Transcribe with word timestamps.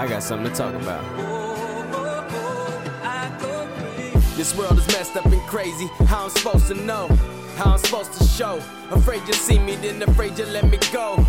I 0.00 0.08
got 0.08 0.22
something 0.22 0.50
to 0.50 0.56
talk 0.56 0.72
about. 0.72 1.04
This 4.34 4.56
world 4.56 4.78
is 4.78 4.86
messed 4.86 5.14
up 5.14 5.26
and 5.26 5.42
crazy. 5.42 5.88
How 6.06 6.24
I'm 6.24 6.30
supposed 6.30 6.68
to 6.68 6.74
know? 6.74 7.06
How 7.56 7.72
I'm 7.72 7.78
supposed 7.78 8.14
to 8.14 8.24
show? 8.24 8.62
Afraid 8.90 9.20
you 9.28 9.34
see 9.34 9.58
me, 9.58 9.76
then 9.76 10.00
afraid 10.02 10.38
you 10.38 10.46
let 10.46 10.64
me 10.70 10.78
go. 10.90 11.22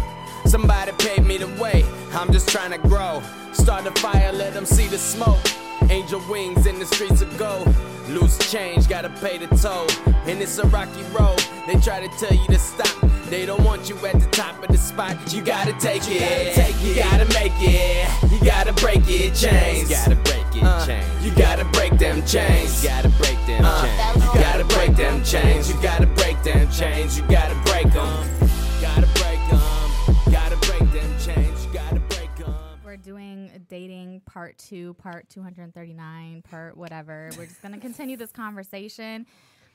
Somebody 0.46 0.94
paved 1.00 1.28
me 1.28 1.38
the 1.38 1.50
way. 1.62 1.84
I'm 2.14 2.32
just 2.32 2.48
trying 2.48 2.72
to 2.72 2.78
grow. 2.78 3.22
Start 3.52 3.88
a 3.88 3.92
fire, 4.00 4.32
let 4.32 4.54
them 4.54 4.66
see 4.66 4.88
the 4.88 4.98
smoke. 4.98 5.46
Angel 5.90 6.22
wings 6.30 6.66
in 6.66 6.80
the 6.80 6.86
streets 6.86 7.22
of 7.22 7.38
gold. 7.38 7.68
Loose 8.08 8.38
change, 8.50 8.88
gotta 8.88 9.10
pay 9.10 9.38
the 9.38 9.54
toll. 9.58 9.86
And 10.26 10.42
it's 10.42 10.58
a 10.60 10.68
rocky 10.68 11.04
road. 11.12 11.44
They 11.68 11.76
try 11.82 12.08
to 12.08 12.18
tell 12.18 12.34
you 12.34 12.48
to 12.48 12.58
stop. 12.58 13.01
They 13.32 13.46
don't 13.46 13.64
want 13.64 13.88
you 13.88 13.96
at 14.06 14.20
the 14.20 14.28
top 14.32 14.62
of 14.62 14.68
the 14.68 14.78
spot. 14.78 15.16
You 15.34 15.42
gotta 15.42 15.72
take 15.80 16.02
it. 16.10 16.20
Gotta 16.20 16.54
take 16.54 16.76
it. 16.76 16.84
You 16.84 16.96
gotta 16.96 17.26
make 17.34 17.54
it. 17.60 18.30
You 18.30 18.46
gotta 18.46 18.74
break 18.74 19.08
it. 19.08 19.34
Chains. 19.34 19.90
You 19.90 19.96
gotta 19.96 20.16
break 20.18 20.46
it. 20.54 20.64
Uh, 20.64 20.86
chains. 20.86 21.26
You 21.26 21.32
gotta 21.36 21.64
break 21.64 21.98
them 21.98 22.26
chains. 22.26 22.84
You 22.84 22.90
gotta 22.90 23.08
break 23.08 23.38
them 23.48 23.64
uh, 23.64 23.84
chains. 23.84 24.16
You 24.26 24.34
gotta 24.34 24.66
break 24.66 24.96
them 24.98 25.24
chains. 25.24 25.70
You 25.70 25.82
gotta 25.82 26.08
break 26.08 26.44
them 26.44 26.70
chains. 26.72 27.18
You 27.18 27.26
gotta 27.30 27.56
break 27.64 27.94
them. 27.94 28.50
Gotta 28.82 29.08
break 29.16 29.40
them. 29.50 30.34
Gotta 30.34 30.58
break 30.68 30.92
them 30.92 31.20
chains. 31.20 31.66
You 31.66 31.72
gotta 31.72 32.02
break 32.02 32.36
them. 32.36 32.54
We're 32.84 32.98
doing 32.98 33.50
dating 33.70 34.24
part 34.26 34.58
two, 34.58 34.94
part 34.96 35.30
239, 35.30 36.42
part 36.42 36.76
whatever. 36.76 37.30
We're 37.38 37.46
just 37.46 37.62
gonna 37.62 37.80
continue 37.80 38.18
this 38.18 38.34
conversation. 38.34 39.26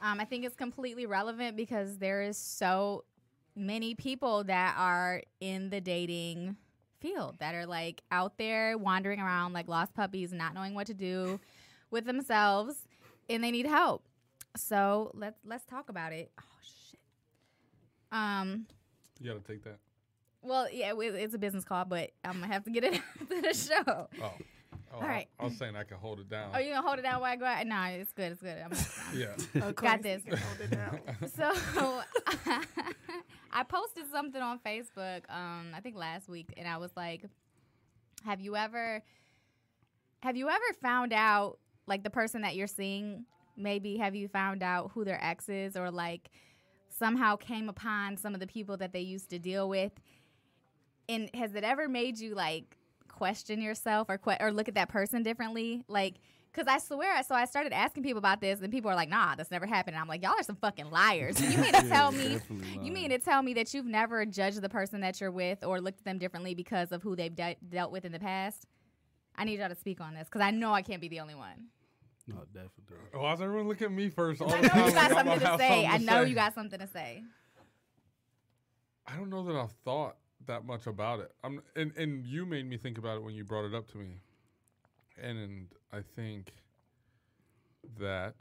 Um, 0.02 0.20
I 0.20 0.26
think 0.26 0.44
it's 0.44 0.56
completely 0.56 1.06
relevant 1.06 1.56
because 1.56 1.96
there 1.96 2.20
is 2.20 2.36
so 2.36 3.04
many 3.56 3.94
people 3.94 4.44
that 4.44 4.74
are 4.78 5.22
in 5.40 5.70
the 5.70 5.80
dating 5.80 6.56
field 7.00 7.36
that 7.38 7.54
are 7.54 7.66
like 7.66 8.02
out 8.10 8.36
there 8.38 8.76
wandering 8.76 9.20
around 9.20 9.52
like 9.52 9.68
lost 9.68 9.94
puppies, 9.94 10.32
not 10.32 10.54
knowing 10.54 10.74
what 10.74 10.86
to 10.86 10.94
do 10.94 11.40
with 11.90 12.04
themselves, 12.04 12.76
and 13.28 13.42
they 13.42 13.50
need 13.50 13.66
help. 13.66 14.04
So 14.56 15.10
let's 15.14 15.38
let's 15.44 15.64
talk 15.64 15.88
about 15.88 16.12
it. 16.12 16.30
Oh 16.38 16.44
shit. 16.62 17.00
Um. 18.12 18.66
You 19.20 19.32
gotta 19.32 19.40
take 19.40 19.64
that. 19.64 19.78
Well, 20.42 20.68
yeah, 20.70 20.92
it's 20.96 21.34
a 21.34 21.38
business 21.38 21.64
call, 21.64 21.84
but 21.86 22.10
I'm 22.24 22.40
gonna 22.40 22.52
have 22.52 22.64
to 22.64 22.70
get 22.70 22.84
it 22.84 23.00
after 23.20 23.40
the 23.40 23.54
show. 23.54 24.08
Oh. 24.22 24.32
Oh, 24.92 24.96
All 25.00 25.08
right. 25.08 25.28
I, 25.38 25.42
I, 25.42 25.46
was 25.46 25.56
saying 25.56 25.76
I 25.76 25.84
can 25.84 25.98
hold 25.98 26.20
it 26.20 26.28
down. 26.28 26.52
Are 26.52 26.60
you 26.60 26.72
gonna 26.72 26.86
hold 26.86 26.98
it 26.98 27.02
down 27.02 27.20
while 27.20 27.32
I 27.32 27.36
go 27.36 27.44
out? 27.44 27.66
No, 27.66 27.82
it's 27.84 28.12
good. 28.12 28.32
It's 28.32 28.40
good. 28.40 28.56
I'm, 28.58 28.72
yeah. 29.14 29.72
Got 29.72 30.02
this. 30.02 30.22
Hold 30.28 30.60
it 30.60 30.70
down. 30.70 31.00
so 31.36 32.02
I 33.52 33.62
posted 33.62 34.04
something 34.10 34.40
on 34.40 34.58
Facebook. 34.58 35.22
Um, 35.28 35.72
I 35.74 35.80
think 35.82 35.96
last 35.96 36.28
week, 36.28 36.54
and 36.56 36.68
I 36.68 36.76
was 36.76 36.90
like, 36.96 37.24
"Have 38.24 38.40
you 38.40 38.56
ever, 38.56 39.02
have 40.20 40.36
you 40.36 40.48
ever 40.48 40.64
found 40.80 41.12
out 41.12 41.58
like 41.86 42.02
the 42.02 42.10
person 42.10 42.42
that 42.42 42.54
you're 42.54 42.66
seeing? 42.66 43.24
Maybe 43.56 43.96
have 43.96 44.14
you 44.14 44.28
found 44.28 44.62
out 44.62 44.92
who 44.94 45.04
their 45.04 45.22
ex 45.22 45.48
is, 45.48 45.76
or 45.76 45.90
like 45.90 46.30
somehow 46.88 47.36
came 47.36 47.68
upon 47.68 48.16
some 48.16 48.34
of 48.34 48.40
the 48.40 48.46
people 48.46 48.76
that 48.76 48.92
they 48.92 49.00
used 49.00 49.30
to 49.30 49.38
deal 49.38 49.68
with?" 49.68 49.92
And 51.08 51.30
has 51.34 51.54
it 51.54 51.64
ever 51.64 51.88
made 51.88 52.18
you 52.18 52.34
like 52.34 52.76
question 53.16 53.60
yourself 53.60 54.08
or 54.08 54.18
que- 54.18 54.36
or 54.40 54.52
look 54.52 54.68
at 54.68 54.74
that 54.74 54.88
person 54.88 55.22
differently? 55.22 55.82
Like, 55.88 56.14
because 56.52 56.66
I 56.72 56.78
swear, 56.78 57.22
so 57.22 57.34
I 57.34 57.44
started 57.44 57.72
asking 57.74 58.02
people 58.02 58.18
about 58.18 58.40
this, 58.40 58.60
and 58.62 58.72
people 58.72 58.90
are 58.90 58.94
like, 58.94 59.08
"Nah, 59.10 59.34
that's 59.34 59.50
never 59.50 59.66
happened." 59.66 59.94
And 59.96 60.00
I'm 60.00 60.08
like, 60.08 60.22
"Y'all 60.22 60.32
are 60.38 60.42
some 60.42 60.56
fucking 60.56 60.90
liars." 60.90 61.38
You 61.40 61.58
mean 61.58 61.72
to 61.74 61.82
tell 61.88 62.12
me? 62.12 62.38
You 62.80 62.92
mean 62.92 63.10
to 63.10 63.18
tell 63.18 63.42
me 63.42 63.52
that 63.54 63.74
you've 63.74 63.84
never 63.84 64.24
judged 64.24 64.60
the 64.62 64.68
person 64.68 65.00
that 65.02 65.20
you're 65.20 65.30
with 65.30 65.64
or 65.64 65.80
looked 65.80 65.98
at 66.00 66.04
them 66.04 66.18
differently 66.18 66.54
because 66.54 66.92
of 66.92 67.02
who 67.02 67.14
they've 67.16 67.34
de- 67.34 67.56
dealt 67.68 67.92
with 67.92 68.04
in 68.06 68.12
the 68.12 68.20
past? 68.20 68.64
I 69.36 69.44
need 69.44 69.58
y'all 69.58 69.68
to 69.68 69.74
speak 69.74 70.00
on 70.00 70.14
this 70.14 70.28
because 70.28 70.40
I 70.40 70.50
know 70.50 70.72
I 70.72 70.80
can't 70.80 71.00
be 71.02 71.08
the 71.08 71.20
only 71.20 71.34
one. 71.34 71.66
No, 72.26 72.36
definitely. 72.46 72.96
Oh, 73.12 73.20
why 73.20 73.32
does 73.32 73.42
everyone 73.42 73.68
look 73.68 73.82
at 73.82 73.92
me 73.92 74.08
first? 74.08 74.40
All 74.40 74.50
I 74.52 74.60
know 74.62 74.86
you 74.86 74.92
got 74.94 75.10
something 75.10 75.40
to 75.40 75.56
say. 75.58 75.86
I 75.86 75.98
know 75.98 76.22
you 76.22 76.34
got 76.34 76.54
something 76.54 76.78
to 76.80 76.86
say. 76.86 77.22
I 79.06 79.14
don't 79.16 79.28
know 79.30 79.44
that 79.44 79.54
I've 79.56 79.72
thought 79.84 80.16
that 80.46 80.64
much 80.64 80.86
about 80.86 81.20
it. 81.20 81.32
I'm 81.44 81.62
and 81.74 81.92
and 81.96 82.26
you 82.26 82.46
made 82.46 82.68
me 82.68 82.76
think 82.76 82.98
about 82.98 83.16
it 83.16 83.22
when 83.22 83.34
you 83.34 83.44
brought 83.44 83.64
it 83.64 83.74
up 83.74 83.90
to 83.92 83.98
me, 83.98 84.20
and 85.20 85.68
I 85.92 86.00
think 86.14 86.52
that. 87.98 88.34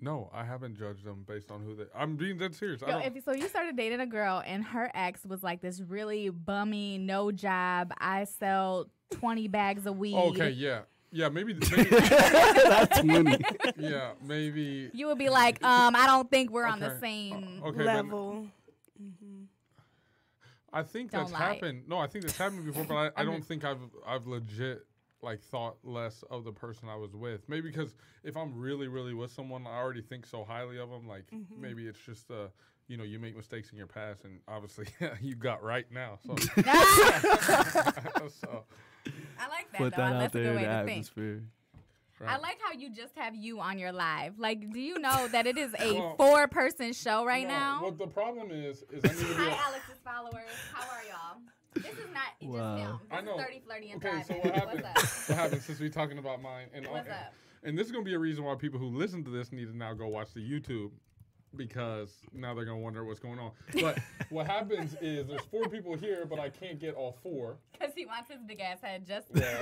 No, 0.00 0.30
I 0.32 0.44
haven't 0.44 0.78
judged 0.78 1.04
them 1.04 1.24
based 1.26 1.50
on 1.50 1.60
who 1.60 1.74
they. 1.74 1.82
I'm 1.92 2.14
being 2.14 2.38
dead 2.38 2.54
serious. 2.54 2.82
Yo, 2.86 2.98
if, 2.98 3.24
so 3.24 3.32
you 3.32 3.48
started 3.48 3.76
dating 3.76 3.98
a 3.98 4.06
girl 4.06 4.40
and 4.46 4.62
her 4.62 4.92
ex 4.94 5.26
was 5.26 5.42
like 5.42 5.60
this 5.60 5.80
really 5.80 6.30
bummy, 6.30 6.98
no 6.98 7.32
job. 7.32 7.92
I 7.98 8.22
sell 8.22 8.86
twenty 9.10 9.48
bags 9.48 9.86
a 9.86 9.92
week. 9.92 10.14
Okay, 10.14 10.50
yeah, 10.50 10.82
yeah, 11.10 11.28
maybe. 11.28 11.54
maybe 11.54 11.84
That's 11.90 13.02
money. 13.02 13.38
Yeah, 13.76 14.12
maybe. 14.22 14.90
You 14.92 15.06
would 15.06 15.18
be 15.18 15.30
like, 15.30 15.62
um, 15.64 15.96
I 15.96 16.06
don't 16.06 16.30
think 16.30 16.50
we're 16.50 16.68
okay. 16.68 16.72
on 16.72 16.80
the 16.80 16.98
same 17.00 17.60
uh, 17.62 17.68
okay, 17.68 17.84
level. 17.84 18.46
Mm-hmm. 19.00 19.44
I 20.72 20.82
think 20.82 21.10
don't 21.10 21.22
that's 21.22 21.32
lie. 21.32 21.54
happened. 21.54 21.88
No, 21.88 21.98
I 21.98 22.06
think 22.06 22.24
that's 22.24 22.38
happened 22.38 22.64
before, 22.64 22.84
but 22.84 22.94
I, 22.94 23.22
I 23.22 23.24
don't 23.24 23.44
think 23.44 23.64
I've 23.64 23.80
I've 24.06 24.26
legit 24.26 24.86
like 25.22 25.40
thought 25.40 25.76
less 25.82 26.22
of 26.30 26.44
the 26.44 26.52
person 26.52 26.88
I 26.88 26.96
was 26.96 27.14
with. 27.14 27.48
Maybe 27.48 27.70
because 27.70 27.94
if 28.24 28.36
I'm 28.36 28.54
really 28.54 28.88
really 28.88 29.14
with 29.14 29.32
someone, 29.32 29.66
I 29.66 29.76
already 29.76 30.02
think 30.02 30.26
so 30.26 30.44
highly 30.44 30.78
of 30.78 30.90
them. 30.90 31.08
Like 31.08 31.30
mm-hmm. 31.30 31.60
maybe 31.60 31.86
it's 31.86 32.04
just 32.04 32.30
uh 32.30 32.48
you 32.86 32.96
know 32.96 33.04
you 33.04 33.18
make 33.18 33.36
mistakes 33.36 33.70
in 33.70 33.78
your 33.78 33.86
past, 33.86 34.24
and 34.24 34.40
obviously 34.48 34.86
you 35.20 35.34
got 35.34 35.62
right 35.62 35.86
now. 35.92 36.18
So, 36.26 36.36
so 36.46 36.52
I 39.38 39.48
like 39.48 39.70
that. 39.72 39.78
Put 39.78 39.92
though. 39.92 39.96
that 39.96 40.12
out 40.12 40.32
there 40.32 40.54
in 40.54 40.62
the 40.62 40.68
atmosphere. 40.68 41.34
Think. 41.36 41.48
Right. 42.20 42.30
I 42.30 42.38
like 42.38 42.58
how 42.60 42.72
you 42.72 42.90
just 42.90 43.16
have 43.16 43.36
you 43.36 43.60
on 43.60 43.78
your 43.78 43.92
live. 43.92 44.38
Like, 44.38 44.72
do 44.72 44.80
you 44.80 44.98
know 44.98 45.28
that 45.28 45.46
it 45.46 45.56
is 45.56 45.72
a 45.78 45.92
well, 45.94 46.14
four 46.16 46.48
person 46.48 46.92
show 46.92 47.24
right 47.24 47.46
no, 47.46 47.54
now? 47.54 47.78
Well, 47.82 47.92
the 47.92 48.06
problem 48.08 48.50
is, 48.50 48.84
is 48.90 49.04
I 49.04 49.08
need 49.08 49.18
to 49.18 49.24
be 49.24 49.34
Hi, 49.34 49.68
Alex's 49.68 50.00
followers. 50.04 50.48
How 50.72 50.88
are 50.88 51.04
y'all? 51.04 51.40
This 51.74 51.92
is 51.92 52.08
not 52.12 52.50
wow. 52.50 52.76
just 52.76 52.88
him. 52.88 52.98
This 53.08 53.18
I 53.18 53.20
know. 53.20 53.38
30, 53.38 53.60
flirty, 53.64 53.90
and 53.90 54.04
Okay, 54.04 54.22
so 54.26 54.34
what 54.34 54.54
happened? 54.54 54.82
what 54.82 55.38
happened 55.38 55.62
since 55.62 55.78
we 55.78 55.88
talking 55.90 56.18
about 56.18 56.42
mine? 56.42 56.66
And, 56.74 56.86
What's 56.88 57.08
up? 57.08 57.32
And 57.62 57.76
this 57.76 57.86
is 57.86 57.92
gonna 57.92 58.04
be 58.04 58.14
a 58.14 58.18
reason 58.18 58.44
why 58.44 58.54
people 58.54 58.78
who 58.78 58.86
listen 58.86 59.24
to 59.24 59.30
this 59.30 59.52
need 59.52 59.66
to 59.66 59.76
now 59.76 59.92
go 59.92 60.08
watch 60.08 60.32
the 60.32 60.40
YouTube 60.40 60.90
because 61.56 62.10
now 62.32 62.54
they're 62.54 62.64
gonna 62.64 62.78
wonder 62.78 63.04
what's 63.04 63.20
going 63.20 63.38
on. 63.38 63.52
But 63.80 63.98
what 64.30 64.46
happens 64.46 64.94
is 65.00 65.26
there's 65.26 65.42
four 65.50 65.68
people 65.68 65.96
here, 65.96 66.26
but 66.26 66.38
I 66.38 66.50
can't 66.50 66.78
get 66.78 66.94
all 66.94 67.16
four. 67.22 67.58
Because 67.72 67.94
he 67.94 68.06
wants 68.06 68.30
his 68.30 68.40
big 68.46 68.60
ass 68.60 68.78
head 68.82 69.06
just. 69.06 69.28
Yeah. 69.34 69.58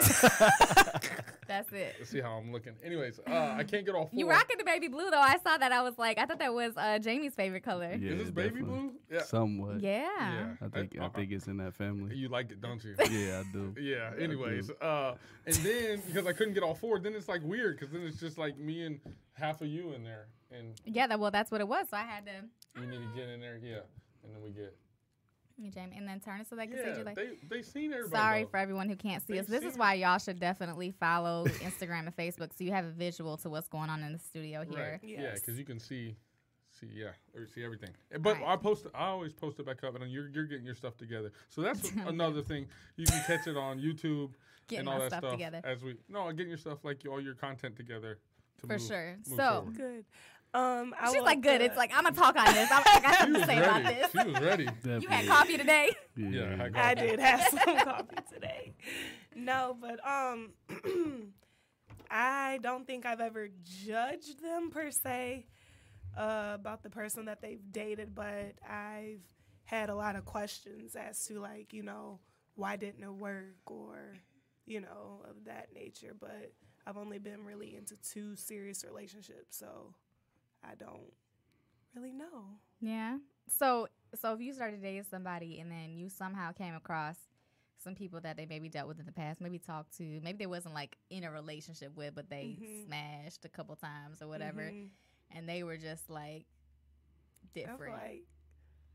That's 1.46 1.72
it. 1.72 1.94
Let's 1.98 2.10
see 2.10 2.20
how 2.20 2.32
I'm 2.32 2.52
looking. 2.52 2.72
Anyways, 2.84 3.20
uh, 3.26 3.54
I 3.56 3.62
can't 3.62 3.86
get 3.86 3.94
all 3.94 4.06
four. 4.06 4.18
You 4.18 4.28
rocking 4.28 4.58
the 4.58 4.64
baby 4.64 4.88
blue 4.88 5.10
though. 5.10 5.20
I 5.20 5.38
saw 5.38 5.56
that. 5.56 5.70
I 5.70 5.82
was 5.82 5.96
like, 5.96 6.18
I 6.18 6.26
thought 6.26 6.40
that 6.40 6.52
was 6.52 6.72
uh, 6.76 6.98
Jamie's 6.98 7.34
favorite 7.34 7.62
color. 7.62 7.94
Yeah, 7.94 8.12
is 8.12 8.22
this 8.22 8.30
baby 8.30 8.62
blue? 8.62 8.92
Yeah. 9.10 9.22
Somewhat. 9.22 9.80
Yeah. 9.80 10.08
yeah. 10.18 10.46
I 10.60 10.68
think 10.68 10.96
I, 11.00 11.06
I, 11.06 11.08
think 11.08 11.30
it's 11.30 11.46
in 11.46 11.58
that 11.58 11.74
family. 11.74 12.16
You 12.16 12.28
like 12.28 12.50
it, 12.50 12.60
don't 12.60 12.82
you? 12.82 12.96
yeah, 13.10 13.40
I 13.40 13.52
do. 13.52 13.74
Yeah. 13.80 14.10
Anyways, 14.18 14.70
uh, 14.80 15.14
and 15.46 15.54
then 15.56 16.02
because 16.06 16.26
I 16.26 16.32
couldn't 16.32 16.54
get 16.54 16.64
all 16.64 16.74
four, 16.74 16.98
then 16.98 17.14
it's 17.14 17.28
like 17.28 17.42
weird 17.44 17.78
because 17.78 17.92
then 17.92 18.02
it's 18.02 18.18
just 18.18 18.38
like 18.38 18.58
me 18.58 18.84
and 18.84 19.00
half 19.34 19.60
of 19.60 19.68
you 19.68 19.92
in 19.92 20.02
there. 20.02 20.26
And 20.58 20.80
yeah, 20.84 21.06
that, 21.06 21.18
well, 21.18 21.30
that's 21.30 21.50
what 21.50 21.60
it 21.60 21.68
was. 21.68 21.86
So 21.90 21.96
I 21.96 22.02
had 22.02 22.26
to. 22.26 22.80
You 22.80 22.86
need 22.86 22.98
to 22.98 23.08
get 23.14 23.28
in 23.28 23.40
there, 23.40 23.58
yeah, 23.62 23.80
and 24.24 24.34
then 24.34 24.42
we 24.42 24.50
get. 24.50 24.76
Jamie, 25.70 25.96
and 25.96 26.06
then 26.06 26.20
turn 26.20 26.40
it 26.40 26.48
so 26.50 26.54
they 26.54 26.66
can 26.66 26.76
yeah, 26.76 26.92
see 26.92 26.98
you. 26.98 27.04
Like, 27.04 27.16
they 27.16 27.30
they 27.48 27.62
seen 27.62 27.92
everybody. 27.92 28.14
Sorry 28.14 28.42
though. 28.42 28.50
for 28.50 28.56
everyone 28.58 28.90
who 28.90 28.96
can't 28.96 29.26
see 29.26 29.34
they 29.34 29.38
us. 29.38 29.46
This 29.46 29.64
is 29.64 29.78
why 29.78 29.94
y'all 29.94 30.18
should 30.18 30.38
definitely 30.38 30.90
follow 31.00 31.46
Instagram 31.62 32.00
and 32.00 32.14
Facebook 32.14 32.50
so 32.56 32.62
you 32.62 32.72
have 32.72 32.84
a 32.84 32.90
visual 32.90 33.38
to 33.38 33.48
what's 33.48 33.68
going 33.68 33.88
on 33.88 34.02
in 34.02 34.12
the 34.12 34.18
studio 34.18 34.64
here. 34.68 35.00
Right. 35.02 35.08
Yes. 35.08 35.20
Yeah, 35.22 35.34
because 35.34 35.58
you 35.58 35.64
can 35.64 35.80
see, 35.80 36.14
see, 36.78 36.88
yeah, 36.94 37.12
or 37.34 37.46
see 37.46 37.64
everything. 37.64 37.88
But 38.20 38.36
right. 38.36 38.48
I 38.48 38.56
post, 38.56 38.86
I 38.94 39.06
always 39.06 39.32
post 39.32 39.58
it 39.58 39.64
back 39.64 39.82
up, 39.82 39.98
and 39.98 40.10
you're 40.10 40.28
you're 40.28 40.44
getting 40.44 40.66
your 40.66 40.74
stuff 40.74 40.98
together. 40.98 41.32
So 41.48 41.62
that's 41.62 41.90
another 42.06 42.42
thing. 42.42 42.66
You 42.96 43.06
can 43.06 43.22
catch 43.26 43.46
it 43.46 43.56
on 43.56 43.80
YouTube 43.80 44.32
getting 44.68 44.80
and 44.80 44.88
all 44.88 44.98
that 44.98 45.10
stuff, 45.10 45.20
stuff 45.20 45.32
together. 45.32 45.62
As 45.64 45.82
we 45.82 45.96
no, 46.10 46.30
getting 46.32 46.48
your 46.48 46.58
stuff 46.58 46.84
like 46.84 47.00
all 47.08 47.20
your 47.20 47.34
content 47.34 47.76
together. 47.76 48.18
For 48.58 48.68
move, 48.68 48.82
sure. 48.82 49.16
Move 49.26 49.36
so 49.36 49.52
forward. 49.52 49.76
good. 49.76 50.04
Um, 50.56 50.94
I 50.98 51.12
She's 51.12 51.20
like, 51.20 51.42
good. 51.42 51.58
To... 51.58 51.66
It's 51.66 51.76
like 51.76 51.92
I'm 51.94 52.04
gonna 52.04 52.16
talk 52.16 52.34
on 52.34 52.46
this. 52.54 52.72
I'm, 52.72 52.82
I 52.86 53.00
got 53.00 53.16
something 53.16 53.42
to 53.42 53.46
say 53.46 53.60
ready. 53.60 53.84
about 53.84 53.84
this. 53.84 54.22
She 54.22 54.32
was 54.32 54.40
ready. 54.40 54.68
you 55.02 55.08
had 55.08 55.26
coffee 55.26 55.58
today. 55.58 55.90
Yeah, 56.16 56.28
yeah 56.30 56.68
I, 56.74 56.90
I, 56.90 56.94
did 56.94 57.20
have 57.20 57.40
some 57.42 57.78
coffee 57.84 58.16
today. 58.32 58.72
No, 59.34 59.76
but 59.78 60.00
um, 60.08 60.52
I 62.10 62.58
don't 62.62 62.86
think 62.86 63.04
I've 63.04 63.20
ever 63.20 63.48
judged 63.84 64.42
them 64.42 64.70
per 64.70 64.90
se 64.90 65.44
uh, 66.16 66.52
about 66.54 66.82
the 66.82 66.88
person 66.88 67.26
that 67.26 67.42
they've 67.42 67.60
dated, 67.70 68.14
but 68.14 68.54
I've 68.66 69.20
had 69.64 69.90
a 69.90 69.94
lot 69.94 70.16
of 70.16 70.24
questions 70.24 70.96
as 70.96 71.26
to 71.26 71.38
like, 71.38 71.74
you 71.74 71.82
know, 71.82 72.20
why 72.54 72.76
didn't 72.76 73.02
it 73.04 73.12
work 73.12 73.56
or, 73.66 74.16
you 74.64 74.80
know, 74.80 75.20
of 75.28 75.44
that 75.44 75.68
nature. 75.74 76.16
But 76.18 76.52
I've 76.86 76.96
only 76.96 77.18
been 77.18 77.44
really 77.44 77.76
into 77.76 77.94
two 77.96 78.36
serious 78.36 78.86
relationships, 78.86 79.58
so 79.58 79.94
I 80.64 80.74
don't 80.74 81.12
really 81.94 82.12
know. 82.12 82.44
Yeah. 82.80 83.18
So 83.48 83.88
so 84.14 84.32
if 84.34 84.40
you 84.40 84.52
started 84.52 84.82
dating 84.82 85.04
somebody 85.10 85.60
and 85.60 85.70
then 85.70 85.92
you 85.94 86.08
somehow 86.08 86.52
came 86.52 86.74
across 86.74 87.16
some 87.82 87.94
people 87.94 88.20
that 88.22 88.36
they 88.36 88.46
maybe 88.46 88.68
dealt 88.68 88.88
with 88.88 88.98
in 88.98 89.06
the 89.06 89.12
past, 89.12 89.40
maybe 89.40 89.58
talked 89.58 89.96
to, 89.98 90.20
maybe 90.22 90.38
they 90.38 90.46
wasn't 90.46 90.74
like 90.74 90.96
in 91.10 91.24
a 91.24 91.30
relationship 91.30 91.94
with, 91.96 92.14
but 92.14 92.28
they 92.28 92.56
Mhm. 92.60 92.86
smashed 92.86 93.44
a 93.44 93.48
couple 93.48 93.76
times 93.76 94.20
or 94.22 94.28
whatever, 94.28 94.62
Mhm. 94.62 94.88
and 95.30 95.48
they 95.48 95.62
were 95.62 95.76
just 95.76 96.08
like 96.10 96.46
different. 97.54 97.94
like, 97.94 98.24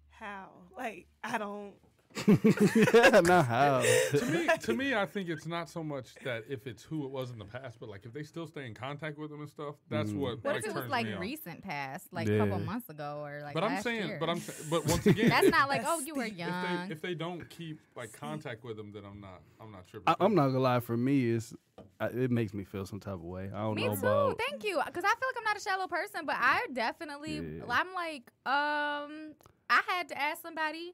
how? 0.10 0.50
Like, 0.76 1.08
I 1.24 1.38
don't. 1.38 1.74
not 3.24 3.46
how. 3.46 3.82
to 4.12 4.26
me, 4.26 4.48
to 4.62 4.74
me, 4.74 4.94
I 4.96 5.06
think 5.06 5.30
it's 5.30 5.46
not 5.46 5.70
so 5.70 5.84
much 5.84 6.14
that 6.24 6.44
if 6.50 6.68
it's 6.68 6.84
who 6.84 7.06
it 7.06 7.12
was 7.12 7.32
in 7.32 7.40
the 7.40 7.46
past, 7.46 7.80
but 7.80 7.90
like 7.90 8.06
if 8.06 8.14
they 8.14 8.24
still 8.24 8.48
stay 8.48 8.66
in 8.66 8.74
contact 8.74 9.18
with 9.18 9.30
them 9.32 9.42
and 9.42 9.50
stuff, 9.50 9.76
that's 9.90 10.12
Mm. 10.12 10.18
what 10.18 10.44
What 10.44 10.56
like 10.56 10.66
if 10.66 10.72
it 10.72 10.76
was 10.76 10.90
like 10.90 11.06
me 11.06 11.14
on. 11.14 11.20
recent 11.22 11.64
past, 11.64 12.08
like 12.12 12.28
a 12.28 12.38
couple 12.38 12.60
months 12.60 12.90
ago 12.90 13.22
or 13.24 13.42
like 13.44 13.54
But 13.54 13.64
I'm 13.64 13.74
last 13.74 13.84
saying, 13.84 14.08
year? 14.08 14.18
but 14.20 14.30
I'm, 14.30 14.42
but 14.70 14.86
once 14.88 15.06
again, 15.08 15.30
That's 15.30 15.50
not 15.50 15.70
like 15.70 15.82
That's 15.84 15.94
oh 15.94 16.00
you 16.06 16.16
were 16.16 16.24
steep. 16.26 16.34
if 16.34 16.40
young. 16.40 16.88
they 16.88 16.94
if 16.94 17.02
they 17.02 17.14
don't 17.14 17.50
keep 17.50 17.80
like 17.96 18.12
contact 18.14 18.64
with 18.64 18.78
them, 18.78 18.92
then 18.94 19.04
I'm 19.06 19.20
not 19.22 19.42
I'm 19.62 19.72
not 19.72 19.88
tripping. 19.88 20.06
I, 20.08 20.16
I'm 20.24 20.36
not 20.36 20.48
gonna 20.48 20.60
lie. 20.60 20.80
For 20.80 20.98
me, 20.98 21.32
it's 21.32 21.54
I, 22.00 22.08
it 22.08 22.32
makes 22.32 22.54
me 22.54 22.64
feel 22.64 22.86
some 22.86 23.00
type 23.00 23.14
of 23.14 23.24
way. 23.24 23.50
I 23.54 23.60
don't 23.62 23.76
Me 23.76 23.88
know 23.88 23.96
too. 23.96 24.00
about. 24.02 24.40
Thank 24.50 24.64
you. 24.64 24.80
Because 24.86 25.04
I 25.04 25.10
feel 25.16 25.28
like 25.30 25.38
I'm 25.38 25.44
not 25.44 25.58
a 25.58 25.62
shallow 25.62 25.88
person, 25.88 26.26
but 26.26 26.36
I 26.38 26.68
definitely, 26.74 27.36
Yeah. 27.36 27.64
I'm 27.70 27.94
like, 27.94 28.24
um, 28.46 29.34
I 29.70 29.82
had 29.88 30.10
to 30.10 30.20
ask 30.22 30.42
somebody. 30.42 30.94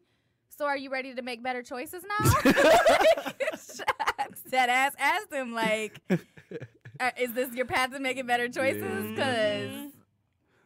So 0.58 0.66
are 0.66 0.78
you 0.78 0.90
ready 0.90 1.14
to 1.14 1.22
make 1.22 1.44
better 1.44 1.62
choices 1.62 2.04
now? 2.04 2.32
That 4.50 4.70
ass 4.70 4.94
asked 4.98 5.32
him 5.32 5.54
like, 5.54 6.00
uh, 6.10 7.12
is 7.20 7.34
this 7.34 7.54
your 7.54 7.66
path 7.66 7.92
to 7.92 8.00
making 8.00 8.26
better 8.28 8.48
choices? 8.48 8.82
Yeah. 8.82 9.10
Because 9.10 9.92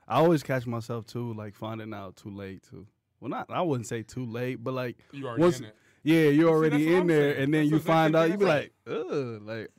I 0.08 0.16
always 0.18 0.44
catch 0.44 0.68
myself 0.68 1.06
too, 1.08 1.34
like 1.34 1.56
finding 1.56 1.94
out 1.94 2.16
too 2.16 2.30
late 2.30 2.64
too. 2.70 2.86
Well, 3.20 3.30
not 3.30 3.48
I 3.50 3.62
wouldn't 3.62 3.88
say 3.88 4.04
too 4.04 4.26
late, 4.26 4.64
but 4.64 4.74
like 4.76 4.98
you 5.12 5.26
already 5.28 5.42
once- 5.44 5.60
in 5.60 5.66
it. 5.66 5.76
yeah, 6.04 6.30
you're 6.30 6.50
already 6.50 6.86
what 6.86 6.94
in 7.02 7.08
there, 7.08 7.34
saying. 7.34 7.44
and 7.44 7.54
then 7.54 7.62
That's 7.64 7.72
you 7.72 7.80
find 7.80 8.16
out, 8.16 8.28
you 8.28 8.34
I'm 8.34 8.40
be 8.40 8.46
saying. 8.46 8.70
like, 8.88 8.98
ugh, 9.10 9.42
like 9.44 9.70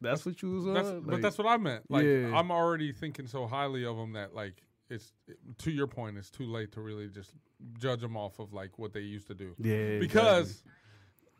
that's 0.00 0.26
what 0.26 0.42
you 0.42 0.50
was 0.50 0.66
on. 0.66 0.74
That's, 0.74 0.88
like, 0.88 1.06
but 1.06 1.22
that's 1.22 1.38
what 1.38 1.46
I 1.46 1.56
meant. 1.56 1.88
Like 1.88 2.04
Yeah. 2.04 2.36
I'm 2.36 2.50
already 2.50 2.92
thinking 2.92 3.26
so 3.28 3.46
highly 3.46 3.84
of 3.84 3.96
them 3.96 4.12
that 4.14 4.34
like 4.34 4.62
it's 4.90 5.12
to 5.58 5.70
your 5.70 5.86
point, 5.86 6.16
it's 6.18 6.30
too 6.30 6.46
late 6.46 6.72
to 6.72 6.80
really 6.80 7.08
just 7.08 7.32
judge 7.78 8.00
them 8.00 8.16
off 8.16 8.38
of 8.38 8.52
like 8.52 8.78
what 8.78 8.92
they 8.92 9.00
used 9.00 9.26
to 9.28 9.34
do. 9.34 9.54
yeah, 9.58 9.98
because 9.98 10.62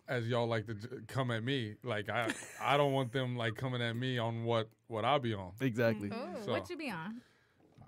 as 0.08 0.26
y'all 0.28 0.46
like 0.46 0.66
to 0.66 0.74
j- 0.74 0.86
come 1.08 1.30
at 1.30 1.42
me 1.42 1.74
like 1.82 2.10
i 2.10 2.30
i 2.60 2.76
don't 2.76 2.92
want 2.92 3.10
them 3.10 3.36
like 3.38 3.54
coming 3.54 3.80
at 3.80 3.96
me 3.96 4.18
on 4.18 4.44
what 4.44 4.68
what 4.88 5.02
i'll 5.02 5.18
be 5.18 5.32
on 5.32 5.50
exactly. 5.62 6.08
Ooh, 6.08 6.42
So- 6.44 6.52
what 6.52 6.68
you 6.68 6.76
be 6.76 6.90
on? 6.90 7.22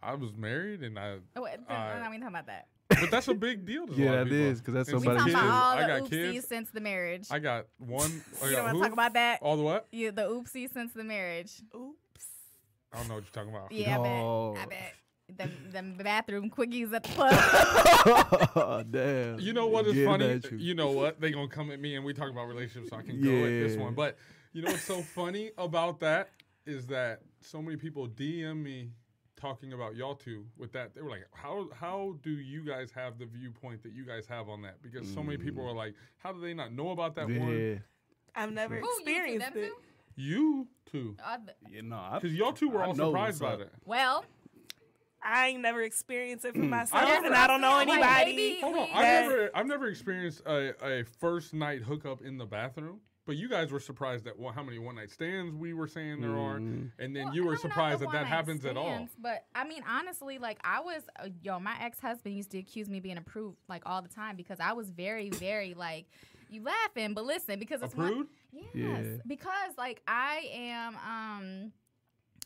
i 0.02 0.14
was 0.14 0.34
married 0.34 0.82
and 0.82 0.98
i 0.98 1.18
Oh, 1.36 1.42
wait, 1.42 1.56
I- 1.68 1.74
I 1.96 1.98
don't 2.00 2.10
mean 2.10 2.20
talking 2.20 2.34
about 2.34 2.46
that. 2.46 2.68
but 2.88 3.10
that's 3.10 3.28
a 3.28 3.34
big 3.34 3.66
deal 3.66 3.86
to 3.86 3.92
a 3.92 3.96
Yeah, 3.98 4.10
lot 4.12 4.18
of 4.20 4.28
that 4.30 4.34
people. 4.34 4.50
is, 4.50 4.60
'cause 4.62 4.74
that's 4.74 4.88
And 4.88 5.00
We 5.00 5.04
some 5.06 5.16
talking 5.18 5.32
kids- 5.34 5.44
about 5.44 5.50
all 5.50 5.76
i 5.78 5.80
the 5.82 5.86
got 6.00 6.02
oopsies 6.10 6.32
kids 6.32 6.46
since 6.48 6.70
the 6.70 6.80
marriage. 6.80 7.26
i 7.30 7.38
got 7.38 7.66
one 7.78 8.22
I 8.42 8.46
you 8.48 8.56
don't 8.56 8.64
want 8.64 8.76
who? 8.76 8.78
to 8.78 8.84
talk 8.84 8.92
about 8.94 9.12
that? 9.12 9.42
all 9.42 9.56
the 9.58 9.62
what 9.62 9.86
Yeah, 9.92 10.10
the 10.12 10.22
oopsies 10.22 10.72
since 10.72 10.92
the 10.94 11.04
marriage. 11.04 11.52
Oops. 11.74 12.26
i 12.94 12.96
don't 12.98 13.08
know 13.08 13.14
what 13.16 13.24
you're 13.24 13.30
talking 13.44 13.50
about 13.54 13.70
Yeah, 13.72 13.96
No. 13.98 14.52
I 14.52 14.54
bet. 14.54 14.62
I 14.62 14.66
bet. 14.70 14.92
Them, 15.28 15.50
them 15.72 15.94
bathroom 15.98 16.50
quickies 16.50 16.92
at 16.94 17.02
the 17.02 17.08
club. 17.10 18.86
Damn. 18.92 19.40
you 19.40 19.52
know 19.52 19.66
what 19.66 19.86
is 19.86 19.94
Getting 19.94 20.08
funny 20.08 20.40
you. 20.52 20.58
you 20.68 20.74
know 20.74 20.92
what 20.92 21.20
they 21.20 21.32
gonna 21.32 21.48
come 21.48 21.70
at 21.72 21.80
me 21.80 21.96
and 21.96 22.04
we 22.04 22.12
talk 22.14 22.30
about 22.30 22.46
relationships 22.46 22.90
so 22.90 22.96
i 22.96 23.02
can 23.02 23.20
go 23.20 23.30
at 23.30 23.48
this 23.50 23.76
one 23.76 23.92
but 23.94 24.16
you 24.52 24.62
know 24.62 24.70
what's 24.70 24.84
so 24.84 25.02
funny 25.02 25.50
about 25.58 25.98
that 26.00 26.30
is 26.64 26.86
that 26.86 27.22
so 27.40 27.60
many 27.60 27.76
people 27.76 28.06
dm 28.08 28.62
me 28.62 28.90
talking 29.36 29.72
about 29.72 29.96
y'all 29.96 30.14
two 30.14 30.46
with 30.56 30.72
that 30.72 30.94
they 30.94 31.02
were 31.02 31.10
like 31.10 31.26
how 31.32 31.68
how 31.74 32.14
do 32.22 32.30
you 32.30 32.62
guys 32.64 32.90
have 32.92 33.18
the 33.18 33.26
viewpoint 33.26 33.82
that 33.82 33.92
you 33.92 34.04
guys 34.06 34.26
have 34.26 34.48
on 34.48 34.62
that 34.62 34.80
because 34.80 35.12
so 35.12 35.22
many 35.24 35.36
people 35.36 35.62
Mm. 35.62 35.66
were 35.66 35.72
like 35.74 35.94
how 36.18 36.32
do 36.32 36.40
they 36.40 36.54
not 36.54 36.72
know 36.72 36.90
about 36.90 37.16
that 37.16 37.28
yeah, 37.28 37.38
one 37.40 37.82
I've 38.36 38.52
never 38.52 38.76
Who, 38.76 38.86
you 38.86 38.92
two, 38.94 39.00
experienced 39.02 39.54
them 39.54 39.64
it. 39.64 39.68
two? 39.68 39.74
you 40.22 40.68
two 40.90 41.16
Uh, 41.22 41.36
th- 41.38 41.56
yeah, 41.70 41.80
no, 41.82 42.10
because 42.14 42.32
y'all 42.34 42.52
two 42.52 42.68
were 42.70 42.82
I 42.82 42.86
all 42.86 42.94
surprised 42.94 43.40
by 43.40 43.56
that. 43.56 43.70
well, 43.84 44.24
I 45.26 45.48
ain't 45.48 45.60
never 45.62 45.82
experienced 45.82 46.44
it 46.44 46.52
for 46.54 46.58
myself, 46.60 47.02
I 47.02 47.06
never- 47.06 47.26
and 47.26 47.34
I 47.34 47.46
don't 47.46 47.60
know 47.60 47.70
Like, 47.72 47.88
anybody. 47.88 48.36
maybe- 48.36 48.60
hold 48.60 48.76
on 48.76 48.88
i've 48.94 49.02
never 49.28 49.50
i've 49.54 49.66
never 49.66 49.86
experienced 49.88 50.42
a, 50.46 50.74
a 51.00 51.04
first 51.20 51.52
night 51.54 51.82
hookup 51.82 52.22
in 52.22 52.38
the 52.38 52.46
bathroom 52.46 53.00
but 53.26 53.36
you 53.36 53.48
guys 53.48 53.72
were 53.72 53.80
surprised 53.80 54.26
at 54.28 54.38
well, 54.38 54.52
how 54.52 54.62
many 54.62 54.78
one 54.78 54.94
night 54.94 55.10
stands 55.10 55.52
we 55.54 55.74
were 55.74 55.88
saying 55.88 56.20
there 56.20 56.30
are 56.38 56.58
Mhm. 56.60 56.92
and 57.00 57.16
then 57.16 57.24
well, 57.26 57.34
you 57.34 57.44
were 57.44 57.56
surprised 57.56 58.00
that 58.00 58.06
that 58.12 58.22
one-night 58.22 58.26
happens 58.28 58.64
at 58.64 58.76
all 58.76 59.08
But 59.18 59.44
I 59.54 59.66
mean, 59.66 59.82
honestly, 59.88 60.38
like 60.38 60.58
I 60.62 60.80
was, 60.80 61.02
uh, 61.18 61.28
yo, 61.42 61.58
my 61.58 61.74
ex 61.80 61.98
husband 61.98 62.36
used 62.36 62.50
to 62.52 62.58
accuse 62.58 62.88
me 62.88 62.98
of 62.98 63.02
being 63.02 63.16
approved 63.18 63.56
like 63.68 63.82
all 63.84 64.00
the 64.00 64.08
time 64.08 64.36
because 64.36 64.60
I 64.60 64.74
was 64.74 64.90
very, 64.90 65.30
very 65.30 65.74
like, 65.74 66.06
you 66.50 66.62
laughing, 66.62 67.14
but 67.14 67.24
listen, 67.24 67.58
because 67.58 67.82
it's 67.82 67.96
one- 67.96 68.28
Yes, 68.52 68.66
Yeah. 68.74 69.16
because 69.26 69.76
like 69.76 70.02
I 70.06 70.48
am 70.52 70.96
um 70.96 71.72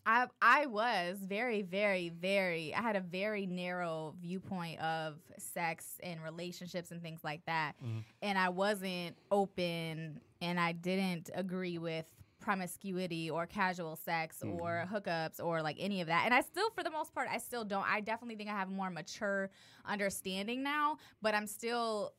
I 0.07 0.27
I 0.41 0.67
was 0.67 1.19
very 1.19 1.63
very 1.63 2.09
very 2.09 2.75
I 2.75 2.81
had 2.83 2.97
a 2.97 3.01
very 3.01 3.47
narrow 3.47 4.15
viewpoint 4.21 4.81
of 4.81 5.17
sex 5.39 5.99
and 6.03 6.23
relationships 6.23 6.91
and 6.91 7.03
things 7.03 7.23
like 7.23 7.45
that. 7.47 7.75
Mhm. 7.83 8.05
And 8.23 8.39
I 8.39 8.49
wasn't 8.49 9.17
open 9.31 10.21
and 10.41 10.59
I 10.61 10.73
didn't 10.73 11.31
agree 11.35 11.79
with 11.79 12.07
promiscuity 12.41 13.31
or 13.31 13.47
casual 13.47 13.97
sex 13.97 14.43
or 14.43 14.89
hookups 14.91 15.39
or 15.45 15.61
like 15.61 15.77
any 15.79 16.01
of 16.01 16.07
that. 16.07 16.23
And 16.25 16.33
I 16.33 16.41
still 16.41 16.71
for 16.71 16.83
the 16.83 16.91
most 16.91 17.15
part 17.15 17.29
I 17.31 17.37
still 17.39 17.65
don't. 17.65 17.87
I 17.87 18.01
definitely 18.01 18.37
think 18.37 18.49
I 18.49 18.55
have 18.55 18.69
a 18.69 18.73
more 18.73 18.91
mature 18.91 19.51
understanding 19.85 20.63
now, 20.63 20.97
but 21.21 21.35
I'm 21.35 21.47
still 21.47 22.15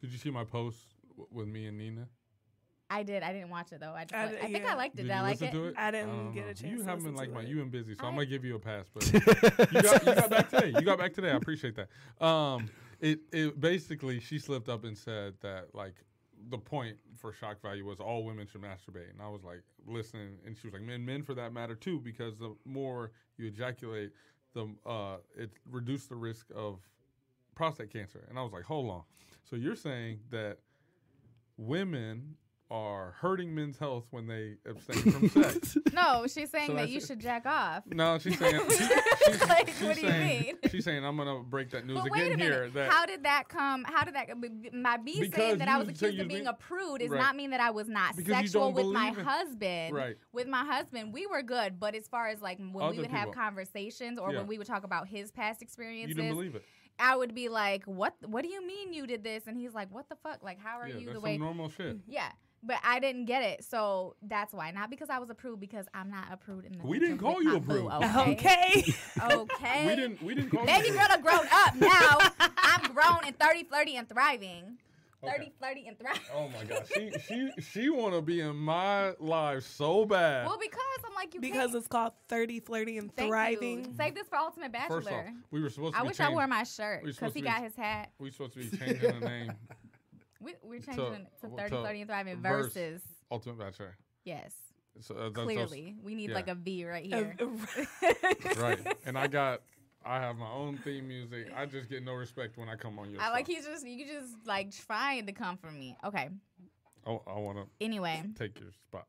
Did 0.00 0.12
you 0.12 0.18
see 0.18 0.30
my 0.30 0.44
post 0.44 0.78
w- 1.08 1.26
with 1.30 1.48
me 1.48 1.66
and 1.66 1.76
Nina? 1.76 2.08
I 2.92 3.04
did. 3.04 3.22
I 3.22 3.32
didn't 3.32 3.50
watch 3.50 3.70
it 3.72 3.80
though. 3.80 3.92
I 3.94 4.02
just 4.04 4.14
I 4.14 4.22
like, 4.24 4.30
did- 4.32 4.40
I 4.40 4.52
think 4.52 4.64
yeah. 4.64 4.72
I 4.72 4.74
liked 4.74 4.94
it. 4.94 5.02
Did 5.02 5.02
Did 5.04 5.12
I 5.12 5.22
like 5.22 5.40
it? 5.42 5.52
to 5.52 5.64
it? 5.66 5.74
I 5.78 5.90
didn't 5.92 6.08
don't 6.08 6.32
get 6.34 6.44
a 6.48 6.54
chance 6.54 6.62
You 6.62 6.82
haven't 6.82 7.04
listen 7.04 7.14
like 7.14 7.28
to 7.28 7.34
my 7.34 7.40
it. 7.42 7.48
you 7.48 7.56
been 7.56 7.68
busy, 7.70 7.94
so 7.94 8.04
I- 8.04 8.08
I'm 8.08 8.14
gonna 8.14 8.26
give 8.26 8.44
you 8.44 8.56
a 8.56 8.58
pass. 8.58 8.86
But 8.92 9.12
you 9.12 9.82
got 9.82 10.06
you 10.06 10.14
got 10.14 10.30
back 10.30 10.48
today. 10.50 10.72
You 10.74 10.80
got 10.82 10.98
back 10.98 11.14
today. 11.14 11.30
I 11.30 11.36
appreciate 11.36 11.76
that. 11.76 12.24
Um, 12.24 12.68
it 13.00 13.20
it 13.32 13.60
basically 13.60 14.18
she 14.20 14.38
slipped 14.38 14.68
up 14.68 14.84
and 14.84 14.98
said 14.98 15.34
that 15.40 15.74
like 15.74 15.94
the 16.50 16.58
point 16.58 16.96
for 17.16 17.32
shock 17.32 17.60
value 17.62 17.84
was 17.84 18.00
all 18.00 18.24
women 18.24 18.46
should 18.50 18.62
masturbate, 18.62 19.10
and 19.12 19.22
I 19.22 19.28
was 19.28 19.44
like 19.44 19.62
listening, 19.86 20.38
and 20.44 20.56
she 20.56 20.66
was 20.66 20.74
like 20.74 20.82
men 20.82 21.04
men 21.04 21.22
for 21.22 21.34
that 21.34 21.52
matter 21.52 21.74
too 21.76 22.00
because 22.00 22.36
the 22.38 22.54
more 22.64 23.12
you 23.38 23.46
ejaculate, 23.46 24.10
the 24.54 24.66
uh 24.84 25.18
it 25.38 25.50
reduced 25.70 26.08
the 26.08 26.16
risk 26.16 26.46
of 26.56 26.80
prostate 27.54 27.90
cancer, 27.92 28.24
and 28.28 28.38
I 28.38 28.42
was 28.42 28.52
like 28.52 28.64
hold 28.64 28.90
on. 28.90 29.02
So 29.48 29.54
you're 29.56 29.76
saying 29.76 30.20
that 30.30 30.58
women 31.56 32.36
are 32.70 33.14
hurting 33.20 33.52
men's 33.54 33.76
health 33.78 34.04
when 34.10 34.26
they 34.28 34.54
abstain 34.64 35.12
from 35.12 35.28
sex. 35.28 35.76
No, 35.92 36.24
she's 36.28 36.50
saying 36.50 36.68
So 36.68 36.74
that 36.74 36.82
that's 36.82 36.90
you 36.92 36.98
it. 36.98 37.04
should 37.06 37.18
jack 37.20 37.44
off. 37.44 37.82
No, 37.86 38.18
she's 38.18 38.38
saying 38.38 38.60
she, 38.70 38.76
she's, 38.76 39.40
Like, 39.48 39.68
she's 39.68 39.82
what 39.82 39.96
do 39.96 40.02
you 40.02 40.08
saying, 40.08 40.44
mean? 40.62 40.70
She's 40.70 40.84
saying 40.84 41.04
I'm 41.04 41.16
gonna 41.16 41.40
break 41.42 41.70
that 41.70 41.84
news 41.86 42.00
But 42.00 42.10
wait 42.12 42.20
again 42.26 42.32
a 42.34 42.36
minute. 42.36 42.52
here. 42.52 42.70
That 42.70 42.90
how 42.92 43.06
did 43.06 43.24
that 43.24 43.48
come? 43.48 43.84
How 43.84 44.04
did 44.04 44.14
that? 44.14 44.40
b- 44.40 44.70
My 44.72 44.96
B 44.98 45.20
Because 45.20 45.34
saying 45.34 45.58
that 45.58 45.68
I 45.68 45.72
you 45.74 45.78
was 45.80 45.88
accused 45.88 46.14
you 46.16 46.22
of 46.22 46.28
being 46.28 46.42
be- 46.44 46.48
a 46.48 46.52
prude 46.52 47.00
does 47.00 47.10
Right. 47.10 47.18
not 47.18 47.34
mean 47.36 47.50
that 47.50 47.60
I 47.60 47.70
was 47.70 47.88
not 47.88 48.16
Because 48.16 48.28
you 48.28 48.34
sexual 48.34 48.66
don't 48.72 48.74
with 48.74 48.86
my 48.94 49.10
believe 49.10 49.18
in- 49.18 49.24
husband. 49.24 49.94
right. 49.96 50.16
With 50.32 50.46
my 50.46 50.64
husband, 50.64 51.12
we 51.12 51.26
were 51.26 51.42
good. 51.42 51.80
But 51.80 51.94
as 51.96 52.06
far 52.06 52.28
as 52.28 52.40
like 52.40 52.58
when 52.58 52.84
Other 52.84 52.92
we 52.92 52.98
would 53.00 53.10
have 53.10 53.28
people. 53.28 53.42
conversations 53.42 54.18
or 54.18 54.30
Yeah. 54.32 54.38
when 54.38 54.46
we 54.46 54.58
would 54.58 54.66
talk 54.68 54.84
about 54.84 55.08
his 55.08 55.32
past 55.32 55.60
experiences, 55.60 56.16
you 56.16 56.22
didn't 56.22 56.36
believe 56.36 56.54
it. 56.54 56.64
I 57.00 57.16
would 57.16 57.34
be 57.34 57.48
like, 57.48 57.84
"What? 57.84 58.14
What 58.26 58.42
do 58.42 58.48
you 58.48 58.64
mean 58.66 58.92
you 58.92 59.06
did 59.06 59.24
this?" 59.24 59.46
And 59.46 59.56
he's 59.56 59.72
like, 59.74 59.90
"What 59.90 60.08
the 60.10 60.16
fuck? 60.16 60.42
Like, 60.42 60.58
how 60.60 60.78
are 60.78 60.86
Yeah, 60.86 60.94
you 60.96 61.00
that's 61.06 61.08
the 61.08 61.14
some 61.14 61.22
way?" 61.22 61.38
normal 61.38 61.68
shit. 61.70 61.96
Yeah. 62.06 62.30
But 62.62 62.76
I 62.84 63.00
didn't 63.00 63.24
get 63.24 63.42
it, 63.42 63.64
so 63.64 64.16
that's 64.20 64.52
why. 64.52 64.70
Not 64.70 64.90
because 64.90 65.08
I 65.08 65.18
was 65.18 65.30
approved, 65.30 65.60
because 65.60 65.86
I'm 65.94 66.10
not 66.10 66.26
approved 66.30 66.66
in 66.66 66.72
the 66.72 66.86
We 66.86 66.98
didn't 66.98 67.16
call 67.18 67.42
you 67.42 67.56
approved. 67.56 67.88
a 67.90 67.98
prude. 68.00 68.16
Okay. 68.38 68.94
Okay. 69.22 69.86
We 69.86 69.96
didn't. 69.96 70.22
We 70.22 70.34
didn't 70.34 70.50
call 70.50 70.66
Baby 70.66 70.88
you. 70.88 70.92
girl 70.94 71.06
done 71.08 71.22
grown 71.22 71.46
up 71.50 71.74
now. 71.74 72.18
I'm 72.58 72.92
grown 72.92 73.20
and 73.26 73.38
30, 73.38 73.64
flirty, 73.64 73.96
and 73.96 74.06
thriving. 74.08 74.76
30, 75.22 75.34
Okay. 75.36 75.52
flirty, 75.58 75.86
and 75.86 75.98
thriving. 75.98 76.20
Oh 76.34 76.48
my 76.48 76.64
god, 76.64 76.84
she 76.94 77.10
she 77.26 77.50
she 77.62 77.88
want 77.90 78.14
to 78.14 78.20
be 78.22 78.40
in 78.40 78.56
my 78.56 79.12
life 79.20 79.62
so 79.64 80.04
bad. 80.06 80.46
Well, 80.46 80.58
because 80.60 80.80
I'm 81.06 81.14
like, 81.14 81.34
you 81.34 81.40
because 81.40 81.56
can't. 81.72 81.74
it's 81.76 81.88
called 81.88 82.12
30, 82.28 82.60
flirty, 82.60 82.96
and 82.98 83.14
Thank 83.14 83.28
thriving. 83.30 83.84
You. 83.86 83.94
Save 83.96 84.14
this 84.14 84.28
for 84.28 84.36
Ultimate 84.36 84.72
Bachelor. 84.72 84.96
First 85.02 85.08
off, 85.08 85.14
Bachelor. 85.24 85.34
we 85.50 85.60
were 85.62 85.68
supposed 85.70 85.94
to. 85.94 85.98
I 86.00 86.02
be 86.02 86.08
wish 86.08 86.20
I 86.20 86.28
wore 86.30 86.46
my 86.46 86.62
shirt 86.64 87.04
because 87.04 87.32
he 87.34 87.40
be- 87.42 87.48
got 87.48 87.62
his 87.62 87.74
hat. 87.76 88.10
We 88.18 88.30
supposed 88.30 88.52
to 88.54 88.60
be 88.60 88.76
changing 88.76 89.20
the 89.20 89.26
name. 89.28 89.52
We, 90.40 90.54
we're 90.62 90.80
changing 90.80 91.04
it 91.14 91.26
to 91.42 91.48
to 91.48 91.56
30, 91.56 91.68
flirty, 91.70 92.00
and 92.00 92.08
thriving 92.10 92.40
verse. 92.42 92.66
versus. 92.72 93.02
Ultimate 93.30 93.58
Bachelor. 93.58 93.96
Yes. 94.24 94.52
So, 95.00 95.14
uh, 95.14 95.24
that's 95.28 95.38
also- 95.38 95.44
Clearly. 95.44 95.96
We 96.02 96.14
need 96.14 96.30
yeah. 96.30 96.34
like 96.36 96.48
a 96.48 96.54
V 96.54 96.84
right 96.86 97.04
here. 97.04 97.36
right. 98.56 98.78
And 99.06 99.16
I 99.18 99.26
got. 99.26 99.60
I 100.04 100.18
have 100.18 100.36
my 100.36 100.50
own 100.50 100.78
theme 100.78 101.06
music. 101.06 101.48
I 101.54 101.66
just 101.66 101.90
get 101.90 102.02
no 102.02 102.14
respect 102.14 102.56
when 102.56 102.70
I 102.70 102.74
come 102.76 102.98
on 102.98 103.10
your 103.10 103.20
I 103.20 103.28
like 103.30 103.46
he's 103.46 103.66
just, 103.66 103.86
you 103.86 104.06
just 104.06 104.32
like 104.46 104.72
trying 104.86 105.26
to 105.26 105.32
come 105.32 105.58
for 105.58 105.70
me. 105.70 105.94
Okay. 106.02 106.30
I, 107.06 107.10
I 107.10 107.38
want 107.38 107.58
to 107.58 107.64
Anyway, 107.84 108.22
take 108.38 108.58
your 108.58 108.70
spot. 108.72 109.06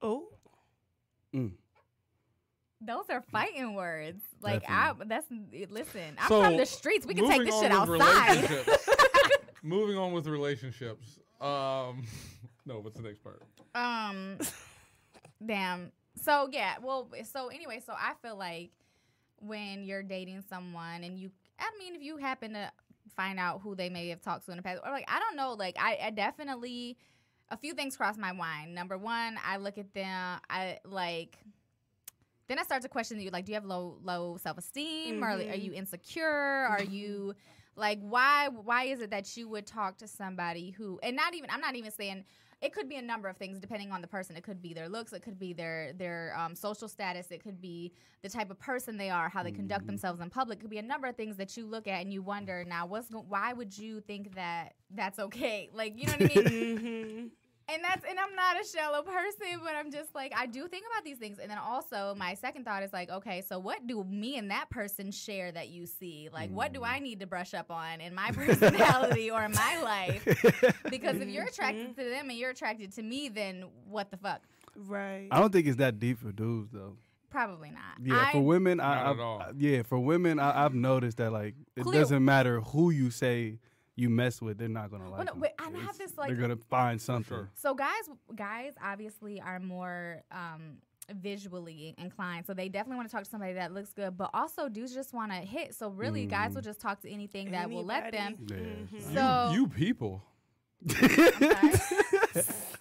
oh, 0.00 0.28
Mm. 1.34 1.50
those 2.80 3.04
are 3.10 3.20
fighting 3.32 3.74
words. 3.74 4.22
Like, 4.40 4.62
I, 4.68 4.92
that's, 5.04 5.26
listen, 5.70 6.16
I'm 6.18 6.28
So, 6.28 6.42
from 6.42 6.56
the 6.56 6.64
streets. 6.66 7.04
We 7.06 7.14
can 7.14 7.28
take 7.28 7.44
this 7.44 7.58
shit 7.60 7.70
outside. 7.72 8.66
Relationships- 9.64 9.80
moving 9.80 9.98
on 9.98 10.12
with 10.12 10.26
relationships. 10.26 11.18
Um, 11.40 12.04
no. 12.66 12.80
What's 12.80 12.96
the 12.96 13.02
next 13.02 13.20
part? 13.20 13.42
Um, 13.74 14.38
damn. 15.46 15.92
So 16.22 16.48
yeah. 16.52 16.76
Well. 16.82 17.10
So 17.30 17.48
anyway. 17.48 17.80
So 17.84 17.92
I 17.92 18.12
feel 18.22 18.36
like 18.36 18.70
when 19.38 19.84
you're 19.84 20.02
dating 20.02 20.42
someone 20.48 21.04
and 21.04 21.18
you, 21.18 21.30
I 21.58 21.70
mean, 21.78 21.94
if 21.94 22.02
you 22.02 22.16
happen 22.16 22.54
to 22.54 22.70
find 23.16 23.38
out 23.38 23.60
who 23.62 23.74
they 23.74 23.90
may 23.90 24.08
have 24.08 24.22
talked 24.22 24.46
to 24.46 24.50
in 24.52 24.56
the 24.56 24.62
past, 24.62 24.80
or 24.84 24.90
like 24.90 25.04
I 25.08 25.18
don't 25.18 25.36
know, 25.36 25.52
like 25.52 25.76
I, 25.78 25.98
I 26.04 26.10
definitely 26.10 26.96
a 27.50 27.56
few 27.56 27.74
things 27.74 27.96
cross 27.96 28.16
my 28.16 28.32
mind. 28.32 28.74
Number 28.74 28.96
one, 28.98 29.38
I 29.46 29.58
look 29.58 29.78
at 29.78 29.92
them, 29.94 30.40
I 30.48 30.78
like. 30.84 31.38
Then 32.46 32.58
I 32.58 32.62
start 32.62 32.82
to 32.82 32.90
question 32.90 33.18
you, 33.20 33.30
like, 33.30 33.46
do 33.46 33.52
you 33.52 33.56
have 33.56 33.64
low 33.64 33.98
low 34.02 34.36
self 34.36 34.58
esteem, 34.58 35.16
mm-hmm. 35.16 35.24
or 35.24 35.28
are 35.28 35.56
you 35.56 35.72
insecure? 35.72 36.26
Are 36.26 36.82
you 36.82 37.34
like 37.76 37.98
why 38.00 38.48
why 38.48 38.84
is 38.84 39.00
it 39.00 39.10
that 39.10 39.36
you 39.36 39.48
would 39.48 39.66
talk 39.66 39.98
to 39.98 40.08
somebody 40.08 40.70
who 40.70 40.98
and 41.02 41.16
not 41.16 41.34
even 41.34 41.50
I'm 41.50 41.60
not 41.60 41.76
even 41.76 41.90
saying 41.90 42.24
it 42.64 42.72
could 42.72 42.88
be 42.88 42.96
a 42.96 43.02
number 43.02 43.28
of 43.28 43.36
things 43.36 43.58
depending 43.58 43.92
on 43.92 44.00
the 44.00 44.06
person. 44.06 44.36
It 44.36 44.42
could 44.42 44.62
be 44.62 44.72
their 44.72 44.88
looks, 44.88 45.12
it 45.12 45.22
could 45.22 45.38
be 45.38 45.52
their 45.52 45.92
their 45.92 46.34
um, 46.38 46.54
social 46.54 46.88
status, 46.88 47.30
it 47.30 47.42
could 47.42 47.60
be 47.60 47.92
the 48.22 48.28
type 48.28 48.50
of 48.50 48.58
person 48.58 48.96
they 48.96 49.10
are, 49.10 49.28
how 49.28 49.42
they 49.42 49.52
conduct 49.52 49.82
mm-hmm. 49.82 49.88
themselves 49.88 50.20
in 50.20 50.30
public. 50.30 50.58
It 50.58 50.62
could 50.62 50.70
be 50.70 50.78
a 50.78 50.82
number 50.82 51.06
of 51.06 51.16
things 51.16 51.36
that 51.36 51.56
you 51.56 51.66
look 51.66 51.86
at 51.86 52.00
and 52.00 52.12
you 52.12 52.22
wonder 52.22 52.64
now 52.66 52.86
what's 52.86 53.10
go- 53.10 53.26
why 53.28 53.52
would 53.52 53.76
you 53.76 54.00
think 54.00 54.34
that 54.34 54.74
that's 54.90 55.18
okay? 55.18 55.68
Like 55.74 55.98
you 55.98 56.06
know 56.06 56.14
what 56.18 56.36
I 56.36 56.42
mean? 56.42 57.30
And 57.68 57.82
that's 57.82 58.04
and 58.08 58.18
I'm 58.18 58.34
not 58.34 58.60
a 58.60 58.66
shallow 58.66 59.02
person, 59.02 59.60
but 59.62 59.74
I'm 59.74 59.90
just 59.90 60.14
like 60.14 60.32
I 60.36 60.46
do 60.46 60.68
think 60.68 60.84
about 60.92 61.04
these 61.04 61.18
things. 61.18 61.38
And 61.38 61.50
then 61.50 61.58
also 61.58 62.14
my 62.16 62.34
second 62.34 62.64
thought 62.64 62.82
is 62.82 62.92
like, 62.92 63.10
okay, 63.10 63.40
so 63.40 63.58
what 63.58 63.86
do 63.86 64.04
me 64.04 64.36
and 64.36 64.50
that 64.50 64.68
person 64.70 65.10
share 65.10 65.50
that 65.52 65.68
you 65.68 65.86
see? 65.86 66.28
Like, 66.32 66.50
mm. 66.50 66.54
what 66.54 66.72
do 66.72 66.84
I 66.84 66.98
mm. 66.98 67.02
need 67.02 67.20
to 67.20 67.26
brush 67.26 67.54
up 67.54 67.70
on 67.70 68.00
in 68.00 68.14
my 68.14 68.30
personality 68.32 69.30
or 69.30 69.42
in 69.44 69.52
my 69.52 69.80
life? 69.82 70.24
Because 70.90 71.16
if 71.16 71.28
you're 71.28 71.44
attracted 71.44 71.88
mm-hmm. 71.88 72.00
to 72.00 72.08
them 72.08 72.30
and 72.30 72.38
you're 72.38 72.50
attracted 72.50 72.92
to 72.92 73.02
me, 73.02 73.28
then 73.28 73.64
what 73.88 74.10
the 74.10 74.16
fuck? 74.16 74.42
Right. 74.76 75.28
I 75.30 75.40
don't 75.40 75.52
think 75.52 75.66
it's 75.66 75.78
that 75.78 75.98
deep 75.98 76.18
for 76.18 76.30
dudes 76.30 76.70
though. 76.72 76.96
Probably 77.30 77.70
not. 77.70 77.98
Yeah, 78.00 78.26
I, 78.28 78.32
for 78.32 78.40
women, 78.40 78.78
I, 78.78 79.10
I, 79.10 79.50
yeah, 79.58 79.82
for 79.82 79.98
women, 79.98 80.38
I, 80.38 80.62
have 80.62 80.74
noticed 80.74 81.16
that 81.16 81.32
like 81.32 81.54
it 81.74 81.82
clear. 81.82 82.00
doesn't 82.00 82.24
matter 82.24 82.60
who 82.60 82.90
you 82.90 83.10
say 83.10 83.58
you 83.96 84.10
mess 84.10 84.42
with, 84.42 84.58
they're 84.58 84.68
not 84.68 84.90
gonna 84.90 85.08
like. 85.08 85.24
Well, 85.24 85.34
no, 85.34 85.40
wait, 85.40 85.52
I 85.58 85.70
have 85.84 85.96
this 85.98 86.16
like 86.16 86.28
they're 86.28 86.36
gonna 86.36 86.56
find 86.68 87.00
something. 87.00 87.48
So 87.54 87.74
guys, 87.74 88.08
guys 88.34 88.74
obviously 88.82 89.40
are 89.40 89.60
more 89.60 90.22
um, 90.32 90.78
visually 91.12 91.94
inclined, 91.98 92.46
so 92.46 92.54
they 92.54 92.68
definitely 92.68 92.96
want 92.96 93.08
to 93.08 93.12
talk 93.14 93.24
to 93.24 93.30
somebody 93.30 93.52
that 93.54 93.72
looks 93.72 93.92
good. 93.92 94.16
But 94.16 94.30
also, 94.34 94.68
dudes 94.68 94.94
just 94.94 95.14
want 95.14 95.32
to 95.32 95.38
hit. 95.38 95.74
So 95.74 95.90
really, 95.90 96.26
mm. 96.26 96.30
guys 96.30 96.54
will 96.54 96.62
just 96.62 96.80
talk 96.80 97.00
to 97.02 97.10
anything 97.10 97.52
that 97.52 97.70
will 97.70 97.84
let 97.84 98.10
them. 98.12 98.36
Yeah. 98.48 98.56
Mm-hmm. 98.56 99.14
So 99.14 99.50
you, 99.52 99.60
you 99.60 99.68
people. 99.68 100.22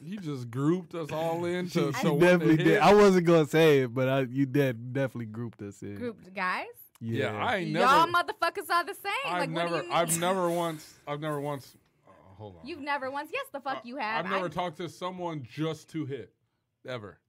you 0.03 0.17
just 0.17 0.51
grouped 0.51 0.93
us 0.93 1.09
all 1.11 1.45
into. 1.45 1.93
So 1.93 2.19
definitely 2.19 2.57
did. 2.57 2.79
I 2.79 2.93
wasn't 2.93 3.25
gonna 3.25 3.45
say 3.45 3.83
it, 3.83 3.93
but 3.93 4.09
I, 4.09 4.19
you 4.21 4.45
did 4.45 4.91
definitely 4.93 5.27
grouped 5.27 5.61
us 5.61 5.81
in. 5.81 5.95
Grouped 5.95 6.33
guys. 6.33 6.65
Yeah, 7.03 7.33
yeah 7.33 7.45
I 7.45 7.55
ain't 7.57 7.71
never. 7.71 7.85
Y'all 7.85 8.07
motherfuckers 8.07 8.69
are 8.69 8.85
the 8.85 8.93
same. 8.93 9.11
I've 9.27 9.41
like, 9.41 9.49
never, 9.49 9.83
I've 9.91 10.19
never 10.19 10.49
once, 10.65 10.93
I've 11.05 11.19
never 11.19 11.41
once. 11.41 11.75
Oh, 12.07 12.11
hold 12.37 12.55
on. 12.55 12.65
You've 12.65 12.79
never 12.79 13.11
once. 13.11 13.29
Yes, 13.33 13.45
the 13.51 13.59
fuck 13.59 13.85
you 13.85 13.97
have. 13.97 14.25
I've 14.25 14.31
never 14.31 14.45
I, 14.45 14.49
talked 14.49 14.77
to 14.77 14.87
someone 14.87 15.45
just 15.49 15.89
to 15.89 16.05
hit, 16.05 16.33
ever. 16.87 17.19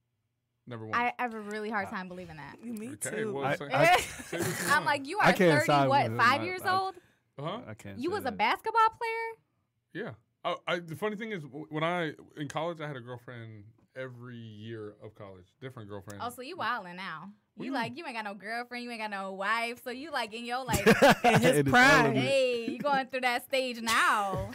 Never 0.65 0.85
once. 0.85 0.95
I 0.95 1.13
have 1.21 1.33
a 1.33 1.41
really 1.41 1.69
hard 1.69 1.87
uh, 1.87 1.91
time 1.91 2.07
believing 2.07 2.37
that. 2.37 2.63
Me 2.63 2.91
okay, 2.93 3.23
too. 3.23 3.33
Well, 3.33 3.45
I, 3.45 3.55
say, 3.57 3.65
I, 3.73 3.97
say 3.99 4.39
I'm 4.69 4.85
like, 4.85 5.07
you 5.07 5.19
are 5.19 5.33
thirty, 5.33 5.69
what, 5.69 6.15
five 6.15 6.43
years 6.43 6.61
I, 6.63 6.77
old? 6.77 6.95
huh? 7.37 7.59
I 7.67 7.73
can't. 7.73 7.99
You 7.99 8.11
was 8.11 8.23
that. 8.23 8.33
a 8.33 8.35
basketball 8.37 8.89
player. 8.97 10.05
Yeah. 10.05 10.11
Oh, 10.45 10.57
I, 10.67 10.79
the 10.79 10.95
funny 10.95 11.17
thing 11.17 11.33
is, 11.33 11.43
when 11.69 11.83
I 11.83 12.13
in 12.37 12.47
college, 12.47 12.79
I 12.79 12.87
had 12.87 12.95
a 12.95 13.01
girlfriend 13.01 13.65
every 13.95 14.37
year 14.37 14.95
of 15.03 15.15
college, 15.15 15.45
different 15.61 15.89
girlfriend. 15.89 16.21
Oh, 16.23 16.29
so 16.29 16.41
you 16.41 16.57
wilding 16.57 16.95
now? 16.95 17.31
You 17.57 17.71
like 17.71 17.97
you 17.97 18.05
ain't 18.05 18.15
got 18.15 18.25
no 18.25 18.33
girlfriend, 18.33 18.83
you 18.83 18.91
ain't 18.91 18.99
got 18.99 19.11
no 19.11 19.31
wife, 19.31 19.81
so 19.83 19.89
you 19.89 20.11
like 20.11 20.33
in 20.33 20.45
your 20.45 20.65
like 20.65 20.85
in 21.23 21.41
his 21.41 21.63
prime. 21.63 22.13
Hey, 22.13 22.69
you 22.69 22.79
going 22.79 23.07
through 23.07 23.21
that 23.21 23.45
stage 23.45 23.81
now? 23.81 24.51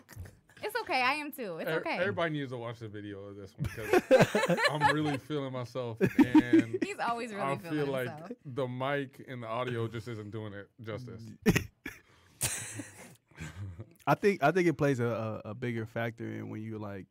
It's 0.63 0.77
okay. 0.83 1.01
I 1.01 1.15
am 1.15 1.33
too. 1.33 1.57
It's 1.59 1.71
er, 1.71 1.77
okay. 1.77 1.97
Everybody 1.99 2.35
needs 2.35 2.51
to 2.53 2.59
watch 2.59 2.81
the 2.81 2.89
video 2.89 3.21
of 3.21 3.37
this 3.37 3.53
one 3.57 3.71
because 3.75 4.59
I'm 4.71 4.95
really 4.95 5.17
feeling 5.17 5.53
myself, 5.53 5.97
and 6.01 6.77
he's 6.83 6.99
always 6.99 7.33
really. 7.33 7.57
Feeling 7.57 7.67
I 7.67 7.71
feel 7.71 7.87
like 7.87 8.09
himself. 8.09 8.33
the 8.45 8.69
mic 8.69 9.25
and 9.27 9.43
the 9.43 9.47
audio 9.47 9.89
just 9.89 10.07
isn't 10.09 10.31
doing 10.31 10.53
it 10.53 10.69
justice. 10.83 11.23
I 14.07 14.15
think 14.15 14.43
I 14.43 14.51
think 14.51 14.69
it 14.69 14.75
plays 14.75 15.01
a, 15.01 15.41
a, 15.45 15.51
a 15.51 15.55
bigger 15.55 15.87
factor 15.87 16.25
in 16.25 16.51
when 16.51 16.61
you 16.61 16.79
like 16.79 17.07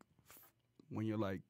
when 0.90 1.08
you're 1.08 1.18
like 1.18 1.42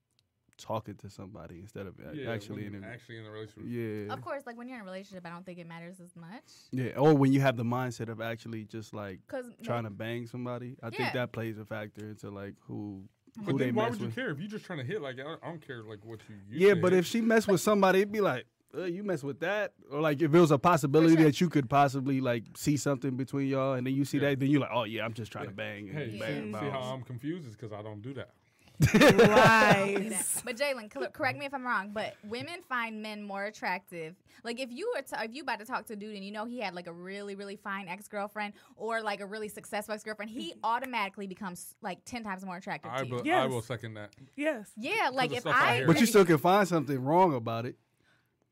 talking 0.59 0.95
to 0.95 1.09
somebody 1.09 1.59
instead 1.59 1.87
of 1.87 1.95
yeah, 2.13 2.31
actually 2.31 2.65
in 2.65 2.83
a, 2.83 2.87
actually 2.87 3.17
in 3.17 3.25
a 3.25 3.31
relationship. 3.31 3.63
Yeah. 3.65 4.13
Of 4.13 4.21
course, 4.21 4.43
like 4.45 4.57
when 4.57 4.67
you're 4.67 4.77
in 4.77 4.83
a 4.83 4.85
relationship, 4.85 5.25
I 5.25 5.29
don't 5.29 5.45
think 5.45 5.59
it 5.59 5.67
matters 5.67 5.99
as 5.99 6.15
much. 6.15 6.43
Yeah, 6.71 6.91
or 6.97 7.13
when 7.13 7.31
you 7.33 7.41
have 7.41 7.57
the 7.57 7.63
mindset 7.63 8.09
of 8.09 8.21
actually 8.21 8.65
just 8.65 8.93
like 8.93 9.19
trying 9.63 9.83
to 9.83 9.89
bang 9.89 10.27
somebody, 10.27 10.75
I 10.83 10.87
yeah. 10.87 10.97
think 10.97 11.13
that 11.13 11.31
plays 11.31 11.57
a 11.57 11.65
factor 11.65 12.05
into 12.05 12.29
like 12.29 12.55
who. 12.61 13.03
But 13.37 13.53
who 13.53 13.57
then 13.59 13.75
why 13.75 13.89
would 13.89 14.01
you 14.01 14.09
care 14.09 14.31
if 14.31 14.39
you're 14.39 14.49
just 14.49 14.65
trying 14.65 14.79
to 14.79 14.85
hit? 14.85 15.01
Like 15.01 15.17
I 15.19 15.47
don't 15.47 15.65
care 15.65 15.83
like 15.83 16.03
what 16.03 16.19
you. 16.29 16.35
Yeah, 16.49 16.73
but 16.73 16.91
hit. 16.91 16.99
if 16.99 17.05
she 17.05 17.21
mess 17.21 17.47
with 17.47 17.61
somebody, 17.61 17.99
it'd 17.99 18.11
be 18.11 18.21
like. 18.21 18.45
Uh, 18.71 18.83
you 18.83 19.03
mess 19.03 19.23
with 19.23 19.39
that, 19.39 19.73
or 19.91 19.99
like 19.99 20.21
if 20.21 20.31
it 20.31 20.39
was 20.39 20.51
a 20.51 20.57
possibility 20.59 21.15
sure. 21.15 21.25
that 21.25 21.41
you 21.41 21.49
could 21.49 21.67
possibly 21.67 22.21
like 22.21 22.43
see 22.55 22.77
something 22.77 23.17
between 23.17 23.47
y'all, 23.47 23.73
and 23.73 23.87
then 23.87 23.95
you 23.95 24.05
see 24.05 24.19
yeah. 24.19 24.29
that, 24.29 24.39
then 24.39 24.47
you're 24.47 24.61
like, 24.61 24.69
oh 24.71 24.83
yeah, 24.83 25.03
I'm 25.03 25.13
just 25.13 25.31
trying 25.31 25.45
yeah. 25.45 25.49
to 25.49 25.55
bang. 25.55 25.87
hey, 25.87 26.17
bang 26.19 26.53
see, 26.53 26.59
see 26.59 26.69
how 26.69 26.81
I'm 26.81 27.01
confused 27.01 27.47
is 27.47 27.55
because 27.55 27.73
I 27.73 27.81
don't 27.81 28.03
do 28.03 28.13
that 28.13 28.29
right. 28.93 30.11
but 30.45 30.57
Jalen, 30.57 31.13
correct 31.13 31.37
me 31.37 31.45
if 31.45 31.53
I'm 31.53 31.65
wrong, 31.65 31.91
but 31.93 32.15
women 32.23 32.61
find 32.67 33.01
men 33.01 33.23
more 33.23 33.45
attractive. 33.45 34.15
Like 34.43 34.59
if 34.59 34.71
you 34.71 34.91
were 34.95 35.01
to, 35.01 35.23
if 35.23 35.33
you 35.33 35.43
about 35.43 35.59
to 35.59 35.65
talk 35.65 35.85
to 35.87 35.93
a 35.93 35.95
dude 35.95 36.15
and 36.15 36.23
you 36.23 36.31
know 36.31 36.45
he 36.45 36.59
had 36.59 36.73
like 36.73 36.87
a 36.87 36.93
really 36.93 37.35
really 37.35 37.57
fine 37.57 37.87
ex 37.87 38.07
girlfriend 38.07 38.53
or 38.75 39.01
like 39.01 39.19
a 39.19 39.25
really 39.25 39.49
successful 39.49 39.93
ex 39.93 40.03
girlfriend, 40.03 40.31
he 40.31 40.53
automatically 40.63 41.27
becomes 41.27 41.75
like 41.81 41.99
ten 42.05 42.23
times 42.23 42.45
more 42.45 42.57
attractive 42.57 42.91
I 42.93 43.01
to 43.01 43.07
you. 43.07 43.21
yes. 43.25 43.43
I 43.43 43.47
will 43.47 43.61
second 43.61 43.95
that. 43.95 44.11
Yes. 44.35 44.71
Yeah, 44.77 45.09
like 45.11 45.33
if 45.33 45.45
I, 45.45 45.83
but 45.85 45.99
you 45.99 46.05
still 46.05 46.25
can 46.25 46.37
find 46.37 46.67
something 46.67 47.03
wrong 47.03 47.33
about 47.33 47.65
it. 47.65 47.75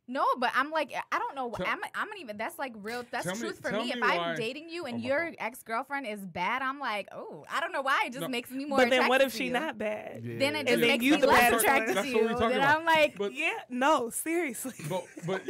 No, 0.10 0.26
but 0.38 0.52
I'm 0.56 0.72
like 0.72 0.94
I 1.12 1.20
don't 1.20 1.36
know. 1.36 1.52
Tell, 1.56 1.68
I'm, 1.68 1.80
I'm 1.94 2.08
not 2.08 2.18
even. 2.20 2.38
That's 2.38 2.58
like 2.58 2.74
real. 2.82 3.04
That's 3.12 3.26
truth 3.26 3.42
me, 3.42 3.70
for 3.70 3.72
me. 3.72 3.86
me. 3.86 3.92
If 3.92 4.04
I'm 4.04 4.38
dating 4.38 4.70
you 4.70 4.84
oh 4.84 4.86
and 4.86 5.04
oh 5.04 5.08
your 5.08 5.34
ex 5.38 5.64
girlfriend 5.64 6.08
is 6.08 6.26
bad, 6.26 6.62
I'm 6.62 6.80
like, 6.80 7.10
oh, 7.12 7.46
I 7.52 7.60
don't 7.60 7.74
know 7.74 7.82
why. 7.82 8.04
It 8.06 8.14
just 8.14 8.22
no. 8.22 8.30
makes 8.30 8.50
me 8.50 8.66
more. 8.66 8.78
But 8.80 8.90
then 8.90 9.10
what 9.10 9.22
if 9.22 9.34
she 9.34 9.46
you. 9.46 9.52
not 9.52 9.78
bad? 9.78 10.24
Yeah. 10.24 10.40
Then 10.40 10.56
it 10.56 10.68
just 10.68 10.80
makes 10.80 11.04
me 11.04 11.18
less 11.18 11.62
attracted 11.62 11.98
to 11.98 12.08
you. 12.08 12.28
Then 12.38 12.62
I'm 12.62 12.86
like, 12.86 13.18
but, 13.18 13.34
yeah, 13.34 13.52
no, 13.70 14.10
seriously. 14.10 14.74
But 14.88 15.04
but 15.26 15.44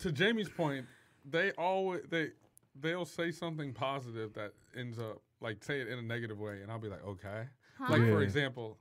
to 0.00 0.12
Jamie's 0.12 0.48
point, 0.48 0.86
they 1.28 1.50
always 1.52 2.02
they 2.08 2.30
they'll 2.80 3.04
say 3.04 3.32
something 3.32 3.72
positive 3.72 4.34
that 4.34 4.52
ends 4.76 4.98
up 4.98 5.20
like 5.40 5.64
say 5.64 5.80
it 5.80 5.88
in 5.88 5.98
a 5.98 6.02
negative 6.02 6.38
way, 6.38 6.60
and 6.62 6.70
I'll 6.70 6.78
be 6.78 6.88
like, 6.88 7.04
okay. 7.04 7.48
Huh? 7.78 7.86
Like 7.90 8.02
yeah. 8.02 8.06
for 8.08 8.22
example, 8.22 8.78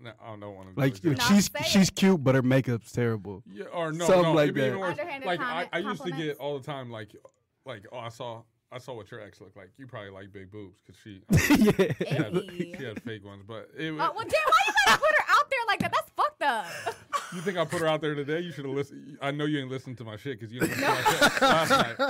no, 0.00 0.12
I 0.22 0.36
don't 0.36 0.54
want 0.54 0.74
to. 0.74 0.80
Like 0.80 0.96
she's 1.28 1.50
she's 1.66 1.90
cute, 1.90 2.22
but 2.22 2.34
her 2.34 2.42
makeup's 2.42 2.92
terrible. 2.92 3.42
Yeah, 3.52 3.64
or 3.72 3.92
no, 3.92 4.06
Something 4.06 4.22
no, 4.22 4.32
like 4.32 4.54
that. 4.54 4.78
Worse. 4.78 4.98
Like 5.24 5.40
I, 5.40 5.68
I 5.72 5.78
used 5.78 6.02
to 6.04 6.10
get 6.10 6.36
all 6.38 6.58
the 6.58 6.64
time, 6.64 6.90
like, 6.90 7.14
like 7.64 7.86
oh, 7.92 7.98
I 7.98 8.08
saw 8.08 8.42
I 8.72 8.78
saw 8.78 8.94
what 8.94 9.10
your 9.10 9.20
ex 9.20 9.40
looked 9.40 9.56
like. 9.56 9.70
You 9.76 9.86
probably 9.86 10.10
like 10.10 10.32
big 10.32 10.50
boobs 10.50 10.80
because 10.80 11.00
she, 11.04 11.22
yeah. 11.28 11.92
she, 11.98 12.14
had, 12.14 12.50
she, 12.78 12.84
had, 12.84 13.02
fake 13.02 13.24
ones. 13.24 13.44
But 13.46 13.68
it, 13.76 13.90
oh, 13.90 13.96
well, 13.96 14.12
damn, 14.14 14.30
why 14.30 14.58
you 14.66 14.72
gotta 14.86 14.98
put 14.98 15.10
her 15.10 15.24
out 15.28 15.50
there 15.50 15.58
like 15.66 15.78
that? 15.80 15.92
That's 15.92 16.10
fucked 16.16 16.42
up. 16.42 16.66
You 17.34 17.40
think 17.40 17.56
I 17.56 17.64
put 17.64 17.80
her 17.80 17.86
out 17.86 18.02
there 18.02 18.14
today? 18.14 18.40
You 18.40 18.52
should 18.52 18.66
have 18.66 18.74
listened. 18.74 19.16
I 19.22 19.30
know 19.30 19.46
you 19.46 19.58
ain't 19.58 19.70
listened 19.70 19.96
to 19.96 20.04
my 20.04 20.18
shit 20.18 20.38
because 20.38 20.52
you 20.52 20.60
didn't 20.60 20.82
listen 20.82 21.30
to 21.30 21.38
my 21.40 21.48
last 21.48 21.70
night. 21.70 22.00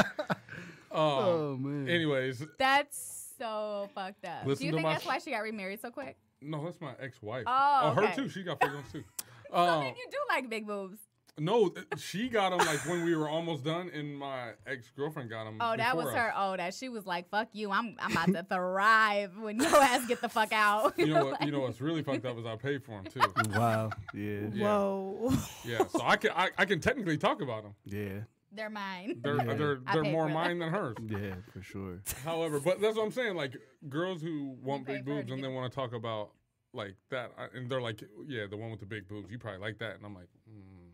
Um, 0.91 0.99
oh 0.99 1.57
man. 1.61 1.89
Anyways, 1.89 2.45
that's 2.59 3.31
so 3.39 3.89
fucked 3.95 4.25
up. 4.25 4.45
Do 4.45 4.51
you 4.65 4.73
think 4.73 4.83
that's 4.83 5.05
sh- 5.05 5.07
why 5.07 5.19
she 5.19 5.31
got 5.31 5.43
remarried 5.43 5.81
so 5.81 5.93
quick? 5.93 6.17
No, 6.43 6.65
that's 6.65 6.81
my 6.81 6.93
ex-wife. 7.01 7.45
Oh, 7.47 7.81
oh 7.85 7.91
okay. 7.93 8.07
her 8.07 8.15
too. 8.15 8.29
She 8.29 8.43
got 8.43 8.61
big 8.61 8.73
ones 8.73 8.93
too. 8.93 9.05
so 9.51 9.57
uh, 9.57 9.81
then 9.81 9.95
you 9.95 10.07
do 10.11 10.19
like 10.29 10.49
big 10.49 10.67
boobs. 10.67 10.99
No, 11.39 11.73
she 11.97 12.29
got 12.29 12.51
them 12.51 12.59
like 12.59 12.85
when 12.87 13.07
we 13.07 13.17
were 13.17 13.29
almost 13.29 13.65
done, 13.65 13.91
and 13.95 14.19
my 14.19 14.51
ex 14.67 14.91
girlfriend 14.95 15.31
got 15.31 15.45
them. 15.45 15.57
Oh, 15.63 15.75
that 15.75 15.97
was 15.97 16.09
us. 16.09 16.15
her. 16.15 16.33
Oh, 16.37 16.57
that 16.59 16.75
she 16.75 16.91
was 16.91 17.07
like, 17.07 17.31
"Fuck 17.31 17.49
you, 17.53 17.71
I'm 17.71 17.97
I'm 17.99 18.13
about 18.13 18.27
to 18.35 18.43
thrive 18.43 19.39
when 19.39 19.59
your 19.59 19.75
ass 19.77 20.07
get 20.07 20.21
the 20.21 20.29
fuck 20.29 20.53
out." 20.53 20.99
You 20.99 21.07
know 21.07 21.25
what? 21.31 21.43
You 21.43 21.51
know 21.51 21.61
what's 21.61 21.81
really 21.81 22.03
fucked 22.03 22.27
up 22.27 22.39
is 22.39 22.45
I 22.45 22.57
paid 22.57 22.85
for 22.85 23.03
them 23.03 23.07
too. 23.07 23.21
Wow. 23.59 23.91
Yeah. 24.13 24.41
yeah. 24.53 24.65
Whoa. 24.65 25.33
Yeah. 25.65 25.87
So 25.87 26.03
I 26.05 26.17
can 26.17 26.33
I, 26.37 26.51
I 26.59 26.67
can 26.67 26.81
technically 26.81 27.17
talk 27.17 27.41
about 27.41 27.63
them. 27.63 27.75
Yeah. 27.87 28.21
They're 28.55 28.71
mine. 28.71 29.21
They're 29.23 29.37
yeah. 29.37 29.55
they're, 29.55 29.79
they're 29.93 30.03
more 30.05 30.29
mine 30.29 30.59
than 30.59 30.71
hers. 30.71 30.97
Yeah, 31.09 31.35
for 31.53 31.63
sure. 31.63 32.01
However, 32.25 32.61
but 32.61 32.81
that's 32.81 32.97
what 32.97 33.05
I'm 33.05 33.13
saying. 33.13 33.35
Like 33.35 33.57
girls 33.89 34.21
who 34.21 34.57
want 34.63 34.87
big 34.87 35.05
boobs 35.05 35.31
and 35.31 35.43
then 35.43 35.55
want 35.55 35.71
to 35.73 35.75
talk 35.75 35.95
about 35.95 36.33
like 36.75 36.95
that, 37.11 37.33
and 37.55 37.71
they're 37.71 37.81
like, 37.81 38.03
yeah, 38.27 38.45
the 38.51 38.57
one 38.57 38.71
with 38.71 38.81
the 38.81 38.87
big 38.87 39.09
boobs. 39.09 39.31
You 39.31 39.39
probably 39.39 39.61
like 39.61 39.79
that, 39.79 39.97
and 39.97 40.05
I'm 40.05 40.15
like, 40.15 40.29
mm, 40.49 40.91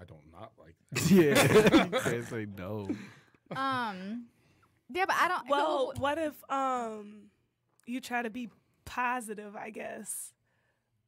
I 0.00 0.04
don't 0.04 0.32
not 0.32 0.52
like 0.58 0.74
that. 0.92 1.10
yeah, 1.70 1.84
you 1.84 2.00
can't 2.00 2.28
say 2.28 2.46
no. 2.56 2.88
Um, 3.54 4.26
yeah, 4.92 5.04
but 5.06 5.16
I 5.18 5.28
don't. 5.28 5.48
Well, 5.48 5.92
what 5.98 6.18
if 6.18 6.34
um, 6.50 7.30
you 7.86 8.00
try 8.00 8.22
to 8.22 8.30
be 8.30 8.50
positive, 8.84 9.56
I 9.56 9.70
guess, 9.70 10.32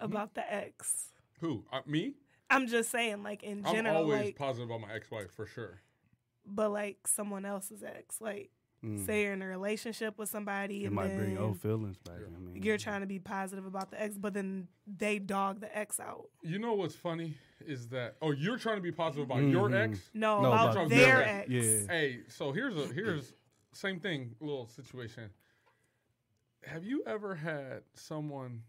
about 0.00 0.34
the 0.34 0.52
ex. 0.52 1.08
Who? 1.40 1.64
Uh, 1.72 1.80
me? 1.86 2.14
I'm 2.54 2.66
just 2.68 2.90
saying, 2.90 3.22
like 3.22 3.42
in 3.42 3.62
general, 3.64 3.96
I'm 3.98 4.02
always 4.04 4.20
like, 4.26 4.36
positive 4.36 4.68
about 4.70 4.80
my 4.80 4.92
ex-wife 4.94 5.30
for 5.32 5.46
sure. 5.46 5.80
but 6.46 6.70
like 6.70 7.06
someone 7.06 7.44
else's 7.44 7.82
ex, 7.82 8.20
like 8.20 8.50
Mm. 8.84 9.06
say 9.06 9.22
you're 9.22 9.32
in 9.32 9.40
a 9.40 9.46
relationship 9.48 10.18
with 10.18 10.28
somebody, 10.28 10.82
It 10.84 10.88
and 10.88 10.94
might 10.96 11.08
then 11.08 11.16
bring 11.16 11.38
old 11.38 11.58
feelings 11.58 11.96
back. 11.96 12.16
I 12.16 12.38
mean, 12.38 12.62
you're 12.62 12.76
trying 12.76 13.00
to 13.00 13.06
be 13.06 13.18
positive 13.18 13.64
about 13.64 13.90
the 13.90 13.98
ex, 14.02 14.18
but 14.18 14.34
then 14.34 14.68
they 14.86 15.18
dog 15.18 15.60
the 15.60 15.74
ex 15.74 15.98
out. 15.98 16.28
You 16.42 16.58
know 16.58 16.74
what's 16.74 16.94
funny 16.94 17.34
is 17.60 17.88
that 17.88 18.16
oh, 18.20 18.32
you're 18.32 18.58
trying 18.58 18.76
to 18.76 18.82
be 18.82 18.92
positive 18.92 19.24
about 19.24 19.42
your 19.42 19.70
Mhm. 19.70 19.88
ex. 19.90 20.10
No, 20.12 20.42
No, 20.42 20.48
about, 20.52 20.72
about 20.72 20.88
their 20.90 21.16
their 21.16 21.26
ex. 21.26 21.48
Yeah. 21.50 21.86
Hey, 21.88 22.24
so 22.28 22.52
here's 22.52 22.76
a 22.76 22.86
here's 22.92 23.32
same 23.72 24.00
thing, 24.00 24.36
little 24.40 24.66
situation. 24.66 25.30
Have 26.66 26.84
you 26.84 27.02
ever 27.06 27.34
had 27.34 27.84
someone? 27.94 28.62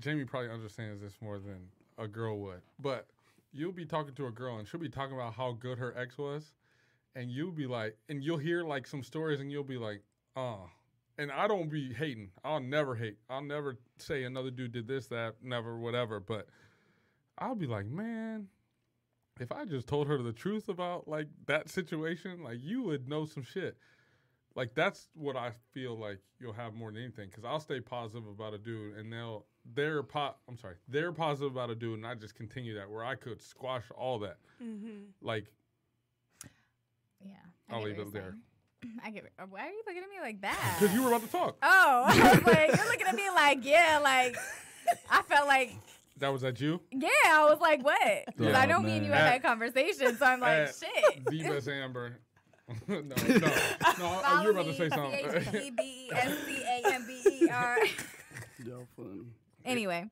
Jamie 0.00 0.24
probably 0.24 0.50
understands 0.50 1.00
this 1.00 1.14
more 1.22 1.38
than 1.38 1.68
a 1.98 2.06
girl 2.08 2.38
would, 2.38 2.62
but 2.78 3.06
you'll 3.52 3.72
be 3.72 3.86
talking 3.86 4.14
to 4.14 4.26
a 4.26 4.30
girl 4.30 4.58
and 4.58 4.68
she'll 4.68 4.80
be 4.80 4.88
talking 4.88 5.14
about 5.14 5.34
how 5.34 5.52
good 5.52 5.78
her 5.78 5.96
ex 5.96 6.18
was, 6.18 6.52
and 7.14 7.30
you'll 7.30 7.50
be 7.52 7.66
like, 7.66 7.96
and 8.08 8.22
you'll 8.22 8.38
hear 8.38 8.62
like 8.64 8.86
some 8.86 9.02
stories, 9.02 9.40
and 9.40 9.50
you'll 9.50 9.64
be 9.64 9.78
like, 9.78 10.02
oh. 10.36 10.68
And 11.18 11.32
I 11.32 11.48
don't 11.48 11.70
be 11.70 11.94
hating. 11.94 12.28
I'll 12.44 12.60
never 12.60 12.94
hate. 12.94 13.16
I'll 13.30 13.42
never 13.42 13.78
say 13.96 14.24
another 14.24 14.50
dude 14.50 14.72
did 14.72 14.86
this, 14.86 15.06
that, 15.06 15.36
never, 15.42 15.78
whatever. 15.78 16.20
But 16.20 16.46
I'll 17.38 17.54
be 17.54 17.66
like, 17.66 17.86
man, 17.86 18.48
if 19.40 19.50
I 19.50 19.64
just 19.64 19.86
told 19.86 20.08
her 20.08 20.22
the 20.22 20.34
truth 20.34 20.68
about 20.68 21.08
like 21.08 21.28
that 21.46 21.70
situation, 21.70 22.42
like 22.42 22.58
you 22.60 22.82
would 22.82 23.08
know 23.08 23.24
some 23.24 23.42
shit. 23.42 23.78
Like 24.56 24.74
that's 24.74 25.08
what 25.14 25.36
I 25.36 25.52
feel 25.72 25.96
like 25.98 26.18
you'll 26.40 26.52
have 26.54 26.74
more 26.74 26.90
than 26.90 27.02
anything 27.02 27.28
because 27.28 27.44
I'll 27.44 27.60
stay 27.60 27.80
positive 27.80 28.26
about 28.26 28.54
a 28.54 28.58
dude 28.58 28.96
and 28.96 29.12
they'll 29.12 29.44
they're 29.74 30.02
po- 30.02 30.34
I'm 30.48 30.56
sorry 30.56 30.76
they're 30.88 31.12
positive 31.12 31.52
about 31.52 31.70
a 31.70 31.74
dude 31.74 31.98
and 31.98 32.06
I 32.06 32.14
just 32.14 32.34
continue 32.34 32.74
that 32.76 32.90
where 32.90 33.04
I 33.04 33.14
could 33.16 33.40
squash 33.42 33.84
all 33.96 34.18
that. 34.20 34.38
Mm-hmm. 34.62 35.02
Like 35.20 35.46
Yeah. 37.24 37.32
I 37.70 37.74
I'll 37.76 37.82
leave 37.82 37.98
it 37.98 38.12
there. 38.12 38.34
saying. 38.82 39.00
I 39.04 39.10
get. 39.10 39.24
Why 39.50 39.66
are 39.66 39.70
you 39.70 39.82
looking 39.86 40.02
at 40.02 40.08
me 40.08 40.20
like 40.20 40.40
that? 40.42 40.76
because 40.78 40.94
you 40.94 41.02
were 41.02 41.08
about 41.08 41.22
to 41.22 41.28
talk. 41.32 41.56
Oh, 41.62 42.04
I 42.06 42.34
was 42.34 42.44
like, 42.46 42.76
you're 42.76 42.86
looking 42.86 43.06
at 43.06 43.14
me 43.14 43.28
like, 43.34 43.64
yeah, 43.64 43.98
like. 44.02 44.36
I 45.10 45.22
felt 45.22 45.48
like, 45.48 45.72
That 46.18 46.28
was 46.28 46.44
at 46.44 46.60
you. 46.60 46.80
yeah, 46.92 47.08
I 47.26 47.44
was 47.50 47.58
like, 47.60 47.82
what? 47.84 47.98
Because 48.26 48.52
Yeah, 48.52 48.60
I 48.60 48.66
know 48.66 48.78
me 48.80 48.98
and 48.98 49.04
you 49.06 49.10
had 49.10 49.26
that 49.26 49.42
conversation, 49.42 50.16
so 50.16 50.24
I'm 50.24 50.38
like, 50.40 50.68
At 50.68 50.74
shit. 50.76 51.24
The 51.24 51.42
best 51.42 51.68
Amber. 51.68 52.18
no, 52.88 53.00
no, 53.00 53.00
no. 53.00 53.14
You 54.42 54.44
were 54.44 54.50
about 54.50 54.64
to 54.66 54.74
say 54.74 54.88
something. 54.88 55.24
C-H-E-B-E-S-C-A-M-B-E-R. 55.52 57.78
Yo, 58.66 58.86
funny. 58.96 59.20
Anyway. 59.64 60.06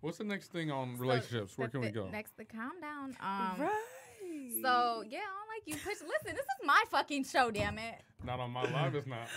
What's 0.00 0.16
the 0.18 0.24
next 0.24 0.52
thing 0.52 0.70
on 0.70 0.96
relationships? 0.96 1.58
Where 1.58 1.68
the- 1.68 1.72
can 1.72 1.80
we 1.82 1.90
go? 1.90 2.08
Next, 2.08 2.34
the 2.38 2.46
calm 2.46 2.80
down. 2.80 3.14
Um, 3.20 3.60
right. 3.60 3.70
So 4.62 5.04
yeah, 5.08 5.18
I 5.18 5.36
don't 5.36 5.48
like 5.48 5.66
you 5.66 5.74
push. 5.74 6.00
Listen, 6.00 6.34
this 6.34 6.44
is 6.44 6.64
my 6.64 6.82
fucking 6.90 7.24
show, 7.24 7.50
damn 7.50 7.78
it. 7.78 7.96
Not 8.24 8.40
on 8.40 8.50
my 8.52 8.62
live. 8.70 8.94
It's 8.94 9.06
not. 9.06 9.28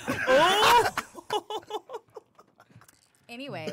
Anyway, 3.29 3.67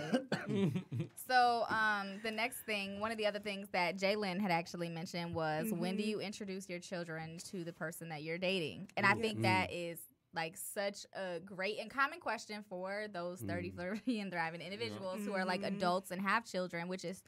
so 1.29 1.65
um, 1.69 2.21
the 2.23 2.31
next 2.31 2.59
thing, 2.59 3.01
one 3.01 3.11
of 3.11 3.19
the 3.19 3.27
other 3.27 3.39
things 3.39 3.69
that 3.73 3.99
Jalen 3.99 4.41
had 4.41 4.51
actually 4.51 4.89
mentioned 4.89 5.35
was 5.35 5.73
when 5.73 5.97
do 5.97 6.03
mm-hmm. 6.03 6.11
you 6.11 6.21
introduce 6.21 6.69
your 6.69 6.79
children 6.79 7.39
to 7.51 7.65
the 7.65 7.73
person 7.73 8.09
that 8.11 8.23
you're 8.23 8.39
dating? 8.39 8.89
And 8.97 9.07
I 9.07 9.15
think 9.15 9.39
mm. 9.39 9.43
that 9.43 9.73
is 9.73 9.99
like 10.35 10.57
such 10.57 11.07
a 11.15 11.41
great 11.41 11.79
and 11.81 11.91
common 11.91 12.21
question 12.21 12.65
for 12.69 13.07
those 13.13 13.41
30, 13.41 13.73
mm. 13.73 13.77
30 13.77 14.21
and 14.21 14.31
thriving 14.33 14.61
individuals 14.61 15.21
who 15.25 15.33
are 15.35 15.45
like 15.45 15.63
mm-hmm. 15.63 15.77
adults 15.77 16.11
and 16.11 16.21
have 16.21 16.45
children, 16.45 16.89
which 16.89 17.05
is, 17.05 17.23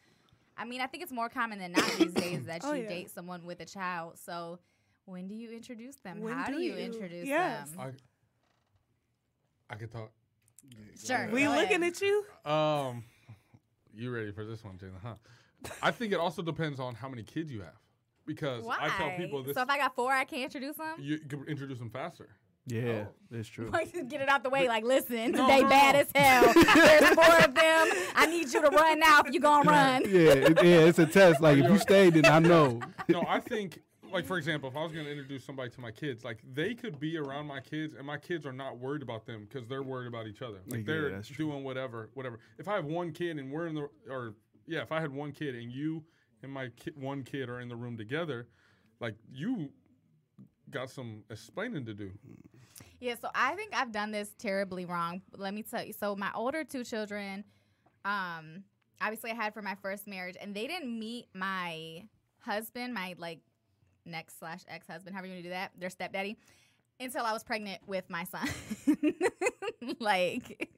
I 0.57 0.65
mean, 0.65 0.81
I 0.81 0.87
think 0.87 1.03
it's 1.03 1.13
more 1.13 1.29
common 1.29 1.59
than 1.59 1.73
not 1.73 1.91
these 1.99 2.13
days 2.13 2.45
that 2.47 2.61
Oh, 2.65 2.73
you 2.73 2.85
yeah. 2.85 2.89
date 2.89 3.11
someone 3.11 3.45
with 3.45 3.61
a 3.61 3.67
child. 3.67 4.19
So 4.19 4.61
when 5.05 5.27
do 5.27 5.35
you 5.35 5.51
introduce 5.51 5.97
them? 5.97 6.21
When 6.21 6.35
How 6.35 6.47
do, 6.47 6.55
do 6.55 6.63
you, 6.63 6.75
you? 6.75 6.79
introduce 6.79 7.27
Yes. 7.27 7.71
them? 7.71 7.81
I 7.81 7.91
I 9.73 9.77
could 9.77 9.91
talk. 9.91 10.13
Sure. 11.05 11.29
we 11.33 11.45
go 11.45 11.51
looking 11.51 11.83
ahead. 11.83 11.95
at 11.95 12.01
you? 12.01 12.25
Um, 12.45 13.05
you 13.95 14.11
ready 14.11 14.33
for 14.33 14.45
this 14.45 14.63
one, 14.65 14.79
Jalen? 14.79 15.01
Huh? 15.03 15.15
I 15.83 15.91
think 15.91 16.13
it 16.13 16.19
also 16.19 16.43
depends 16.43 16.81
on 16.81 16.95
how 16.95 17.09
many 17.09 17.23
kids 17.23 17.51
you 17.53 17.61
have, 17.61 17.79
because 18.27 18.65
Why? 18.65 18.77
I 18.81 18.89
tell 18.91 19.11
people 19.17 19.43
this. 19.43 19.55
so 19.55 19.63
if 19.63 19.69
I 19.71 19.79
got 19.79 19.95
four, 19.95 20.13
I 20.13 20.25
can't 20.25 20.43
introduce 20.45 20.77
them. 20.77 20.95
you 20.99 21.19
can 21.19 21.45
introduce 21.47 21.79
them 21.79 21.91
faster. 21.91 22.29
Yeah, 22.67 23.05
that's 23.31 23.49
true. 23.49 23.71
Like, 23.73 23.93
just 23.93 24.09
get 24.09 24.21
it 24.21 24.29
out 24.29 24.45
the 24.45 24.51
way. 24.51 24.69
Like, 24.69 24.85
listen, 24.85 25.33
No, 25.33 25.49
they 25.49 25.63
no, 25.63 25.69
bad 25.69 25.95
no. 25.95 26.01
as 26.01 26.09
hell. 26.15 26.53
There's 26.55 27.09
four 27.15 27.39
of 27.45 27.55
them. 27.55 27.89
I 28.15 28.27
need 28.31 28.53
you 28.53 28.61
to 28.63 28.69
run 28.71 29.01
now 29.01 29.21
if 29.27 29.35
you 29.35 29.41
gonna 29.41 29.69
run. 29.69 30.03
yeah, 30.03 30.31
it, 30.31 30.63
yeah, 30.65 30.87
it's 30.87 30.99
a 31.01 31.07
test. 31.07 31.41
Like 31.41 31.59
if 31.59 31.69
you 31.69 31.79
stay, 31.79 32.11
then 32.11 32.25
I 32.27 32.39
know. 32.39 32.81
No, 33.09 33.25
I 33.29 33.41
think, 33.41 33.81
like 34.13 34.27
for 34.27 34.39
example, 34.39 34.69
if 34.69 34.77
I 34.77 34.83
was 34.83 34.93
going 34.93 35.05
to 35.05 35.11
introduce 35.11 35.45
somebody 35.45 35.71
to 35.71 35.81
my 35.81 35.91
kids, 35.91 36.25
like 36.25 36.39
they 36.55 36.75
could 36.75 36.99
be 37.01 37.17
around 37.19 37.47
my 37.47 37.61
kids, 37.61 37.95
and 37.97 38.07
my 38.07 38.19
kids 38.19 38.47
are 38.47 38.53
not 38.53 38.79
worried 38.79 39.03
about 39.03 39.27
them 39.27 39.47
because 39.49 39.69
they're 39.69 39.83
worried 39.83 40.09
about 40.09 40.27
each 40.27 40.43
other. 40.43 40.61
Like 40.67 40.81
Yeah, 40.81 40.87
they're 40.87 41.11
that's 41.11 41.29
true. 41.29 41.47
doing 41.47 41.65
whatever, 41.65 42.11
whatever. 42.15 42.39
If 42.59 42.69
I 42.69 42.75
have 42.75 42.85
one 42.85 43.13
kid 43.13 43.39
and 43.39 43.51
we're 43.51 43.67
in 43.67 43.75
the, 43.75 43.89
or 44.11 44.35
yeah, 44.67 44.83
if 44.83 44.93
I 44.93 45.01
had 45.01 45.13
one 45.13 45.33
kid 45.33 45.55
and 45.55 45.73
you 45.73 46.05
and 46.43 46.53
my 46.53 46.69
ki- 46.77 46.93
one 46.97 47.23
kid 47.25 47.49
are 47.49 47.61
in 47.61 47.69
the 47.69 47.77
room 47.77 47.97
together, 47.97 48.49
like 49.01 49.15
you 49.33 49.71
got 50.71 50.91
some 50.91 51.25
explaining 51.31 51.85
to 51.87 51.95
do. 51.95 52.11
Yeah, 53.01 53.15
so 53.21 53.29
I 53.35 53.55
think 53.55 53.75
I've 53.75 53.93
done 53.93 54.11
this 54.13 54.31
terribly 54.39 54.85
wrong. 54.85 55.23
Let 55.37 55.55
me 55.55 55.63
tell 55.63 55.85
you. 55.85 55.93
So 55.93 56.15
my 56.15 56.31
older 56.35 56.63
two 56.65 56.85
children, 56.85 57.45
um, 58.05 58.65
obviously 59.01 59.33
I 59.33 59.35
had 59.35 59.55
for 59.55 59.63
my 59.63 59.75
first 59.75 60.07
marriage, 60.07 60.37
and 60.41 60.55
they 60.55 60.67
didn't 60.67 60.97
meet 60.99 61.27
my 61.35 62.05
husband, 62.39 62.95
my 62.95 63.15
like 63.19 63.41
next 64.05 64.39
slash 64.39 64.61
ex 64.69 64.87
husband, 64.87 65.15
however 65.15 65.27
you 65.29 65.33
want 65.35 65.43
to 65.45 65.49
do 65.49 65.55
that, 65.55 65.73
their 65.79 65.91
stepdaddy, 65.91 66.37
until 67.01 67.25
I 67.25 67.33
was 67.33 67.43
pregnant 67.45 67.81
with 67.87 68.09
my 68.11 68.25
son. 68.25 68.49
like 70.01 70.69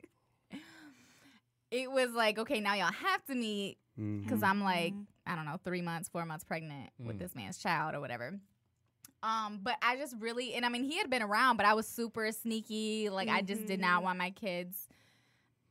it 1.70 1.90
was 1.90 2.12
like, 2.12 2.38
okay, 2.38 2.60
now 2.60 2.74
y'all 2.74 2.92
have 2.92 3.24
to 3.26 3.34
meet 3.34 3.78
because 4.22 4.42
I'm 4.42 4.60
like, 4.62 4.94
I 5.26 5.34
don't 5.34 5.44
know, 5.46 5.58
three 5.64 5.82
months, 5.82 6.08
four 6.08 6.24
months 6.24 6.44
pregnant 6.44 6.90
with 6.98 7.16
Mm. 7.16 7.20
this 7.20 7.34
man's 7.34 7.58
child 7.58 7.94
or 7.94 8.00
whatever. 8.00 8.38
Um, 9.22 9.60
but 9.62 9.76
I 9.82 9.96
just 9.96 10.14
really, 10.20 10.54
and 10.54 10.66
I 10.66 10.68
mean, 10.68 10.84
he 10.84 10.98
had 10.98 11.08
been 11.08 11.22
around, 11.22 11.56
but 11.56 11.64
I 11.64 11.72
was 11.74 11.86
super 11.88 12.30
sneaky. 12.30 13.08
Like, 13.08 13.28
I 13.28 13.40
just 13.40 13.66
did 13.66 13.80
not 13.80 14.00
Mhm. 14.00 14.04
want 14.04 14.18
my 14.18 14.30
kids 14.30 14.86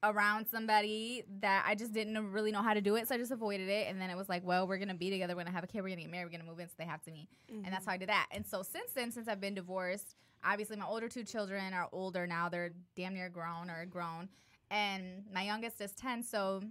around 0.04 0.46
somebody 0.48 1.24
that 1.40 1.64
I 1.66 1.76
just 1.76 1.94
didn't 1.94 2.32
really 2.32 2.52
know 2.52 2.62
how 2.62 2.74
to 2.74 2.82
do 2.82 2.96
it. 2.96 3.08
So 3.08 3.16
I 3.16 3.18
just 3.18 3.32
avoided 3.32 3.70
it. 3.70 3.88
And 3.90 4.00
then 4.02 4.10
it 4.10 4.18
was 4.18 4.28
like, 4.30 4.44
well, 4.46 4.68
we're 4.68 4.78
to 4.90 4.94
be 4.94 5.10
together. 5.10 5.36
We're 5.36 5.46
to 5.46 5.52
have 5.52 5.64
a 5.64 5.68
kid. 5.68 5.82
We're 5.82 5.96
to 5.96 6.02
get 6.02 6.12
married. 6.12 6.26
We're 6.26 6.32
to 6.42 6.46
move 6.48 6.60
in. 6.60 6.68
So 6.68 6.76
they 6.78 6.86
have 6.86 7.02
to 7.04 7.12
meet. 7.12 7.30
And 7.50 7.66
that's 7.66 7.86
how 7.86 7.94
I 7.94 7.98
did 7.98 8.10
that. 8.10 8.28
And 8.32 8.46
so 8.46 8.62
since 8.64 8.92
then, 8.92 9.12
since 9.12 9.28
I've 9.28 9.40
been 9.42 9.56
divorced, 9.56 10.16
obviously 10.44 10.76
my 10.76 10.86
older 10.86 11.08
two 11.08 11.24
children 11.24 11.74
are 11.74 11.88
older 11.92 12.28
now. 12.28 12.50
They're 12.50 12.72
damn 12.96 13.14
near 13.14 13.30
grown 13.30 13.70
or 13.70 13.86
grown. 13.86 14.28
And 14.70 15.24
my 15.34 15.44
youngest 15.44 15.80
is 15.82 15.94
10. 15.94 16.24
So 16.24 16.62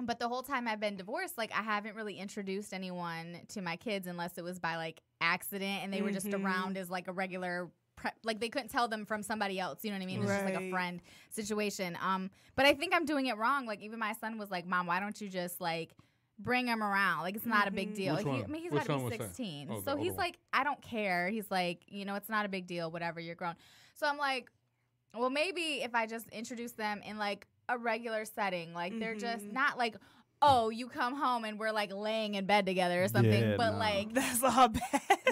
but 0.00 0.20
the 0.20 0.28
whole 0.28 0.42
time 0.44 0.68
I've 0.68 0.78
been 0.78 0.94
divorced, 0.96 1.36
like 1.36 1.50
I 1.52 1.60
haven't 1.62 1.96
really 1.96 2.14
introduced 2.20 2.72
anyone 2.72 3.40
to 3.48 3.60
my 3.60 3.74
kids 3.74 4.06
unless 4.06 4.38
it 4.38 4.44
was 4.44 4.60
by 4.60 4.76
like 4.76 5.00
accident 5.20 5.82
and 5.82 5.92
they 5.92 6.02
were 6.02 6.12
just 6.12 6.28
Mhm. 6.28 6.44
around 6.44 6.76
as 6.76 6.88
like 6.88 7.08
a 7.08 7.12
regular 7.12 7.68
pre- 8.00 8.10
like 8.24 8.40
they 8.40 8.48
couldn't 8.48 8.68
tell 8.68 8.88
them 8.88 9.04
from 9.04 9.22
somebody 9.22 9.58
else, 9.58 9.80
you 9.84 9.90
know 9.90 9.96
what 9.96 10.02
I 10.02 10.06
mean? 10.06 10.22
It's 10.22 10.30
just 10.30 10.44
like 10.44 10.54
a 10.54 10.70
friend 10.70 11.00
situation. 11.30 11.98
Um 12.02 12.30
but 12.56 12.66
I 12.66 12.74
think 12.74 12.94
I'm 12.94 13.04
doing 13.04 13.26
it 13.26 13.36
wrong. 13.36 13.66
Like 13.66 13.80
even 13.82 13.98
my 13.98 14.12
son 14.14 14.38
was 14.38 14.50
like, 14.50 14.66
"Mom, 14.66 14.86
why 14.86 15.00
don't 15.00 15.20
you 15.20 15.28
just 15.28 15.60
like 15.60 15.90
bring 16.38 16.66
him 16.66 16.82
around? 16.82 17.22
Like 17.22 17.36
it's 17.36 17.46
not 17.46 17.68
a 17.68 17.70
big 17.70 17.92
Mhm. 17.92 17.96
deal." 17.96 18.14
Which 18.16 18.24
He- 18.24 18.28
one? 18.30 18.44
I 18.44 18.46
mean, 18.46 18.62
he's 18.62 18.72
Which 18.72 18.86
got 18.86 18.98
to 18.98 19.10
be 19.10 19.16
16. 19.16 19.68
Oh, 19.70 19.82
so 19.82 19.96
he's 19.96 20.12
one. 20.12 20.16
like, 20.18 20.38
"I 20.52 20.64
don't 20.64 20.80
care." 20.82 21.28
He's 21.28 21.50
like, 21.50 21.82
"You 21.88 22.04
know, 22.04 22.14
it's 22.14 22.28
not 22.28 22.46
a 22.46 22.48
big 22.48 22.66
deal, 22.66 22.90
whatever, 22.90 23.20
you're 23.20 23.34
grown." 23.34 23.54
So 23.94 24.06
I'm 24.06 24.18
like, 24.18 24.50
well, 25.14 25.30
maybe 25.30 25.82
if 25.82 25.94
I 25.94 26.06
just 26.06 26.28
introduce 26.28 26.72
them 26.72 27.00
in 27.04 27.16
like 27.18 27.46
a 27.68 27.76
regular 27.78 28.24
setting, 28.24 28.72
like 28.74 28.98
they're 28.98 29.14
just 29.16 29.46
Mhm. 29.46 29.52
not 29.52 29.76
like, 29.78 29.96
oh, 30.40 30.70
you 30.70 30.86
come 30.88 31.14
home 31.16 31.44
and 31.44 31.58
we're 31.58 31.72
like 31.72 31.92
laying 31.92 32.34
in 32.36 32.46
bed 32.46 32.64
together 32.66 33.02
or 33.02 33.08
something, 33.08 33.32
Yeah, 33.50 33.56
but 33.56 33.72
nah. 33.72 33.78
like. 33.78 34.12
That's 34.14 34.42
all 34.42 34.68
bad. 34.68 34.82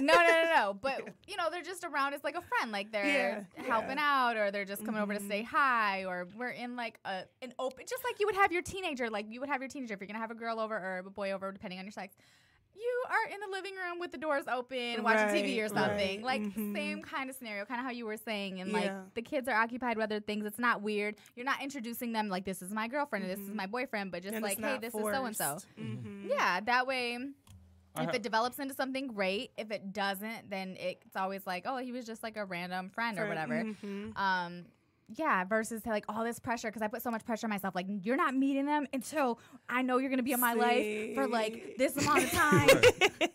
No, 0.01 0.15
no, 0.15 0.21
no, 0.23 0.43
no. 0.55 0.75
But 0.83 1.09
you 1.29 1.37
know, 1.37 1.45
they're 1.51 1.63
just 1.63 1.85
around 1.85 2.15
as 2.15 2.25
like 2.25 2.35
a 2.37 2.43
friend, 2.43 2.73
like 2.73 2.91
they're 2.93 3.47
Yeah, 3.57 3.63
helping 3.65 3.99
yeah. 3.99 4.27
out, 4.29 4.37
or 4.37 4.51
they're 4.51 4.65
just 4.65 4.85
coming 4.85 5.01
over 5.01 5.15
to 5.15 5.21
Mhm. 5.21 5.29
say 5.29 5.43
hi, 5.43 6.05
or 6.05 6.27
we're 6.37 6.49
in 6.51 6.77
like 6.77 6.99
a 7.05 7.23
an 7.43 7.53
open, 7.59 7.85
just 7.89 8.03
like 8.05 8.19
you 8.21 8.27
would 8.27 8.37
have 8.37 8.53
your 8.53 8.63
teenager, 8.63 9.09
like 9.09 9.27
you 9.31 9.41
would 9.41 9.49
have 9.49 9.61
your 9.61 9.69
teenager 9.69 9.95
if 9.95 10.01
you're 10.01 10.07
gonna 10.09 10.19
have 10.19 10.31
a 10.31 10.35
girl 10.35 10.59
over 10.61 10.77
or 10.77 10.99
a 11.07 11.11
boy 11.11 11.31
over, 11.33 11.51
depending 11.53 11.79
on 11.79 11.85
your 11.85 11.93
sex. 11.93 12.17
You 12.79 13.05
are 13.09 13.33
in 13.35 13.41
the 13.41 13.47
living 13.57 13.75
room 13.75 13.99
with 13.99 14.13
the 14.13 14.19
doors 14.19 14.45
open, 14.53 15.03
watching 15.03 15.29
TV 15.29 15.61
or 15.65 15.69
something. 15.69 16.23
right. 16.23 16.23
Like 16.23 16.43
Mhm. 16.43 16.75
same 16.75 17.03
kind 17.03 17.31
of 17.31 17.37
scenario, 17.37 17.65
kind 17.65 17.81
of 17.81 17.87
how 17.87 17.93
you 17.93 18.05
were 18.05 18.17
saying, 18.19 18.61
and 18.61 18.71
Yeah. 18.71 18.77
like 18.79 19.15
the 19.15 19.23
kids 19.23 19.49
are 19.49 19.55
occupied 19.55 19.97
with 19.97 20.05
other 20.05 20.21
things. 20.21 20.45
It's 20.45 20.59
not 20.59 20.83
weird. 20.83 21.17
You're 21.35 21.47
not 21.47 21.63
introducing 21.63 22.13
them 22.13 22.29
like 22.29 22.45
this 22.45 22.61
is 22.63 22.71
my 22.73 22.87
girlfriend 22.89 23.25
or 23.25 23.29
this 23.29 23.41
is 23.41 23.49
Mhm. 23.51 23.55
my 23.55 23.67
boyfriend, 23.67 24.11
but 24.13 24.23
just 24.23 24.35
And 24.35 24.43
like, 24.43 24.57
hey, 24.59 24.63
not 24.63 24.81
this 24.83 24.95
is 24.95 25.01
so 25.01 25.25
and 25.25 25.37
so. 25.37 25.59
Mhm. 25.79 26.29
Yeah, 26.29 26.61
that 26.61 26.87
way 26.87 27.19
if 27.99 28.13
it 28.13 28.23
develops 28.23 28.59
into 28.59 28.75
something 28.75 29.07
great 29.07 29.53
if 29.57 29.71
it 29.71 29.91
doesn't 29.95 30.51
then 30.51 30.77
it's 30.79 31.17
always 31.17 31.47
like 31.47 31.63
oh 31.65 31.79
he 31.79 31.93
was 31.93 32.05
just 32.05 32.23
like 32.23 32.37
a 32.37 32.45
random 32.45 32.91
friend 32.91 33.19
or 33.19 33.23
For- 33.23 33.29
whatever 33.29 33.65
mhm. 33.65 34.15
um 34.19 34.67
yeah, 35.15 35.45
versus 35.45 35.83
like 35.87 36.05
all 36.09 36.25
this 36.25 36.39
pressure 36.41 36.69
because 36.69 36.83
I 36.83 36.89
put 36.89 37.01
so 37.03 37.11
much 37.11 37.25
pressure 37.25 37.47
on 37.47 37.51
myself. 37.51 37.75
Like 37.75 37.87
you're 37.89 38.17
not 38.17 38.35
meeting 38.35 38.67
them 38.67 38.87
until 38.93 39.39
I 39.69 39.83
know 39.83 39.99
you're 39.99 40.11
gonna 40.11 40.23
be 40.23 40.33
in 40.33 40.41
my 40.41 40.55
life 40.55 41.15
for 41.15 41.29
like 41.29 41.77
this 41.79 41.97
amount 41.97 42.25
of 42.25 42.31
time. 42.33 42.69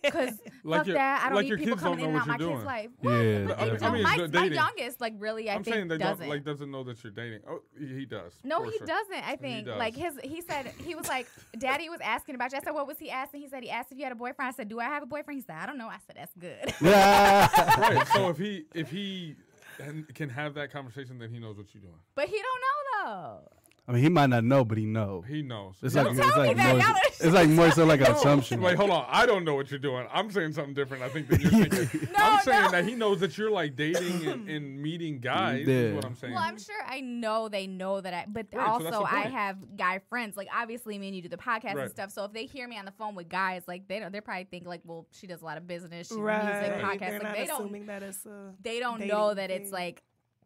Because 0.03 0.39
Like 0.63 0.79
fuck 0.81 0.87
your- 0.87 0.95
that, 0.95 1.21
I 1.23 1.29
don't 1.29 1.35
like 1.35 1.43
need 1.43 1.49
your 1.49 1.57
people 1.59 1.73
kids 1.75 1.83
don't 1.83 1.91
coming 1.93 2.05
in 2.05 2.13
know 2.13 2.19
and 2.19 2.27
what 2.27 2.33
out 2.33 2.39
my 2.39 2.45
you're 2.45 2.49
kid's 2.49 2.57
doing. 2.57 2.65
life. 2.65 2.89
Yeah, 3.01 3.09
What? 3.09 3.15
yeah. 3.21 3.45
But 3.47 3.57
they 3.57 3.63
I 3.63 3.77
don't. 3.77 3.93
mean, 3.93 4.03
my, 4.03 4.17
the 4.17 4.21
my 4.23 4.27
dating. 4.41 4.53
youngest, 4.53 5.01
like 5.01 5.13
really, 5.19 5.49
I 5.49 5.55
I'm 5.55 5.63
think 5.63 5.73
saying 5.75 5.87
they 5.87 5.97
doesn't. 5.97 6.19
don't 6.19 6.29
like 6.29 6.43
doesn't 6.43 6.71
know 6.71 6.83
that 6.83 7.03
you're 7.03 7.11
dating. 7.11 7.39
Oh, 7.47 7.61
he, 7.79 7.85
he 7.87 8.05
does. 8.05 8.33
No, 8.43 8.59
for 8.59 8.65
he 8.71 8.77
sure. 8.77 8.87
doesn't. 8.87 9.27
I 9.27 9.35
think 9.37 9.65
does. 9.67 9.77
like 9.79 9.95
his. 9.95 10.19
He 10.23 10.41
said 10.41 10.73
he 10.85 10.95
was 10.95 11.07
like, 11.07 11.27
"Daddy 11.57 11.89
was 11.89 11.99
asking 12.03 12.35
about 12.35 12.51
you." 12.51 12.57
I 12.57 12.61
said, 12.63 12.71
"What 12.73 12.87
was 12.87 12.97
he 12.99 13.09
asking?" 13.09 13.41
He 13.41 13.47
said 13.47 13.63
he 13.63 13.69
asked 13.69 13.91
if 13.91 13.97
you 13.97 14.03
had 14.03 14.11
a 14.11 14.15
boyfriend. 14.15 14.49
I 14.49 14.51
said, 14.55 14.67
"Do 14.69 14.79
I 14.79 14.85
have 14.85 15.03
a 15.03 15.07
boyfriend?" 15.07 15.37
He 15.39 15.41
said, 15.45 15.55
"I 15.55 15.65
don't 15.65 15.77
know." 15.77 15.87
I 15.87 15.97
said, 16.07 16.15
"That's 16.17 16.33
good." 16.35 16.73
Yeah. 16.81 17.77
right. 17.79 18.07
So 18.07 18.29
if 18.29 18.37
he 18.37 18.65
if 18.73 18.89
he 18.89 19.35
can- 19.83 20.07
can 20.13 20.29
have 20.29 20.53
that 20.55 20.71
conversation, 20.71 21.17
then 21.19 21.29
he 21.29 21.39
knows 21.39 21.57
what 21.57 21.73
you're 21.73 21.81
doing. 21.83 21.99
but 22.15 22.27
he 22.27 22.35
don't 22.41 22.61
know 22.61 23.05
though. 23.05 23.57
I 23.87 23.93
mean, 23.93 24.03
he 24.03 24.09
might 24.09 24.27
not 24.29 24.43
know, 24.43 24.63
but 24.63 24.77
he 24.77 24.85
know. 24.85 25.21
He 25.27 25.41
knows. 25.41 25.75
It's 25.81 25.95
He 25.95 25.99
like, 25.99 26.15
knows. 26.15 26.25
it's 26.27 26.35
me 26.37 26.43
like, 26.43 26.55
that. 26.57 26.77
more, 26.77 26.95
it's 27.19 27.33
like 27.33 27.49
more 27.49 27.71
so 27.71 27.83
like 27.85 27.99
an 28.01 28.11
assumption. 28.15 28.61
Wait, 28.61 28.77
hold 28.77 28.91
on. 28.91 29.05
I 29.09 29.25
don't 29.25 29.43
know 29.43 29.55
what 29.55 29.69
you're 29.71 29.79
doing. 29.79 30.07
I'm 30.13 30.29
saying 30.31 30.53
something 30.53 30.75
different. 30.75 31.01
I 31.03 31.09
think 31.09 31.27
that 31.29 31.41
you're 31.41 31.49
thinking. 31.65 32.07
No, 32.17 32.23
I'm 32.23 32.43
saying 32.43 32.61
no. 32.65 32.71
that 32.71 32.85
he 32.85 32.93
knows 32.95 33.19
that 33.21 33.37
you're 33.37 33.49
like 33.51 33.75
dating 33.75 34.27
and, 34.27 34.47
and 34.49 34.81
meeting 34.81 35.19
guys. 35.19 35.67
Is 35.67 35.95
what 35.95 36.05
I'm 36.05 36.15
saying. 36.15 36.33
Well, 36.33 36.43
I'm 36.43 36.59
sure 36.59 36.75
I 36.87 37.01
know 37.01 37.49
they 37.49 37.65
know 37.67 37.99
that 37.99 38.13
I, 38.13 38.25
but 38.29 38.47
Right, 38.53 38.65
also 38.67 38.89
the 38.91 38.99
I 38.99 39.21
have 39.23 39.57
guy 39.75 39.99
friends. 40.09 40.37
Like 40.37 40.47
obviously, 40.55 40.97
me 40.99 41.07
and 41.07 41.15
you 41.15 41.23
do 41.23 41.29
the 41.29 41.37
podcast 41.37 41.73
Right. 41.73 41.77
and 41.79 41.91
stuff. 41.91 42.11
So 42.11 42.23
if 42.25 42.33
they 42.33 42.45
hear 42.45 42.67
me 42.67 42.77
on 42.77 42.85
the 42.85 42.91
phone 42.91 43.15
with 43.15 43.29
guys, 43.29 43.63
like 43.67 43.87
they 43.87 43.99
don't, 43.99 44.11
they 44.11 44.21
probably 44.21 44.45
think 44.45 44.67
like, 44.67 44.81
well, 44.85 45.07
she 45.11 45.25
does 45.27 45.41
a 45.41 45.45
lot 45.45 45.57
of 45.57 45.65
business, 45.67 46.07
she 46.09 46.15
Right. 46.15 46.43
music, 46.61 46.81
podcast. 46.81 46.99
They're 46.99 47.11
Like 47.13 47.23
not 47.23 47.35
they 47.35 47.45
don't, 47.47 47.61
assuming 47.61 47.85
that 47.87 48.03
it's 48.03 48.25
a 48.27 48.53
they 48.61 48.79
don't 48.79 49.05
know 49.07 49.33
that 49.33 49.49
it's 49.49 49.71
like 49.71 50.03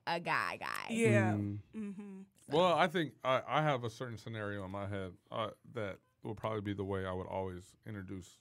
a 0.08 0.20
guy, 0.22 0.58
guy. 0.60 0.88
yeah. 0.94 1.34
Mm. 1.34 1.58
Mm-hmm. 1.76 2.22
Well, 2.50 2.74
I 2.74 2.88
think 2.88 3.14
I, 3.24 3.42
I 3.48 3.62
have 3.62 3.84
a 3.84 3.90
certain 3.90 4.18
scenario 4.18 4.64
in 4.66 4.72
my 4.72 4.88
head 4.88 5.12
uh, 5.32 5.50
that 5.74 5.98
will 6.24 6.36
probably 6.36 6.62
be 6.62 6.74
the 6.74 6.84
way 6.84 7.06
I 7.06 7.12
would 7.14 7.28
always 7.28 7.64
introduce 7.88 8.38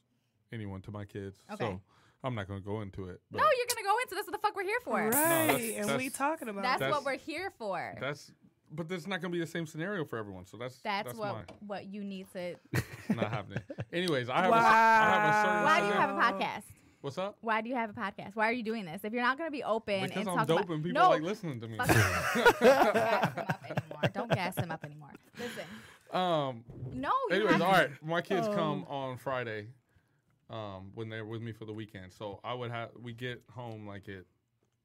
anyone 0.53 0.83
to 0.83 0.90
my 0.90 1.05
kids. 1.05 1.38
Okay. 1.53 1.64
So 1.64 1.81
I'm 2.23 2.35
not 2.35 2.49
going 2.49 2.61
to 2.61 2.64
go 2.64 2.81
into 2.81 3.09
it. 3.09 3.21
But 3.31 3.38
No, 3.38 3.45
you're 3.45 3.67
gonna 3.69 3.87
go 3.87 3.97
into 4.03 4.14
this. 4.14 4.27
What 4.27 4.33
the 4.33 4.38
fuck 4.38 4.57
we're 4.57 4.62
here 4.64 4.81
for? 4.85 4.95
Right. 4.95 5.11
that's- 5.12 5.88
and 5.88 5.97
we 5.99 6.11
talking 6.11 6.49
about 6.49 6.62
That's, 6.62 6.81
that. 6.81 6.90
what 6.90 7.05
we're 7.05 7.17
here 7.19 7.53
for. 7.59 7.95
That's 8.01 8.31
but 8.73 8.88
that's 8.88 9.07
not 9.07 9.21
going 9.21 9.31
to 9.31 9.37
be 9.37 9.40
the 9.45 9.51
same 9.51 9.67
scenario 9.67 10.05
for 10.05 10.19
everyone. 10.19 10.47
So 10.47 10.57
that's 10.57 10.79
That's, 10.79 11.07
that's 11.09 11.19
what 11.19 11.33
mine. 11.35 11.45
what 11.67 11.87
you 11.87 12.03
need 12.03 12.27
to. 12.33 12.57
not 13.14 13.31
happening. 13.31 13.62
Anyways, 13.93 14.29
I 14.29 14.43
have 14.43 14.51
a, 14.51 14.55
I 14.55 14.61
have 14.61 15.29
a 15.31 15.49
certain. 15.49 15.64
Why 15.64 15.81
do 15.81 15.87
you 15.87 15.93
have 15.93 16.11
a 16.11 16.21
podcast? 16.21 16.64
What's 17.05 17.19
up? 17.19 17.37
Why 17.43 17.61
do 17.61 17.69
you 17.69 17.75
have 17.75 17.90
a 17.90 17.93
podcast? 17.93 18.35
Why 18.35 18.49
are 18.49 18.53
you 18.53 18.62
doing 18.62 18.87
this? 18.87 19.05
If 19.05 19.12
you're 19.12 19.21
not 19.21 19.37
gonna 19.37 19.51
be 19.51 19.62
open 19.62 20.05
Because 20.05 20.17
and 20.17 20.27
I'm 20.31 20.37
talk 20.38 20.47
dope 20.49 20.61
about 20.61 20.73
and 20.77 20.83
people 20.85 21.03
no, 21.03 21.11
like 21.11 21.21
listening 21.21 21.61
to 21.61 21.69
me. 21.69 21.77
Don't 21.85 21.90
gas 21.93 22.97
him 22.97 23.43
up 23.51 23.62
anymore. 23.69 24.11
Don't 24.14 24.31
gas 24.31 24.57
him 24.57 24.71
up 24.71 24.85
anymore. 24.87 25.11
Listen, 25.38 25.64
um. 26.19 26.64
no. 26.95 27.11
You 27.29 27.35
Anyways, 27.37 27.53
have 27.53 27.61
all 27.62 27.73
right. 27.73 27.90
My 28.03 28.23
kids 28.23 28.47
Oh. 28.49 28.55
come 28.55 28.87
on 28.88 29.19
Friday, 29.19 29.67
um, 30.49 30.93
when 30.95 31.11
they're 31.11 31.27
with 31.27 31.43
me 31.43 31.53
for 31.53 31.67
the 31.67 31.75
weekend. 31.75 32.11
So 32.11 32.40
I 32.43 32.55
would 32.55 32.71
have 32.71 32.88
we 32.99 33.12
get 33.12 33.43
home 33.55 33.87
like 33.87 34.09
it 34.09 34.25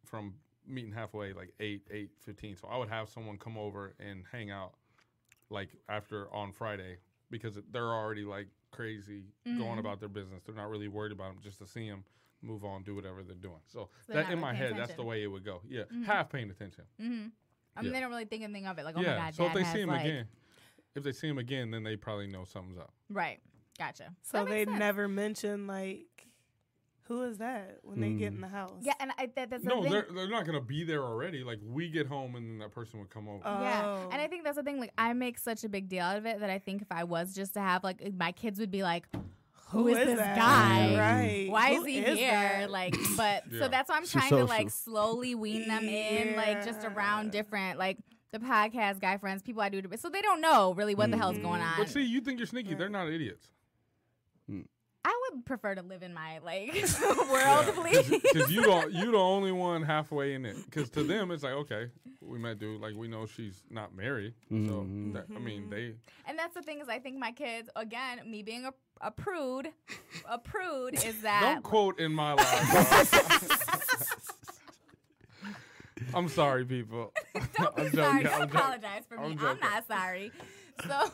from 0.03 0.33
meeting 0.67 0.91
halfway 0.91 1.31
like 1.31 1.53
eight 1.61 1.87
eight 1.89 2.09
fifteen. 2.19 2.57
So 2.57 2.67
I 2.69 2.77
would 2.77 2.89
have 2.89 3.07
someone 3.07 3.37
come 3.37 3.57
over 3.57 3.93
and 3.97 4.25
hang 4.29 4.51
out 4.51 4.73
like 5.49 5.69
after 5.87 6.27
on 6.33 6.51
Friday 6.51 6.97
because 7.31 7.57
they're 7.71 7.93
already 7.93 8.25
like 8.25 8.47
crazy 8.71 9.23
Mm-hmm. 9.47 9.59
going 9.59 9.79
about 9.79 9.99
their 9.99 10.09
business. 10.09 10.43
They're 10.45 10.55
not 10.55 10.69
really 10.69 10.87
worried 10.87 11.11
about 11.11 11.33
them. 11.33 11.37
Just 11.43 11.59
to 11.59 11.67
see 11.67 11.89
them 11.89 12.03
move 12.41 12.63
on, 12.63 12.83
do 12.83 12.95
whatever 12.95 13.23
they're 13.23 13.35
doing. 13.35 13.59
So, 13.67 13.89
So 14.07 14.13
they're 14.13 14.23
that 14.23 14.31
in 14.31 14.39
my 14.39 14.53
head, 14.53 14.69
paying 14.71 14.77
that's 14.79 14.93
the 14.93 15.03
way 15.03 15.23
it 15.23 15.27
would 15.27 15.43
go. 15.43 15.61
Yeah, 15.67 15.83
half 16.05 16.29
paying 16.29 16.49
attention. 16.49 16.83
Mm-hmm. 17.01 17.27
I 17.75 17.81
mean, 17.81 17.91
Yeah. 17.91 17.91
they 17.91 17.99
don't 18.01 18.09
really 18.09 18.25
think 18.25 18.43
anything 18.43 18.65
of 18.67 18.77
it. 18.79 18.85
Like, 18.85 18.95
oh 18.97 19.01
yeah. 19.01 19.17
my 19.17 19.25
god, 19.25 19.35
so 19.35 19.45
if 19.45 19.53
they 19.53 19.63
has 19.63 19.73
see 19.73 19.81
him 19.81 19.89
like, 19.89 20.05
again, 20.05 20.27
if 20.95 21.03
they 21.03 21.11
see 21.11 21.27
him 21.27 21.37
again, 21.37 21.71
then 21.71 21.83
they 21.83 21.95
probably 21.95 22.27
know 22.27 22.43
something's 22.45 22.77
up. 22.77 22.93
right? 23.09 23.39
Gotcha. 23.77 24.13
So 24.21 24.43
they 24.45 24.65
sense. 24.65 24.77
never 24.79 25.07
mention 25.07 25.65
like 25.67 26.27
who 27.09 27.23
is 27.23 27.39
that 27.39 27.79
when 27.83 27.99
they 27.99 28.11
get 28.11 28.31
Mm. 28.31 28.35
in 28.35 28.41
the 28.41 28.47
house? 28.47 28.71
Yeah, 28.81 28.93
and 29.01 29.11
I, 29.17 29.25
that, 29.35 29.49
that's 29.49 29.63
the 29.63 29.69
No, 29.69 29.81
thing. 29.83 29.91
they're 29.91 30.07
they're 30.13 30.29
not 30.29 30.45
gonna 30.45 30.61
be 30.61 30.85
there 30.85 31.03
already. 31.03 31.43
Like 31.43 31.59
we 31.65 31.89
get 31.89 32.07
home 32.07 32.35
and 32.35 32.47
then 32.47 32.57
that 32.59 32.71
person 32.71 32.99
would 32.99 33.09
come 33.09 33.27
over. 33.27 33.41
Yeah, 33.43 33.81
Oh. 33.83 34.09
and 34.11 34.21
I 34.21 34.27
think 34.27 34.43
that's 34.45 34.55
the 34.55 34.63
thing. 34.63 34.79
Like, 34.79 34.93
I 34.97 35.11
make 35.13 35.37
such 35.39 35.63
a 35.65 35.69
big 35.69 35.89
deal 35.89 36.03
out 36.05 36.15
of 36.17 36.25
it 36.25 36.39
that 36.39 36.49
I 36.49 36.59
think 36.59 36.81
if 36.83 36.91
I 36.91 37.03
was 37.03 37.33
just 37.35 37.55
to 37.55 37.59
have 37.59 37.83
like 37.83 38.13
my 38.15 38.31
kids 38.31 38.59
would 38.59 38.71
be 38.71 38.83
like, 38.83 39.07
"Who 39.71 39.87
is, 39.89 39.97
this 39.97 40.17
that? 40.19 40.37
guy? 40.37 40.97
Right. 40.97 41.47
Why 41.49 41.73
Who 41.75 41.81
is 41.81 41.87
he 41.87 41.97
is 41.99 42.17
here?" 42.19 42.29
that? 42.31 42.69
Like, 42.71 42.95
but 43.17 43.43
Yeah. 43.51 43.59
so 43.59 43.67
that's 43.67 43.89
why 43.89 43.97
I'm 43.97 44.03
She's 44.03 44.11
trying 44.11 44.29
to 44.29 44.35
social. 44.37 44.47
like 44.47 44.69
slowly 44.69 45.33
wean 45.35 45.67
them 45.67 45.83
in, 45.83 46.35
like 46.35 46.63
just 46.63 46.85
around 46.85 47.31
different 47.31 47.79
like 47.79 47.97
the 48.31 48.37
podcast 48.39 48.99
guy 49.01 49.17
friends, 49.17 49.41
people 49.41 49.63
I 49.63 49.69
do, 49.69 49.81
so 49.95 50.09
they 50.09 50.21
don't 50.21 50.41
know 50.41 50.75
really 50.75 50.93
what 50.93 51.09
the 51.09 51.17
hell's 51.17 51.37
Mm-hmm. 51.37 51.43
going 51.45 51.61
on. 51.61 51.73
But 51.79 51.89
see, 51.89 52.03
you 52.03 52.21
think 52.21 52.37
you're 52.37 52.45
sneaky. 52.45 52.75
They're 52.75 52.87
not 52.87 53.09
idiots. 53.09 53.47
I 55.11 55.19
would 55.33 55.45
prefer 55.45 55.73
to 55.73 55.81
live 55.81 56.03
in 56.03 56.13
my 56.13 56.37
like 56.39 56.71
world, 57.31 57.65
please. 57.75 58.09
Because 58.21 58.51
you 58.51 58.61
don't 58.63 58.91
you 58.93 59.11
the 59.11 59.17
only 59.17 59.51
one 59.51 59.81
halfway 59.81 60.35
in 60.35 60.45
it. 60.45 60.55
Because 60.65 60.89
to 60.91 61.03
them 61.03 61.31
it's 61.31 61.41
like 61.41 61.53
okay, 61.53 61.89
we 62.21 62.37
met 62.37 62.59
dude. 62.59 62.79
Like 62.79 62.93
we 62.95 63.07
know 63.07 63.25
she's 63.25 63.63
not 63.71 63.95
married. 63.95 64.33
So 64.49 64.55
Mhm. 64.55 65.13
that, 65.13 65.25
I 65.35 65.39
mean 65.39 65.69
they. 65.69 65.95
And 66.27 66.37
that's 66.37 66.53
the 66.53 66.61
thing 66.61 66.79
is, 66.79 66.87
I 66.89 66.99
think 66.99 67.17
my 67.17 67.31
kids, 67.31 67.69
again, 67.75 68.19
me 68.29 68.43
being 68.43 68.65
a, 68.65 68.73
a 69.01 69.09
prude, 69.09 69.69
a 70.29 70.37
prude 70.37 70.93
is 70.93 71.21
that 71.23 71.41
Don't 71.55 71.63
quote 71.63 71.99
in 71.99 72.13
my 72.13 72.33
life. 72.33 73.65
I'm 76.13 76.27
sorry, 76.29 76.65
people. 76.65 77.11
Don't 77.57 77.75
be 77.75 77.81
I'm 77.83 77.91
sorry. 77.93 78.23
joking, 78.23 78.23
Don't 78.23 78.33
I'm 78.33 78.39
joking. 78.49 78.55
apologize 78.59 79.03
for 79.07 79.17
me. 79.17 79.23
I'm 79.25 79.39
I'm, 79.39 79.59
not 79.59 79.87
sorry. 79.87 80.31
So, 80.87 81.11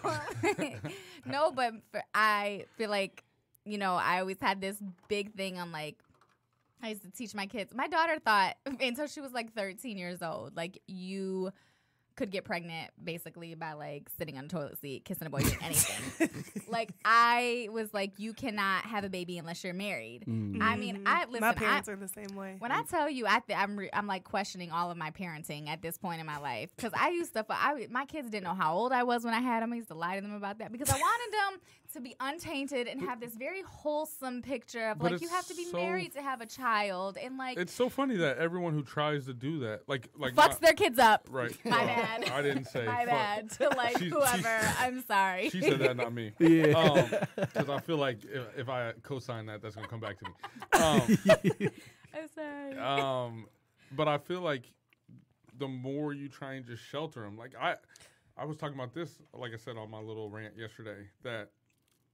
no, 1.26 1.52
but 1.52 1.74
for, 1.92 2.04
I 2.14 2.66
feel 2.78 2.90
like, 2.92 3.24
you 3.66 3.78
know, 3.78 3.96
I 3.96 4.20
always 4.20 4.38
had 4.40 4.62
this 4.62 4.78
big 5.08 5.34
thing 5.36 5.58
on 5.60 5.72
like, 5.72 5.98
I 6.82 6.90
used 6.90 7.02
to 7.04 7.12
teach 7.12 7.34
my 7.34 7.48
kids. 7.48 7.74
My 7.74 7.88
daughter 7.88 8.20
thought 8.20 8.56
until 8.80 9.08
she 9.08 9.22
was 9.22 9.34
like 9.34 9.54
13 9.54 9.98
years 9.98 10.22
old, 10.22 10.56
like 10.56 10.82
you 10.88 11.52
could 12.16 12.32
get 12.32 12.46
pregnant 12.46 12.92
basically 13.04 13.56
by 13.56 13.74
like 13.74 14.10
sitting 14.18 14.38
on 14.38 14.46
a 14.46 14.48
toilet 14.48 14.80
seat, 14.80 15.04
kissing 15.04 15.28
a 15.28 15.30
boy, 15.30 15.42
doing 15.42 15.58
anything. 15.62 16.30
like 16.70 16.92
I 17.04 17.68
was 17.72 17.94
like, 17.94 18.14
you 18.18 18.34
cannot 18.34 18.86
have 18.86 19.04
a 19.04 19.10
baby 19.10 19.38
unless 19.38 19.64
you're 19.64 19.74
married. 19.74 20.24
Mm. 20.26 20.62
I 20.62 20.78
mean, 20.78 21.04
I 21.06 21.26
listen. 21.26 21.42
my 21.42 21.50
I, 21.50 21.54
parents 21.54 21.90
are 21.90 21.96
the 21.96 22.08
same 22.08 22.36
way. 22.36 22.56
when 22.60 22.72
I 22.72 22.84
tell 22.84 23.10
you, 23.10 23.28
I 23.28 23.40
th- 23.40 23.60
I'm 23.60 23.78
re- 23.78 23.90
I'm 23.92 24.08
like 24.08 24.24
questioning 24.24 24.72
all 24.72 24.92
of 24.92 24.98
my 24.98 25.12
parenting 25.12 25.68
at 25.68 25.82
this 25.82 25.98
point 25.98 26.22
in 26.22 26.26
my 26.26 26.38
life 26.38 26.70
because 26.76 26.94
I 26.96 27.10
used 27.10 27.34
to. 27.34 27.46
I 27.50 27.88
my 27.90 28.06
kids 28.06 28.30
didn't 28.30 28.46
know 28.46 28.54
how 28.54 28.76
old 28.76 28.92
I 28.94 29.04
was 29.04 29.24
when 29.26 29.34
I 29.34 29.42
had 29.42 29.62
them. 29.62 29.74
I 29.74 29.76
used 29.76 29.90
to 29.90 29.96
lie 29.96 30.16
to 30.16 30.22
them 30.22 30.34
about 30.34 30.60
that 30.60 30.72
because 30.72 30.90
I 30.90 30.98
wanted 30.98 31.34
them 31.34 31.62
to 31.96 32.02
be 32.02 32.16
untainted 32.20 32.88
and 32.88 33.02
have 33.02 33.20
this 33.20 33.36
very 33.36 33.62
wholesome 33.64 34.42
picture 34.42 34.90
of 34.90 35.02
like 35.02 35.20
you 35.22 35.28
have 35.30 35.46
to 35.48 35.56
be 35.56 35.66
so- 35.66 35.78
married 35.78 36.14
to 36.14 36.22
have 36.22 36.40
a 36.42 36.46
child 36.46 37.18
and 37.22 37.38
like 37.38 37.58
It's 37.58 37.74
so 37.74 37.90
funny 37.90 38.16
that 38.18 38.38
everyone 38.38 38.74
who 38.74 38.84
tries 38.84 39.26
to 39.26 39.34
do 39.34 39.60
that, 39.60 39.82
like 39.88 40.10
like 40.18 40.34
fucks 40.36 40.62
my- 40.62 40.68
their 40.68 40.74
kids 40.74 41.00
up. 41.00 41.28
right. 41.32 41.52
My 41.66 41.78
well, 41.78 41.88
bad. 41.88 42.30
I 42.30 42.42
didn't 42.42 42.66
say. 42.76 42.86
My 42.86 43.00
fuck. 43.00 43.08
bad 43.08 43.50
to 43.52 43.70
like 43.70 43.98
She- 43.98 44.04
she- 44.06 44.10
whoever. 44.12 44.74
I'm 44.80 45.04
sorry. 45.06 45.50
She 45.50 45.62
said 45.62 45.80
that, 45.80 45.98
not 45.98 46.14
me. 46.14 46.32
Yeah. 46.40 47.26
Because 47.36 47.70
I 47.70 47.80
feel 47.80 47.98
like 47.98 48.24
if, 48.24 48.44
if 48.58 48.70
I 48.70 48.94
co-sign 49.04 49.48
that, 49.48 49.62
that's 49.62 49.76
gonna 49.76 49.88
come 49.88 50.00
back 50.00 50.18
to 50.20 50.26
me. 50.26 50.32
Um, 50.74 51.72
I'm 52.14 52.28
sorry. 52.34 52.78
um, 52.78 53.46
but 53.92 54.08
I 54.08 54.18
feel 54.20 54.42
like 54.42 54.64
the 55.58 55.68
more 55.68 56.14
you 56.14 56.28
try 56.30 56.54
and 56.54 56.66
just 56.66 56.84
shelter 56.84 57.22
them, 57.22 57.38
like 57.38 57.54
I, 57.60 57.76
I 58.38 58.46
was 58.46 58.58
talking 58.58 58.76
about 58.76 58.94
this, 58.94 59.18
like 59.34 59.54
I 59.54 59.58
said 59.58 59.78
on 59.78 59.90
my 59.90 60.00
little 60.00 60.30
rant 60.30 60.54
yesterday, 60.58 61.08
that 61.24 61.50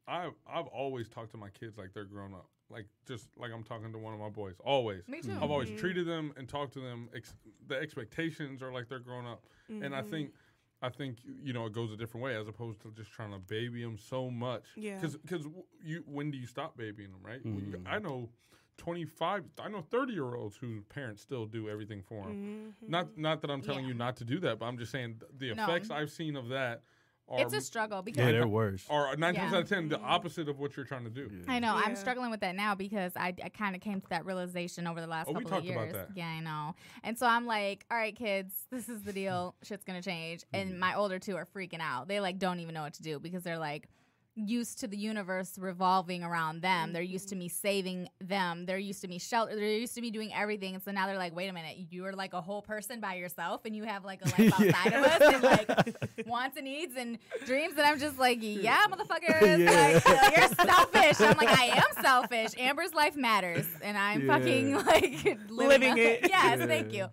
I 0.08 0.30
I've 0.52 0.68
always 0.68 1.08
talked 1.10 1.32
to 1.32 1.38
my 1.38 1.50
kids 1.50 1.78
like 1.78 1.94
they're 1.94 2.06
grown 2.06 2.34
up, 2.34 2.50
like 2.70 2.86
just 3.08 3.28
like 3.38 3.52
I'm 3.52 3.64
talking 3.64 3.92
to 3.92 3.98
one 3.98 4.14
of 4.14 4.20
my 4.20 4.30
boys, 4.30 4.56
always. 4.64 5.08
Me 5.08 5.22
too. 5.22 5.38
I've 5.42 5.52
always 5.52 5.70
mm-hmm. 5.70 5.78
treated 5.78 6.08
them 6.08 6.34
and 6.38 6.48
talked 6.48 6.74
to 6.74 6.80
them. 6.80 7.10
Ex- 7.16 7.36
the 7.68 7.76
expectations 7.76 8.62
are 8.62 8.72
like 8.72 8.90
they're 8.90 9.00
grown 9.00 9.26
up, 9.26 9.44
and 9.70 9.96
I 9.96 10.02
think. 10.02 10.30
Mm-hmm. 10.30 10.38
I 10.84 10.90
think 10.90 11.20
you 11.24 11.54
know 11.54 11.68
it 11.68 11.74
goes 11.74 11.92
a 11.92 11.96
different 11.96 12.24
way 12.24 12.36
as 12.36 12.48
opposed 12.48 12.82
to 12.82 12.92
just 12.98 13.12
trying 13.12 13.32
to 13.34 13.38
baby 13.38 13.84
them 13.84 14.00
so 14.00 14.32
much. 14.32 14.64
Yeah. 14.76 14.98
Because 15.00 15.46
you 15.84 16.04
when 16.08 16.32
do 16.32 16.40
you 16.40 16.48
stop 16.48 16.76
babying 16.76 17.12
them, 17.12 17.22
right? 17.24 17.46
Mm-hmm. 17.46 17.86
I 17.86 18.00
know 18.00 18.30
twenty 18.78 19.06
five, 19.06 19.44
I 19.60 19.70
know 19.70 19.82
thirty 19.82 20.14
year 20.14 20.34
olds 20.34 20.58
whose 20.58 20.84
parents 20.86 21.22
still 21.22 21.46
do 21.46 21.70
everything 21.70 22.02
for 22.02 22.24
them. 22.24 22.74
Not 22.82 23.16
not 23.16 23.42
that 23.42 23.52
I'm 23.52 23.62
telling 23.62 23.84
Yeah. 23.84 23.90
you 23.90 23.94
not 23.94 24.16
to 24.18 24.26
do 24.26 24.40
that, 24.40 24.58
but 24.58 24.66
I'm 24.66 24.80
just 24.80 24.92
saying 24.92 25.18
th- 25.20 25.32
the 25.38 25.54
No. 25.54 25.66
effects 25.66 25.92
I've 25.92 26.10
seen 26.10 26.36
of 26.36 26.50
that 26.50 26.82
are 27.30 27.42
it's 27.42 27.54
a 27.54 27.62
struggle 27.62 28.02
because 28.02 28.26
Yeah, 28.26 28.32
they're 28.32 28.48
worse. 28.48 28.86
Or 28.90 29.16
nine 29.16 29.36
times 29.36 29.52
Yeah. 29.52 29.58
out 29.58 29.64
of 29.64 29.70
ten 29.70 29.90
the 29.90 29.98
mm. 29.98 30.04
opposite 30.04 30.50
of 30.50 30.60
what 30.60 30.76
you're 30.76 30.86
trying 30.86 31.06
to 31.06 31.10
do. 31.10 31.30
I 31.48 31.60
know. 31.60 31.74
I'm 31.74 31.96
struggling 31.96 32.32
with 32.32 32.42
that 32.42 32.56
now 32.56 32.76
because 32.76 33.14
I, 33.16 33.34
I 33.44 33.50
kind 33.50 33.76
of 33.76 33.82
came 33.82 34.02
to 34.02 34.10
that 34.10 34.26
realization 34.26 34.88
over 34.88 35.00
the 35.02 35.08
last 35.08 35.28
Oh, 35.28 35.34
we 35.34 35.44
couple 35.44 35.58
of 35.58 35.64
talked 35.64 35.72
about 35.72 35.84
years. 35.88 35.94
that. 35.94 36.10
Yeah, 36.16 36.28
I 36.28 36.40
know. 36.42 36.76
And 37.04 37.18
so 37.18 37.26
I'm 37.26 37.46
like, 37.46 37.86
all 37.90 37.98
right, 37.98 38.16
kids, 38.16 38.54
this 38.72 38.90
is 38.90 39.04
the 39.04 39.14
deal. 39.14 39.56
Shit's 39.64 39.84
gonna 39.84 40.02
change. 40.02 40.44
And 40.54 40.74
mm. 40.74 40.80
my 40.80 40.96
older 40.96 41.20
two 41.20 41.36
are 41.36 41.48
freaking 41.56 41.82
out. 41.82 42.08
They 42.08 42.20
like 42.20 42.38
don't 42.38 42.60
even 42.60 42.74
know 42.74 42.84
what 42.84 42.94
to 42.96 43.04
do 43.04 43.20
because 43.20 43.44
they're 43.44 43.60
like, 43.60 43.88
used 44.36 44.80
to 44.80 44.88
the 44.88 44.98
universe 44.98 45.58
revolving 45.58 46.24
around 46.24 46.62
them. 46.62 46.94
They're 46.94 47.02
used 47.02 47.30
to 47.30 47.36
me 47.36 47.50
saving 47.50 48.08
them. 48.22 48.66
They're 48.66 48.78
used 48.78 49.02
to 49.02 49.08
me 49.08 49.20
shelter. 49.20 49.56
They're 49.56 49.66
used 49.66 49.96
to 49.96 50.02
me 50.02 50.10
doing 50.10 50.34
everything. 50.34 50.74
And 50.74 50.84
so 50.84 50.92
now 50.92 51.08
they're 51.08 51.18
like, 51.18 51.36
wait 51.36 51.50
a 51.50 51.54
minute, 51.54 51.78
you're 51.90 52.14
like 52.14 52.34
a 52.34 52.42
whole 52.42 52.62
person 52.62 53.02
by 53.02 53.16
yourself, 53.16 53.62
and 53.66 53.76
you 53.76 53.84
have 53.84 54.06
like 54.06 54.22
a 54.24 54.30
life 54.30 54.54
outside 54.62 54.94
of 54.94 55.04
us, 55.04 55.34
and 55.34 55.44
like 55.44 56.28
wants 56.28 56.56
and 56.56 56.66
needs 56.66 56.96
and 56.98 57.18
dreams. 57.46 57.74
And 57.78 57.86
I'm 57.86 58.00
just 58.00 58.18
like, 58.18 58.40
yeah, 58.42 58.82
motherfucker. 58.90 59.60
yeah. 59.60 60.00
like 60.06 60.38
you're 60.38 60.66
selfish. 60.66 61.20
I'm 61.20 61.38
like, 61.38 61.60
I 61.60 61.66
am 61.66 62.04
selfish. 62.04 62.52
Amber's 62.58 62.94
life 62.94 63.16
matters, 63.16 63.66
and 63.82 63.98
I'm 63.98 64.26
yeah. 64.26 64.38
fucking 64.38 64.76
like 64.76 65.24
living, 65.24 65.48
living 65.50 65.98
it. 65.98 66.22
Yes, 66.24 66.60
yeah. 66.60 66.66
thank 66.66 66.94
you. 66.94 67.08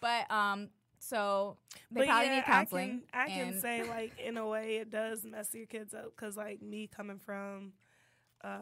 But 0.00 0.30
um, 0.30 0.68
so 1.08 1.56
they 1.90 2.00
but 2.00 2.08
probably 2.08 2.26
yeah, 2.26 2.34
need 2.36 2.44
counseling. 2.44 3.02
I 3.12 3.26
can, 3.26 3.40
I 3.40 3.50
can 3.50 3.60
say 3.60 3.82
like 3.88 4.18
in 4.18 4.36
a 4.36 4.46
way 4.46 4.76
it 4.76 4.90
does 4.90 5.24
mess 5.24 5.54
your 5.54 5.66
kids 5.66 5.94
up 5.94 6.12
because 6.14 6.36
like 6.36 6.60
me 6.60 6.88
coming 6.94 7.18
from 7.18 7.72
a 8.42 8.58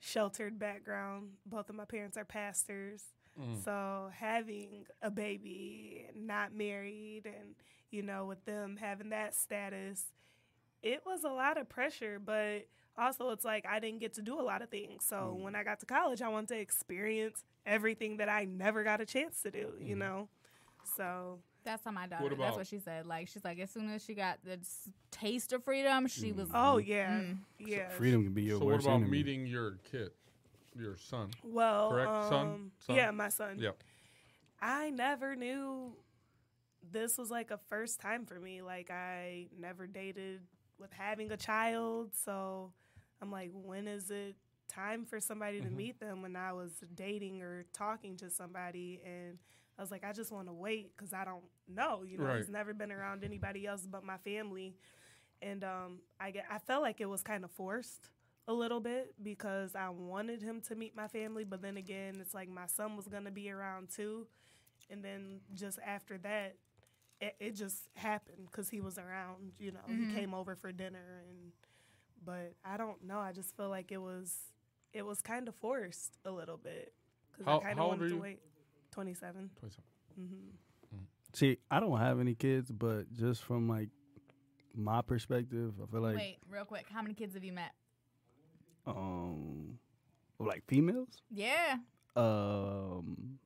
sheltered 0.00 0.58
background, 0.58 1.30
both 1.46 1.68
of 1.68 1.76
my 1.76 1.84
parents 1.84 2.16
are 2.16 2.24
pastors. 2.24 3.04
Mm. 3.40 3.64
So 3.64 4.10
having 4.12 4.86
a 5.02 5.10
baby, 5.10 6.06
not 6.16 6.54
married, 6.54 7.22
and 7.26 7.54
you 7.90 8.02
know 8.02 8.24
with 8.26 8.44
them 8.44 8.76
having 8.80 9.10
that 9.10 9.34
status, 9.34 10.06
it 10.82 11.02
was 11.06 11.22
a 11.22 11.28
lot 11.28 11.58
of 11.58 11.68
pressure. 11.68 12.18
But 12.18 12.66
also, 12.98 13.30
it's 13.30 13.44
like 13.44 13.66
I 13.70 13.78
didn't 13.78 14.00
get 14.00 14.14
to 14.14 14.22
do 14.22 14.40
a 14.40 14.42
lot 14.42 14.62
of 14.62 14.68
things. 14.68 15.04
So 15.04 15.36
mm. 15.36 15.44
when 15.44 15.54
I 15.54 15.62
got 15.62 15.78
to 15.80 15.86
college, 15.86 16.22
I 16.22 16.28
wanted 16.28 16.48
to 16.48 16.58
experience 16.58 17.44
everything 17.64 18.16
that 18.16 18.28
I 18.28 18.46
never 18.46 18.82
got 18.82 19.00
a 19.00 19.06
chance 19.06 19.42
to 19.42 19.50
do. 19.52 19.74
Mm. 19.80 19.86
You 19.86 19.96
know. 19.96 20.28
So 20.96 21.40
that's 21.64 21.84
how 21.84 21.90
my 21.90 22.06
daughter. 22.06 22.24
What 22.24 22.38
that's 22.38 22.56
what 22.56 22.66
she 22.66 22.78
said. 22.78 23.06
Like 23.06 23.28
she's 23.28 23.44
like, 23.44 23.58
as 23.58 23.70
soon 23.70 23.90
as 23.90 24.04
she 24.04 24.14
got 24.14 24.38
the 24.44 24.58
taste 25.10 25.52
of 25.52 25.64
freedom, 25.64 26.06
she 26.06 26.32
mm. 26.32 26.36
was. 26.36 26.48
Oh 26.54 26.78
yeah, 26.78 27.20
mm. 27.20 27.38
yeah. 27.58 27.88
So 27.90 27.96
freedom 27.96 28.24
can 28.24 28.32
be 28.32 28.42
your. 28.42 28.58
So 28.58 28.66
what 28.66 28.80
about 28.80 28.94
enemy. 28.96 29.10
meeting 29.10 29.46
your 29.46 29.78
kid, 29.90 30.10
your 30.78 30.96
son? 30.96 31.30
Well, 31.44 31.90
correct, 31.90 32.10
um, 32.10 32.28
son? 32.28 32.70
son? 32.86 32.96
Yeah, 32.96 33.10
my 33.10 33.28
son. 33.28 33.58
Yep. 33.58 33.82
I 34.60 34.90
never 34.90 35.36
knew 35.36 35.92
this 36.90 37.18
was 37.18 37.30
like 37.30 37.50
a 37.50 37.58
first 37.68 38.00
time 38.00 38.26
for 38.26 38.38
me. 38.38 38.62
Like 38.62 38.90
I 38.90 39.46
never 39.58 39.86
dated 39.86 40.40
with 40.78 40.92
having 40.92 41.30
a 41.30 41.36
child, 41.36 42.10
so 42.24 42.72
I'm 43.20 43.30
like, 43.30 43.50
when 43.52 43.86
is 43.86 44.10
it 44.10 44.36
time 44.68 45.04
for 45.04 45.20
somebody 45.20 45.58
mm-hmm. 45.58 45.68
to 45.68 45.74
meet 45.74 46.00
them? 46.00 46.22
When 46.22 46.36
I 46.36 46.52
was 46.52 46.72
dating 46.94 47.42
or 47.42 47.64
talking 47.72 48.16
to 48.18 48.30
somebody 48.30 49.00
and 49.04 49.38
I 49.78 49.82
was 49.82 49.90
like, 49.90 50.04
I 50.04 50.12
just 50.12 50.30
want 50.30 50.48
to 50.48 50.52
wait 50.52 50.92
because 50.96 51.12
I 51.12 51.24
don't 51.24 51.44
know. 51.68 52.02
You 52.02 52.18
know, 52.18 52.24
right. 52.24 52.38
he's 52.38 52.48
never 52.48 52.74
been 52.74 52.92
around 52.92 53.24
anybody 53.24 53.66
else 53.66 53.86
but 53.90 54.04
my 54.04 54.18
family, 54.18 54.76
and 55.40 55.64
um, 55.64 55.98
I 56.20 56.30
get, 56.30 56.44
I 56.50 56.58
felt 56.58 56.82
like 56.82 57.00
it 57.00 57.08
was 57.08 57.22
kind 57.22 57.44
of 57.44 57.50
forced 57.50 58.10
a 58.46 58.52
little 58.52 58.80
bit 58.80 59.14
because 59.22 59.74
I 59.74 59.88
wanted 59.90 60.42
him 60.42 60.60
to 60.68 60.74
meet 60.74 60.96
my 60.96 61.08
family, 61.08 61.44
but 61.44 61.62
then 61.62 61.76
again, 61.76 62.18
it's 62.20 62.34
like 62.34 62.48
my 62.48 62.66
son 62.66 62.96
was 62.96 63.06
gonna 63.08 63.30
be 63.30 63.50
around 63.50 63.88
too, 63.94 64.26
and 64.90 65.04
then 65.04 65.40
just 65.54 65.78
after 65.86 66.18
that, 66.18 66.56
it, 67.20 67.36
it 67.38 67.56
just 67.56 67.88
happened 67.94 68.48
because 68.50 68.68
he 68.68 68.80
was 68.80 68.98
around. 68.98 69.52
You 69.58 69.72
know, 69.72 69.80
mm-hmm. 69.88 70.10
he 70.10 70.14
came 70.14 70.34
over 70.34 70.56
for 70.56 70.72
dinner, 70.72 71.22
and 71.28 71.52
but 72.24 72.54
I 72.64 72.76
don't 72.76 73.04
know. 73.04 73.18
I 73.18 73.32
just 73.32 73.56
feel 73.56 73.68
like 73.68 73.92
it 73.92 74.00
was 74.00 74.36
it 74.92 75.06
was 75.06 75.20
kind 75.20 75.48
of 75.48 75.54
forced 75.54 76.18
a 76.24 76.30
little 76.30 76.56
bit 76.56 76.92
because 77.30 77.46
I 77.46 77.64
kind 77.64 77.78
of 77.78 77.86
wanted 77.86 78.08
to 78.10 78.16
wait. 78.16 78.40
27. 78.90 79.50
27. 79.58 79.84
Mm-hmm. 80.20 80.96
Mm. 80.96 81.04
See, 81.32 81.58
I 81.70 81.80
don't 81.80 81.98
have 81.98 82.20
any 82.20 82.34
kids, 82.34 82.70
but 82.70 83.12
just 83.14 83.42
from 83.42 83.68
like 83.68 83.88
my 84.74 85.02
perspective, 85.02 85.74
I 85.82 85.86
feel 85.90 86.00
like. 86.00 86.16
Wait, 86.16 86.38
real 86.50 86.64
quick. 86.64 86.86
How 86.92 87.02
many 87.02 87.14
kids 87.14 87.34
have 87.34 87.44
you 87.44 87.52
met? 87.52 87.72
Um, 88.86 89.78
like 90.38 90.64
females? 90.66 91.22
Yeah. 91.30 91.76
Um, 92.16 93.38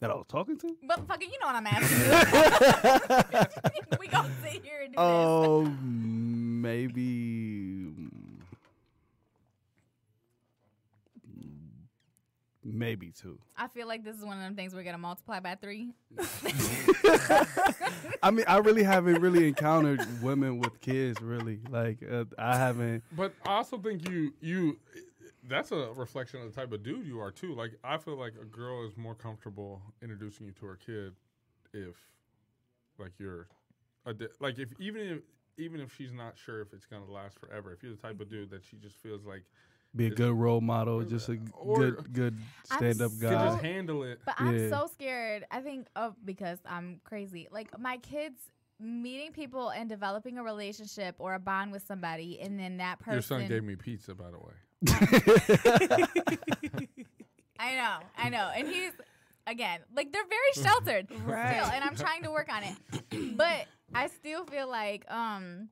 that 0.00 0.10
I 0.10 0.14
was 0.14 0.26
talking 0.28 0.56
to? 0.58 0.76
But 0.86 1.06
fucking, 1.06 1.30
you 1.30 1.38
know 1.40 1.46
what 1.46 1.56
I'm 1.56 1.66
asking 1.70 1.98
you. 3.80 3.86
we 4.00 4.06
gonna 4.08 4.30
sit 4.42 4.64
here 4.64 4.82
and 4.84 4.92
do 4.94 4.98
oh, 4.98 5.64
this. 5.64 5.72
maybe 5.82 7.92
Maybe 12.62 13.10
two. 13.10 13.38
I 13.56 13.68
feel 13.68 13.88
like 13.88 14.04
this 14.04 14.16
is 14.16 14.24
one 14.24 14.36
of 14.36 14.42
them 14.42 14.54
things 14.54 14.74
we're 14.74 14.82
gonna 14.82 14.98
multiply 14.98 15.40
by 15.40 15.54
three. 15.54 15.94
I 18.22 18.30
mean, 18.30 18.44
I 18.46 18.58
really 18.58 18.82
haven't 18.82 19.22
really 19.22 19.48
encountered 19.48 20.00
women 20.22 20.58
with 20.58 20.78
kids. 20.80 21.20
Really, 21.22 21.60
like 21.70 22.02
uh, 22.02 22.24
I 22.38 22.58
haven't. 22.58 23.02
But 23.12 23.32
I 23.46 23.54
also 23.54 23.78
think 23.78 24.06
you 24.08 24.34
you 24.42 24.78
that's 25.48 25.72
a 25.72 25.90
reflection 25.94 26.42
of 26.42 26.54
the 26.54 26.60
type 26.60 26.72
of 26.72 26.82
dude 26.82 27.06
you 27.06 27.20
are 27.20 27.30
too. 27.30 27.54
Like 27.54 27.72
I 27.82 27.96
feel 27.96 28.16
like 28.16 28.34
a 28.40 28.44
girl 28.44 28.86
is 28.86 28.96
more 28.96 29.14
comfortable 29.14 29.80
introducing 30.02 30.46
you 30.46 30.52
to 30.52 30.66
her 30.66 30.76
kid 30.76 31.14
if 31.72 31.96
like 32.98 33.12
you're 33.18 33.48
a 34.04 34.12
di- 34.12 34.26
like 34.38 34.58
if 34.58 34.68
even 34.78 35.02
if 35.02 35.18
even 35.56 35.80
if 35.80 35.94
she's 35.94 36.12
not 36.12 36.34
sure 36.36 36.60
if 36.60 36.72
it's 36.72 36.86
gonna 36.86 37.10
last 37.10 37.38
forever. 37.38 37.72
If 37.72 37.82
you're 37.82 37.92
the 37.92 37.98
type 37.98 38.20
of 38.20 38.28
dude 38.28 38.50
that 38.50 38.64
she 38.64 38.76
just 38.76 38.96
feels 38.96 39.24
like 39.24 39.44
be 39.94 40.06
a 40.06 40.10
good 40.10 40.32
role 40.32 40.60
model, 40.60 41.02
just 41.02 41.28
a 41.28 41.36
good 41.36 42.12
good 42.12 42.38
stand 42.64 43.00
up 43.00 43.12
guy. 43.20 43.30
just 43.30 43.62
handle 43.62 44.04
it. 44.04 44.20
But 44.24 44.36
I'm 44.38 44.56
yeah. 44.56 44.70
so 44.70 44.88
scared. 44.92 45.44
I 45.50 45.60
think 45.60 45.88
of 45.96 46.14
because 46.24 46.58
I'm 46.66 47.00
crazy. 47.04 47.48
Like 47.50 47.78
my 47.78 47.96
kids 47.98 48.38
meeting 48.78 49.32
people 49.32 49.70
and 49.70 49.88
developing 49.88 50.38
a 50.38 50.42
relationship 50.42 51.16
or 51.18 51.34
a 51.34 51.38
bond 51.38 51.72
with 51.72 51.84
somebody, 51.86 52.40
and 52.40 52.58
then 52.58 52.78
that 52.78 52.98
person. 52.98 53.14
Your 53.14 53.22
son 53.22 53.48
gave 53.48 53.64
me 53.64 53.76
pizza, 53.76 54.14
by 54.14 54.30
the 54.30 54.38
way. 54.38 54.54
I 57.58 57.74
know, 57.74 57.98
I 58.16 58.28
know, 58.30 58.50
and 58.54 58.66
he's 58.66 58.92
again 59.46 59.80
like 59.94 60.12
they're 60.12 60.22
very 60.24 60.64
sheltered 60.66 61.08
right. 61.24 61.50
still, 61.62 61.72
and 61.74 61.84
I'm 61.84 61.96
trying 61.96 62.22
to 62.22 62.30
work 62.30 62.48
on 62.50 62.62
it, 62.62 63.36
but 63.36 63.66
I 63.94 64.06
still 64.06 64.44
feel 64.46 64.68
like 64.68 65.04
um 65.10 65.68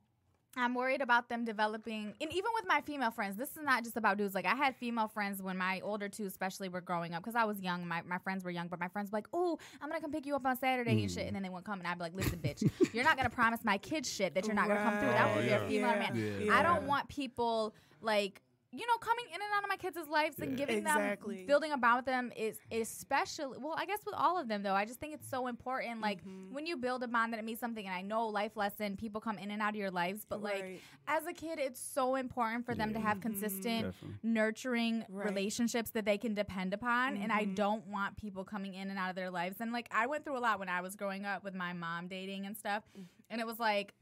I'm 0.61 0.75
worried 0.75 1.01
about 1.01 1.29
them 1.29 1.45
developing, 1.45 2.15
and 2.21 2.33
even 2.33 2.51
with 2.55 2.67
my 2.67 2.81
female 2.81 3.11
friends, 3.11 3.37
this 3.37 3.51
is 3.51 3.63
not 3.63 3.85
just 3.85 3.97
about 3.97 4.19
dudes. 4.19 4.35
Like 4.35 4.47
I 4.47 4.55
had 4.55 4.77
female 4.77 5.09
friends 5.09 5.43
when 5.43 5.57
my 5.57 5.81
older 5.81 6.09
two, 6.09 6.27
especially, 6.27 6.69
were 6.69 6.81
growing 6.81 7.15
up 7.15 7.23
because 7.23 7.37
I 7.37 7.45
was 7.45 7.61
young. 7.61 7.87
My, 7.87 8.03
my 8.07 8.19
friends 8.19 8.45
were 8.45 8.51
young, 8.51 8.69
but 8.69 8.81
my 8.81 8.89
friends 8.89 9.11
were 9.11 9.19
like, 9.19 9.29
"Oh, 9.33 9.59
I'm 9.81 9.89
gonna 9.89 10.01
come 10.01 10.13
pick 10.13 10.27
you 10.27 10.35
up 10.35 10.47
on 10.47 10.57
Saturday 10.57 10.97
mm. 10.97 11.03
and 11.03 11.11
shit," 11.11 11.27
and 11.27 11.35
then 11.35 11.43
they 11.43 11.49
wouldn't 11.49 11.67
come, 11.67 11.79
and 11.79 11.87
I'd 11.87 11.99
be 11.99 12.05
like, 12.05 12.15
"Listen, 12.15 12.39
bitch, 12.39 12.69
you're 12.93 13.05
not 13.05 13.17
gonna 13.17 13.31
promise 13.31 13.65
my 13.65 13.79
kids 13.79 14.11
shit 14.11 14.35
that 14.35 14.47
you're 14.47 14.55
not 14.55 14.69
gonna 14.69 14.83
come 14.83 14.99
through. 14.99 15.09
That 15.09 15.37
would 15.37 15.45
be 15.45 15.51
a 15.51 15.61
female 15.61 15.91
yeah. 15.91 15.99
man. 15.99 16.43
Yeah. 16.43 16.59
I 16.59 16.63
don't 16.63 16.85
want 16.85 17.09
people 17.09 17.75
like 18.01 18.43
you 18.71 18.87
know, 18.87 18.97
coming 19.01 19.25
in 19.29 19.35
and 19.35 19.51
out 19.57 19.63
of 19.63 19.69
my 19.71 19.77
kids' 19.77 19.97
lives 20.11 20.37
yeah. 20.39 20.45
and 20.45 20.57
giving 20.57 20.79
exactly. 20.79 21.37
them, 21.39 21.47
building 21.47 21.73
about 21.73 22.05
them 22.05 22.31
is 22.37 22.59
especially, 22.71 23.57
well, 23.59 23.75
I 23.79 23.87
guess 23.87 24.01
with 24.05 24.15
all 24.15 24.39
of 24.39 24.47
them 24.47 24.63
though, 24.63 24.75
I 24.75 24.85
just 24.85 25.01
think 25.01 25.15
it's 25.15 25.29
so 25.29 25.47
important. 25.47 26.03
Like 26.03 26.21
mm-hmm. 26.21 26.55
when 26.55 26.67
you 26.67 26.77
build 26.77 27.03
a 27.03 27.09
bond 27.09 27.33
that 27.33 27.39
it 27.39 27.47
means 27.47 27.61
something, 27.61 27.87
and 27.87 27.95
I 27.95 28.03
know 28.03 28.27
life 28.27 28.57
lesson, 28.57 28.97
people 28.97 29.23
come 29.23 29.39
in 29.39 29.51
and 29.51 29.63
out 29.63 29.71
of 29.71 29.77
your 29.77 29.91
lives, 29.91 30.27
but 30.29 30.43
right. 30.43 30.63
like 30.63 30.83
as 31.07 31.27
a 31.27 31.33
kid, 31.33 31.59
it's 31.59 31.81
so 31.81 32.17
important 32.17 32.67
for 32.67 32.73
yeah. 32.73 32.85
them 32.85 32.93
to 32.93 33.01
have 33.01 33.19
mm-hmm. 33.19 33.29
consistent, 33.29 33.87
Definitely. 33.87 34.17
nurturing 34.23 35.05
right. 35.09 35.27
relationships 35.27 35.91
that 35.91 36.05
they 36.05 36.19
can 36.19 36.35
depend 36.35 36.75
upon. 36.75 37.15
Mm-hmm. 37.15 37.23
And 37.23 37.33
I 37.33 37.45
mm-hmm. 37.45 37.55
don't 37.55 37.87
want 37.87 38.19
people 38.19 38.45
coming 38.45 38.75
in 38.75 38.91
and 38.91 38.99
out 38.99 39.09
of 39.09 39.17
their 39.17 39.31
lives. 39.31 39.57
And 39.61 39.73
like 39.73 39.89
I 39.91 40.07
went 40.07 40.25
through 40.25 40.37
a 40.37 40.41
lot 40.41 40.59
when 40.59 40.69
I 40.69 40.83
was 40.83 40.95
growing 40.95 41.25
up 41.25 41.43
with 41.43 41.55
my 41.55 41.73
mom 41.73 42.07
dating 42.09 42.45
and 42.45 42.55
stuff. 42.55 42.83
Mm. 42.99 43.05
And 43.31 43.41
it 43.41 43.47
was 43.47 43.59
like, 43.59 43.95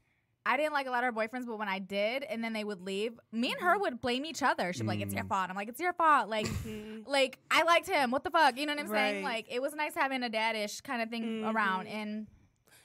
I 0.47 0.55
didn't 0.55 0.71
like 0.71 0.87
a 0.87 0.89
lot 0.89 1.03
of 1.03 1.13
her 1.13 1.21
boyfriends, 1.21 1.45
but 1.45 1.59
when 1.59 1.67
I 1.67 1.79
did, 1.79 2.23
and 2.23 2.41
then 2.41 2.53
they 2.53 2.63
would 2.63 2.81
leave, 2.81 3.19
me 3.33 3.51
and 3.51 3.61
her 3.61 3.73
mm-hmm. 3.73 3.81
would 3.81 4.01
blame 4.01 4.25
each 4.25 4.41
other. 4.41 4.71
She'd 4.71 4.83
be 4.83 4.87
like, 4.87 5.01
"It's 5.01 5.13
your 5.13 5.25
mm. 5.25 5.29
fault." 5.29 5.49
I'm 5.49 5.57
like, 5.57 5.67
"It's 5.67 5.79
your 5.79 5.91
fault." 5.91 6.29
Like, 6.29 6.47
mm-hmm. 6.47 7.09
like 7.09 7.37
I 7.51 7.63
liked 7.63 7.89
him. 7.89 8.11
What 8.11 8.23
the 8.23 8.31
fuck? 8.31 8.57
You 8.57 8.65
know 8.65 8.73
what 8.73 8.85
I'm 8.85 8.89
right. 8.89 9.11
saying? 9.11 9.23
Like, 9.23 9.45
it 9.49 9.61
was 9.61 9.75
nice 9.75 9.93
having 9.93 10.23
a 10.23 10.29
dadish 10.29 10.81
kind 10.83 11.01
of 11.01 11.09
thing 11.09 11.23
mm-hmm. 11.23 11.55
around, 11.55 11.87
and 11.87 12.27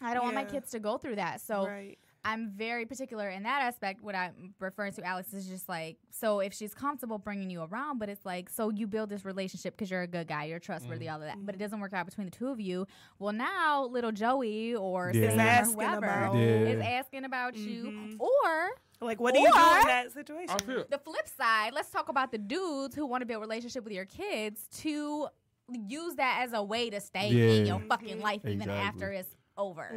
I 0.01 0.13
don't 0.13 0.25
want 0.25 0.35
my 0.35 0.45
kids 0.45 0.73
to 0.73 0.81
go 0.81 0.99
through 0.99 1.17
that. 1.17 1.41
So 1.41 1.67
right. 1.67 1.99
I'm 2.25 2.51
very 2.51 2.87
particular 2.87 3.29
in 3.29 3.43
that 3.43 3.63
aspect. 3.63 4.03
What 4.03 4.15
I'm 4.15 4.55
referring 4.61 4.93
to, 4.93 5.05
Alex, 5.05 5.33
is 5.33 5.47
just 5.49 5.69
like, 5.69 5.97
so 6.11 6.41
if 6.41 6.53
she's 6.55 6.73
comfortable 6.73 7.19
bringing 7.19 7.51
you 7.51 7.63
around, 7.63 7.99
but 7.99 8.09
it's 8.09 8.25
like, 8.25 8.49
so 8.49 8.71
you 8.71 8.87
build 8.87 9.11
this 9.11 9.25
relationship 9.25 9.77
because 9.77 9.91
you're 9.91 10.03
a 10.03 10.07
good 10.07 10.29
guy, 10.29 10.45
you're 10.45 10.61
trustworthy, 10.61 11.07
mm 11.07 11.13
all 11.13 11.21
of 11.21 11.27
that, 11.27 11.45
but 11.45 11.55
it 11.55 11.59
doesn't 11.59 11.81
work 11.81 11.93
out 11.93 12.07
between 12.07 12.27
the 12.27 12.31
two 12.31 12.49
of 12.49 12.61
you. 12.61 12.87
Well, 13.19 13.33
now 13.33 13.85
little 13.87 14.13
Joey 14.13 14.75
or 14.75 15.11
yeah. 15.13 15.31
Sam 15.31 15.69
or 15.69 15.73
whoever 15.73 15.97
about, 15.97 16.35
yeah. 16.37 16.41
is 16.41 16.81
asking 16.81 17.25
about 17.25 17.55
mm-hmm. 17.55 18.11
you, 18.11 18.17
or 18.19 18.71
like, 19.01 19.21
what 19.21 19.35
do 19.35 19.41
you 19.41 19.53
do 19.53 19.59
in 19.59 19.87
that 19.87 20.13
situation? 20.13 20.57
The 20.89 21.01
flip 21.05 21.29
side, 21.29 21.73
let's 21.75 21.91
talk 21.91 22.09
about 22.09 22.31
the 22.31 22.39
dudes 22.39 22.95
who 22.95 23.05
want 23.05 23.23
to 23.23 23.27
build 23.27 23.39
a 23.39 23.47
relationship 23.47 23.85
with 23.85 23.93
your 23.93 24.05
kids 24.05 24.69
to 24.79 25.27
use 25.87 26.15
that 26.15 26.41
as 26.43 26.53
a 26.53 26.63
way 26.63 26.91
to 26.91 27.01
stay 27.01 27.29
yeah. 27.29 27.45
in 27.47 27.67
your 27.67 27.81
fucking 27.89 28.21
life, 28.21 28.43
even 28.45 28.63
exactly. 28.63 28.77
after 28.77 29.11
it's 29.11 29.35
over. 29.57 29.91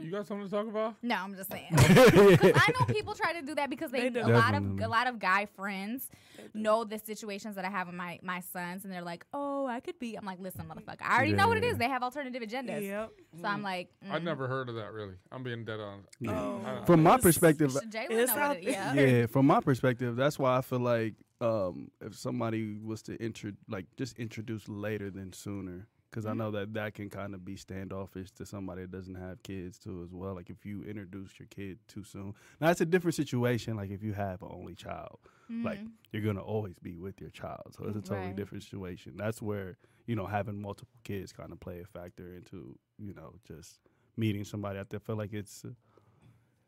You 0.00 0.10
got 0.10 0.26
something 0.26 0.48
to 0.48 0.50
talk 0.50 0.66
about? 0.66 0.96
No, 1.02 1.16
I'm 1.16 1.34
just 1.34 1.50
saying. 1.50 1.68
I 1.72 2.72
know 2.78 2.86
people 2.86 3.14
try 3.14 3.32
to 3.32 3.42
do 3.42 3.54
that 3.54 3.70
because 3.70 3.90
they, 3.90 4.08
They 4.08 4.20
a 4.20 4.24
do. 4.24 4.32
lot 4.32 4.54
of 4.54 4.80
a 4.80 4.88
lot 4.88 5.06
of 5.06 5.18
guy 5.18 5.46
friends 5.46 6.08
know 6.52 6.84
the 6.84 6.98
situations 6.98 7.56
that 7.56 7.64
I 7.64 7.70
have 7.70 7.86
with 7.86 7.96
my 7.96 8.18
my 8.22 8.40
sons, 8.40 8.84
and 8.84 8.92
they're 8.92 9.02
like, 9.02 9.24
"Oh, 9.32 9.66
I 9.66 9.80
could 9.80 9.98
be." 9.98 10.16
I'm 10.16 10.24
like, 10.24 10.40
"Listen, 10.40 10.66
motherfucker, 10.66 11.02
I 11.02 11.16
already 11.16 11.32
know 11.32 11.48
what 11.48 11.56
it 11.56 11.64
is. 11.64 11.76
They 11.76 11.88
have 11.88 12.02
alternative 12.02 12.42
agendas." 12.42 12.82
Yep. 12.82 13.12
So 13.40 13.48
I'm 13.48 13.62
like, 13.62 13.88
I 14.10 14.18
mm. 14.18 14.24
never 14.24 14.48
heard 14.48 14.68
of 14.68 14.74
that 14.76 14.92
really. 14.92 15.14
I'm 15.30 15.42
being 15.42 15.64
dead 15.64 15.80
on. 15.80 16.04
Oh. 16.28 16.82
From 16.86 17.02
my 17.02 17.18
perspective, 17.18 17.76
It's 17.76 18.34
know 18.34 18.48
what 18.48 18.56
it, 18.58 18.62
yeah. 18.62 18.94
yeah, 18.94 19.26
from 19.26 19.46
my 19.46 19.60
perspective, 19.60 20.16
that's 20.16 20.38
why 20.38 20.56
I 20.56 20.60
feel 20.60 20.80
like 20.80 21.14
um, 21.40 21.90
if 22.00 22.16
somebody 22.16 22.78
was 22.82 23.02
to 23.02 23.16
intro, 23.16 23.52
like 23.68 23.86
just 23.96 24.18
introduce 24.18 24.68
later 24.68 25.10
than 25.10 25.32
sooner, 25.32 25.86
because 26.14 26.26
I 26.26 26.30
mm-hmm. 26.30 26.38
know 26.38 26.50
that 26.52 26.74
that 26.74 26.94
can 26.94 27.10
kind 27.10 27.34
of 27.34 27.44
be 27.44 27.56
standoffish 27.56 28.30
to 28.32 28.46
somebody 28.46 28.82
that 28.82 28.92
doesn't 28.92 29.16
have 29.16 29.42
kids 29.42 29.78
too 29.78 30.02
as 30.04 30.14
well. 30.14 30.34
Like 30.34 30.48
if 30.48 30.64
you 30.64 30.84
introduce 30.84 31.40
your 31.40 31.48
kid 31.48 31.78
too 31.88 32.04
soon, 32.04 32.34
now 32.60 32.70
it's 32.70 32.80
a 32.80 32.86
different 32.86 33.16
situation. 33.16 33.76
Like 33.76 33.90
if 33.90 34.00
you 34.00 34.12
have 34.12 34.40
an 34.42 34.48
only 34.52 34.76
child, 34.76 35.18
like 35.50 35.80
mm-hmm. 35.80 35.88
you're 36.12 36.22
gonna 36.22 36.40
always 36.40 36.78
be 36.78 36.96
with 36.96 37.20
your 37.20 37.30
child, 37.30 37.74
so 37.76 37.86
it's 37.86 37.96
a 37.96 38.00
totally 38.00 38.28
Right. 38.28 38.36
different 38.36 38.62
situation. 38.62 39.14
That's 39.16 39.42
where 39.42 39.76
you 40.06 40.14
know 40.14 40.26
having 40.26 40.60
multiple 40.60 40.98
kids 41.02 41.32
kind 41.32 41.50
of 41.50 41.58
play 41.58 41.80
a 41.80 41.84
factor 41.84 42.32
into 42.32 42.78
you 42.96 43.12
know 43.12 43.34
just 43.44 43.80
meeting 44.16 44.44
somebody. 44.44 44.78
I 44.78 44.98
feel 44.98 45.16
like 45.16 45.32
it's 45.32 45.64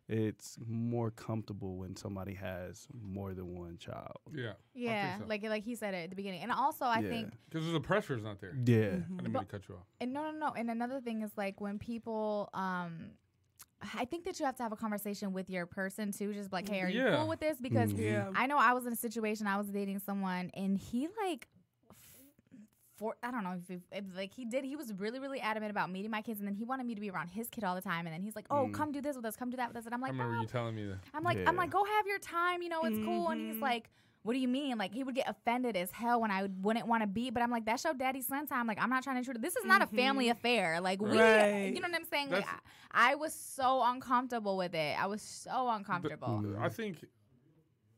it's 0.08 0.56
more 0.66 1.10
comfortable 1.10 1.76
when 1.76 1.96
somebody 1.96 2.34
has 2.34 2.86
more 3.02 3.34
than 3.34 3.54
one 3.58 3.76
child. 3.78 4.18
yeah. 4.32 4.52
Yeah, 4.74 5.18
so. 5.18 5.24
like 5.26 5.42
like 5.44 5.64
he 5.64 5.74
said 5.74 5.94
it 5.94 6.04
at 6.04 6.10
the 6.10 6.16
beginning, 6.16 6.42
and 6.42 6.52
also 6.52 6.84
I 6.84 7.00
Yeah. 7.00 7.08
think 7.08 7.32
Because 7.50 7.70
the 7.72 7.80
pressure 7.80 8.14
is 8.16 8.22
not 8.22 8.40
there. 8.40 8.54
Yeah. 8.64 8.76
I 8.76 8.90
didn't 8.90 9.10
mean 9.32 9.32
to 9.32 9.44
cut 9.44 9.68
you 9.68 9.74
off. 9.76 9.86
And 10.00 10.12
no, 10.12 10.30
no, 10.30 10.38
no. 10.38 10.52
And 10.54 10.70
another 10.70 11.00
thing 11.00 11.22
is 11.22 11.32
like 11.36 11.60
when 11.60 11.78
people, 11.78 12.50
um, 12.54 13.10
I 13.94 14.04
think 14.04 14.24
that 14.24 14.38
you 14.38 14.46
have 14.46 14.56
to 14.56 14.62
have 14.62 14.72
a 14.72 14.76
conversation 14.76 15.32
with 15.32 15.50
your 15.50 15.66
person 15.66 16.12
too. 16.12 16.32
Just 16.32 16.52
like, 16.52 16.68
hey, 16.68 16.82
are 16.82 16.88
you 16.88 17.02
Yeah. 17.04 17.16
cool 17.16 17.28
with 17.28 17.40
this? 17.40 17.58
Because 17.60 17.92
Mhm. 17.92 18.00
Yeah. 18.00 18.30
I 18.34 18.46
know 18.46 18.58
I 18.58 18.72
was 18.74 18.86
in 18.86 18.92
a 18.92 18.96
situation. 18.96 19.46
I 19.46 19.56
was 19.58 19.68
dating 19.68 19.98
someone, 20.00 20.50
and 20.54 20.78
he 20.78 21.08
like. 21.24 21.48
F- 22.96 22.98
For 22.98 23.14
I 23.22 23.30
don't 23.30 23.44
know 23.44 23.56
if, 23.60 23.68
he, 23.68 23.78
if 23.92 24.04
like 24.16 24.32
he 24.34 24.44
did 24.44 24.64
he 24.64 24.76
was 24.76 24.92
really 24.94 25.18
really 25.20 25.40
adamant 25.40 25.70
about 25.70 25.90
meeting 25.90 26.10
my 26.10 26.22
kids 26.22 26.38
and 26.40 26.48
then 26.48 26.54
he 26.54 26.64
wanted 26.64 26.86
me 26.86 26.94
to 26.94 27.00
be 27.00 27.10
around 27.10 27.28
his 27.28 27.48
kid 27.48 27.64
all 27.64 27.74
the 27.74 27.80
time 27.80 28.06
and 28.06 28.14
then 28.14 28.22
he's 28.22 28.34
like 28.36 28.46
oh 28.50 28.66
Mm. 28.66 28.74
come 28.74 28.92
do 28.92 29.00
this 29.00 29.16
with 29.16 29.24
us 29.24 29.36
come 29.36 29.50
do 29.50 29.56
that 29.58 29.68
with 29.68 29.76
us 29.76 29.84
and 29.86 29.94
I'm 29.94 30.00
like, 30.00 30.12
I 30.12 30.14
like 30.14 30.20
remember 30.20 30.34
"Mom, 30.36 30.42
you 30.42 30.48
telling 30.48 30.74
me 30.76 30.86
that. 30.86 30.98
I'm 31.14 31.22
like, 31.24 31.38
I'm 31.46 31.56
like, 31.56 31.70
go 31.70 31.84
have 31.84 32.06
your 32.06 32.18
time, 32.18 32.62
you 32.62 32.68
know, 32.68 32.82
it's 32.84 32.98
cool. 33.04 33.28
And 33.28 33.40
he's 33.40 33.56
Mhm. 33.56 33.62
like, 33.62 33.90
what 34.22 34.32
do 34.32 34.40
you 34.40 34.48
mean? 34.48 34.76
Like, 34.76 34.92
he 34.92 35.04
would 35.04 35.14
get 35.14 35.28
offended 35.28 35.76
as 35.76 35.92
hell 35.92 36.20
when 36.20 36.32
I 36.32 36.42
would- 36.42 36.64
wouldn't 36.64 36.88
want 36.88 37.02
to 37.02 37.06
be. 37.06 37.30
But 37.30 37.44
I'm 37.44 37.50
like, 37.52 37.64
that's 37.64 37.84
your 37.84 37.94
daddy's 37.94 38.26
son 38.26 38.44
time. 38.48 38.66
Like, 38.66 38.82
I'm 38.82 38.90
not 38.90 39.04
trying 39.04 39.14
to 39.14 39.18
intrude. 39.18 39.40
This 39.40 39.54
is 39.54 39.64
not 39.64 39.82
a 39.82 39.86
family 39.86 40.30
affair. 40.30 40.80
Like, 40.80 41.00
we, 41.00 41.16
Right. 41.16 41.72
you 41.72 41.80
know 41.80 41.88
what 41.88 41.94
I'm 41.94 42.04
saying? 42.06 42.30
Like, 42.30 42.44
I, 42.92 43.12
I 43.12 43.14
was 43.14 43.32
so 43.32 43.82
uncomfortable 43.84 44.56
with 44.56 44.74
it. 44.74 45.00
I 45.00 45.06
was 45.06 45.22
so 45.22 45.68
uncomfortable. 45.68 46.56
I 46.58 46.68
think 46.68 47.04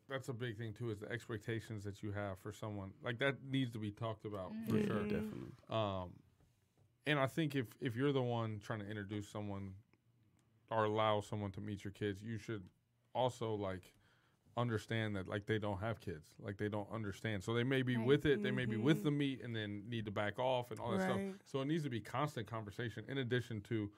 that's 0.08 0.28
a 0.28 0.32
big 0.32 0.56
thing 0.56 0.72
too 0.72 0.90
is 0.90 0.98
the 1.00 1.10
expectations 1.10 1.84
that 1.84 2.02
you 2.02 2.12
have 2.12 2.38
for 2.38 2.52
someone. 2.52 2.92
Like 3.02 3.18
that 3.18 3.36
needs 3.48 3.70
to 3.72 3.78
be 3.78 3.90
talked 3.90 4.24
about 4.24 4.52
Mm-hmm. 4.52 4.70
for 4.70 4.78
yeah, 4.78 4.84
sure. 4.86 5.02
definitely. 5.02 5.52
Um, 5.70 6.10
and 7.06 7.18
I 7.18 7.26
think 7.26 7.54
if 7.54 7.66
if 7.80 7.96
you're 7.96 8.12
the 8.12 8.22
one 8.22 8.60
trying 8.62 8.80
to 8.80 8.86
introduce 8.86 9.28
someone 9.28 9.74
or 10.70 10.84
allow 10.84 11.20
someone 11.20 11.50
to 11.52 11.60
meet 11.60 11.84
your 11.84 11.92
kids, 11.92 12.22
you 12.22 12.38
should 12.38 12.62
also 13.14 13.54
like 13.54 13.94
understand 14.56 15.16
that 15.16 15.28
like 15.28 15.46
they 15.46 15.58
don't 15.58 15.80
have 15.80 16.00
kids, 16.00 16.34
like 16.40 16.56
they 16.58 16.68
don't 16.68 16.88
understand. 16.92 17.42
So 17.42 17.54
they 17.54 17.64
may 17.64 17.82
be 17.82 17.96
Right. 17.96 18.06
with 18.06 18.26
it, 18.26 18.42
they 18.42 18.50
may 18.50 18.66
be 18.66 18.76
with 18.76 19.02
the 19.02 19.10
meet, 19.10 19.42
and 19.42 19.54
then 19.54 19.84
need 19.88 20.04
to 20.06 20.10
back 20.10 20.38
off 20.38 20.70
and 20.70 20.80
all 20.80 20.90
that 20.90 20.98
Right. 21.00 21.10
stuff. 21.10 21.20
So 21.44 21.60
it 21.62 21.66
needs 21.66 21.84
to 21.84 21.90
be 21.90 22.00
constant 22.00 22.46
conversation 22.46 23.04
in 23.08 23.18
addition 23.18 23.60
to, 23.62 23.90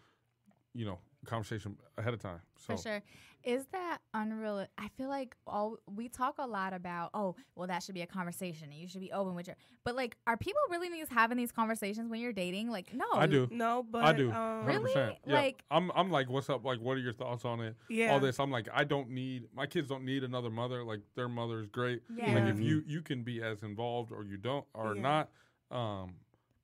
you 0.75 0.85
know, 0.85 0.99
conversation 1.26 1.76
ahead 1.98 2.14
of 2.14 2.20
time. 2.20 2.40
So 2.56 2.76
For 2.76 2.83
sure. 2.83 3.02
Is 3.42 3.64
that 3.72 3.98
unreal? 4.12 4.66
I 4.76 4.88
feel 4.98 5.09
like 5.09 5.35
all 5.46 5.78
we 5.87 6.11
talk 6.11 6.35
a 6.38 6.46
lot 6.46 6.74
about, 6.74 7.09
oh, 7.14 7.37
well, 7.54 7.66
that 7.68 7.83
should 7.83 7.94
be 7.94 8.02
a 8.02 8.06
conversation 8.06 8.64
and 8.70 8.74
you 8.78 8.87
should 8.87 9.00
be 9.00 9.12
open 9.12 9.35
with 9.35 9.46
your. 9.46 9.56
But 9.83 9.96
like, 9.96 10.14
are 10.26 10.37
people 10.37 10.61
really 10.70 10.90
these 10.90 11.09
having 11.09 11.38
these 11.38 11.50
conversations 11.50 12.11
when 12.11 12.20
you're 12.20 12.35
dating? 12.35 12.70
Like, 12.70 12.92
no. 12.92 13.06
I 13.14 13.26
do. 13.26 13.48
No, 13.50 13.83
but 13.90 14.04
I 14.04 14.12
do. 14.12 14.30
Um, 14.30 14.66
Really? 14.66 14.92
Yeah. 14.94 15.12
Like- 15.26 15.62
I'm 15.70 15.90
I'm 15.94 16.11
like, 16.11 16.28
what's 16.28 16.50
up? 16.50 16.66
Like, 16.66 16.80
what 16.80 16.98
are 16.98 17.00
your 17.00 17.14
thoughts 17.14 17.46
on 17.46 17.61
it? 17.61 17.76
Yeah. 17.88 18.12
All 18.12 18.20
this. 18.20 18.38
I'm 18.38 18.50
like, 18.50 18.68
I 18.74 18.85
don't 18.85 19.09
need 19.09 19.44
my 19.54 19.66
kids 19.66 19.88
don't 19.88 20.04
need 20.04 20.22
another 20.22 20.50
mother. 20.50 20.85
Like 20.85 21.00
their 21.16 21.28
mother 21.28 21.61
is 21.61 21.66
great. 21.68 22.02
Yeah. 22.14 22.35
Like 22.35 22.44
if 22.54 22.61
you 22.61 22.83
you 22.87 23.00
can 23.00 23.22
be 23.22 23.42
as 23.42 23.62
involved 23.62 24.12
or 24.12 24.22
you 24.22 24.37
don't 24.37 24.66
or 24.74 24.96
Yeah. 24.96 25.00
not. 25.02 25.30
Um, 25.70 26.14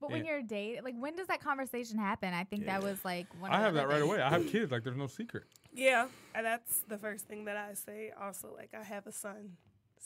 But 0.01 0.11
when 0.11 0.21
and- 0.21 0.29
you're 0.29 0.43
dating, 0.43 0.85
like, 0.85 0.95
when 0.99 1.17
does 1.17 1.27
that 1.29 1.41
conversation 1.41 1.99
happen? 1.99 2.35
I 2.35 2.45
think 2.45 2.67
that 2.67 2.83
was 2.83 3.05
like 3.05 3.27
one. 3.41 3.51
I 3.51 3.57
of 3.57 3.63
have 3.63 3.75
that 3.75 3.89
right 3.89 4.01
things. 4.01 4.05
away. 4.13 4.21
I 4.23 4.31
have 4.31 4.47
kids. 4.49 4.71
Like 4.71 4.85
there's 4.85 4.97
no 4.97 5.07
secret. 5.07 5.45
Yeah, 5.73 6.09
and 6.35 6.45
that's 6.45 6.81
the 6.89 6.99
first 6.99 7.27
thing 7.27 7.45
that 7.47 7.57
I 7.57 7.75
say. 7.75 8.13
Also, 8.21 8.53
like 8.55 8.71
I 8.79 8.83
have 8.83 9.07
a 9.07 9.13
son, 9.13 9.57